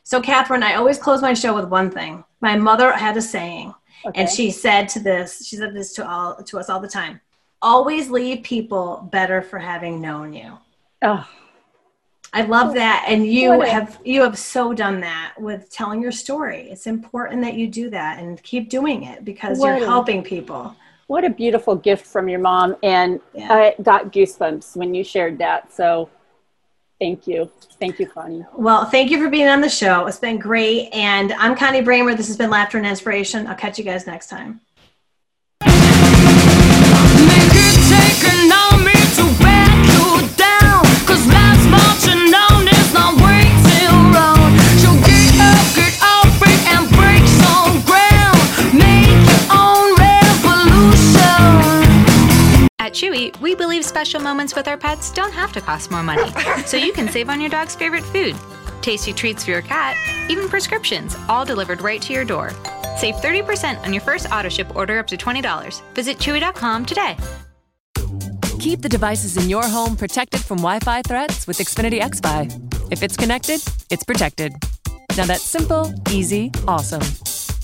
So 0.10 0.20
Catherine, 0.20 0.64
I 0.64 0.74
always 0.74 0.98
close 0.98 1.22
my 1.22 1.36
show 1.36 1.54
with 1.54 1.66
one 1.66 1.92
thing. 1.92 2.24
My 2.42 2.56
mother 2.58 2.92
had 2.92 3.16
a 3.16 3.22
saying, 3.22 3.76
Okay. 4.08 4.22
and 4.22 4.28
she 4.28 4.50
said 4.50 4.90
to 4.90 5.00
this, 5.00 5.46
she 5.46 5.56
said 5.56 5.76
this 5.76 5.94
to 5.94 6.10
all 6.10 6.36
to 6.46 6.58
us 6.58 6.68
all 6.68 6.80
the 6.80 6.88
time. 6.88 7.22
Always 7.62 8.10
leave 8.10 8.42
people 8.42 9.08
better 9.12 9.44
for 9.44 9.60
having 9.60 10.02
known 10.02 10.34
you. 10.34 10.58
oh, 11.04 11.28
I 12.34 12.42
love 12.42 12.74
that. 12.74 13.06
And 13.08 13.28
you 13.28 13.62
have 13.62 14.00
you 14.04 14.24
have 14.24 14.36
so 14.36 14.74
done 14.74 15.00
that 15.02 15.36
with 15.38 15.70
telling 15.70 16.02
your 16.02 16.12
story. 16.12 16.72
It's 16.72 16.88
important 16.88 17.44
that 17.44 17.54
you 17.54 17.68
do 17.68 17.92
that 17.92 18.18
and 18.18 18.42
keep 18.42 18.68
doing 18.68 19.04
it 19.04 19.24
because 19.24 19.60
What 19.60 19.68
you're 19.78 19.84
a- 19.84 19.92
helping 19.94 20.24
people. 20.24 20.76
what 21.06 21.24
a 21.24 21.30
beautiful 21.30 21.76
gift 21.76 22.08
from 22.08 22.28
your 22.28 22.40
mom. 22.40 22.76
And 22.82 23.20
Yeah. 23.36 23.54
I 23.54 23.76
got 23.84 24.12
goosebumps 24.12 24.76
when 24.76 24.96
you 24.96 25.04
shared 25.04 25.38
that. 25.38 25.72
So 25.72 26.10
thank 27.00 27.28
you. 27.28 27.52
Thank 27.80 28.00
you, 28.00 28.08
Connie. 28.08 28.46
Well, 28.54 28.86
thank 28.86 29.10
you 29.10 29.24
for 29.24 29.30
being 29.30 29.48
on 29.48 29.62
the 29.62 29.70
show. 29.70 30.06
It's 30.08 30.20
been 30.20 30.38
great. 30.38 30.90
And 30.94 31.34
I'm 31.34 31.56
Connie 31.56 31.82
Bramer. 31.82 32.16
This 32.16 32.28
has 32.28 32.38
been 32.38 32.50
Laughter 32.50 32.78
and 32.78 32.86
Inspiration. 32.86 33.48
I'll 33.48 33.56
catch 33.56 33.78
you 33.78 33.86
guys 33.86 34.06
next 34.06 34.28
time. 34.28 34.62
Chewy, 53.00 53.40
we 53.40 53.56
believe 53.56 53.86
special 53.86 54.20
moments 54.20 54.54
with 54.56 54.68
our 54.68 54.76
pets 54.76 55.10
don't 55.14 55.32
have 55.32 55.54
to 55.54 55.62
cost 55.62 55.90
more 55.90 56.04
money, 56.04 56.30
so 56.66 56.76
you 56.76 56.92
can 56.92 57.08
save 57.08 57.30
on 57.30 57.40
your 57.40 57.50
dog's 57.50 57.74
favorite 57.74 58.04
food. 58.04 58.36
Tasty 58.82 59.14
treats 59.14 59.46
for 59.46 59.52
your 59.52 59.62
cat, 59.62 59.96
even 60.30 60.50
prescriptions, 60.50 61.16
all 61.30 61.46
delivered 61.46 61.80
right 61.80 62.02
to 62.02 62.12
your 62.12 62.26
door. 62.26 62.52
Save 62.98 63.16
30% 63.16 63.80
on 63.86 63.94
your 63.94 64.02
first 64.02 64.30
auto 64.34 64.50
ship 64.50 64.76
order 64.76 65.00
up 65.00 65.08
to 65.08 65.16
$20. 65.16 65.82
Visit 65.96 66.18
Chewy.com 66.18 66.86
today. 66.86 67.16
Keep 68.60 68.82
the 68.82 68.90
devices 68.90 69.38
in 69.38 69.48
your 69.48 69.66
home 69.66 69.96
protected 69.96 70.42
from 70.42 70.58
Wi 70.58 70.80
Fi 70.80 71.02
threats 71.04 71.48
with 71.48 71.60
Xfinity 71.60 72.02
XFi. 72.02 72.52
If 72.92 73.02
it's 73.02 73.16
connected, 73.16 73.62
it's 73.90 74.04
protected. 74.04 74.52
Now 75.16 75.26
that's 75.26 75.44
simple, 75.44 75.94
easy, 76.12 76.52
awesome. 76.68 77.04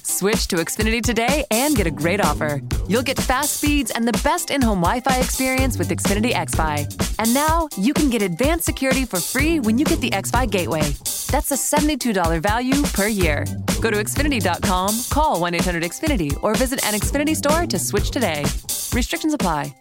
Switch 0.05 0.47
to 0.47 0.57
Xfinity 0.57 1.01
today 1.01 1.45
and 1.49 1.75
get 1.75 1.87
a 1.87 1.91
great 1.91 2.21
offer. 2.21 2.61
You'll 2.87 3.01
get 3.01 3.17
fast 3.17 3.57
speeds 3.57 3.89
and 3.89 4.07
the 4.07 4.19
best 4.23 4.51
in 4.51 4.61
home 4.61 4.81
Wi 4.81 4.99
Fi 4.99 5.17
experience 5.17 5.79
with 5.79 5.89
Xfinity 5.89 6.31
XFi. 6.31 6.85
And 7.17 7.33
now 7.33 7.67
you 7.75 7.93
can 7.93 8.11
get 8.11 8.21
advanced 8.21 8.65
security 8.65 9.03
for 9.05 9.19
free 9.19 9.59
when 9.59 9.79
you 9.79 9.85
get 9.85 9.99
the 10.01 10.11
XFi 10.11 10.49
Gateway. 10.49 10.83
That's 11.31 11.51
a 11.51 11.55
$72 11.55 12.39
value 12.39 12.83
per 12.93 13.07
year. 13.07 13.45
Go 13.81 13.89
to 13.89 13.97
Xfinity.com, 13.97 14.95
call 15.09 15.41
1 15.41 15.55
800 15.55 15.83
Xfinity, 15.83 16.31
or 16.43 16.53
visit 16.53 16.85
an 16.85 16.93
Xfinity 16.93 17.35
store 17.35 17.65
to 17.65 17.79
switch 17.79 18.11
today. 18.11 18.45
Restrictions 18.93 19.33
apply. 19.33 19.73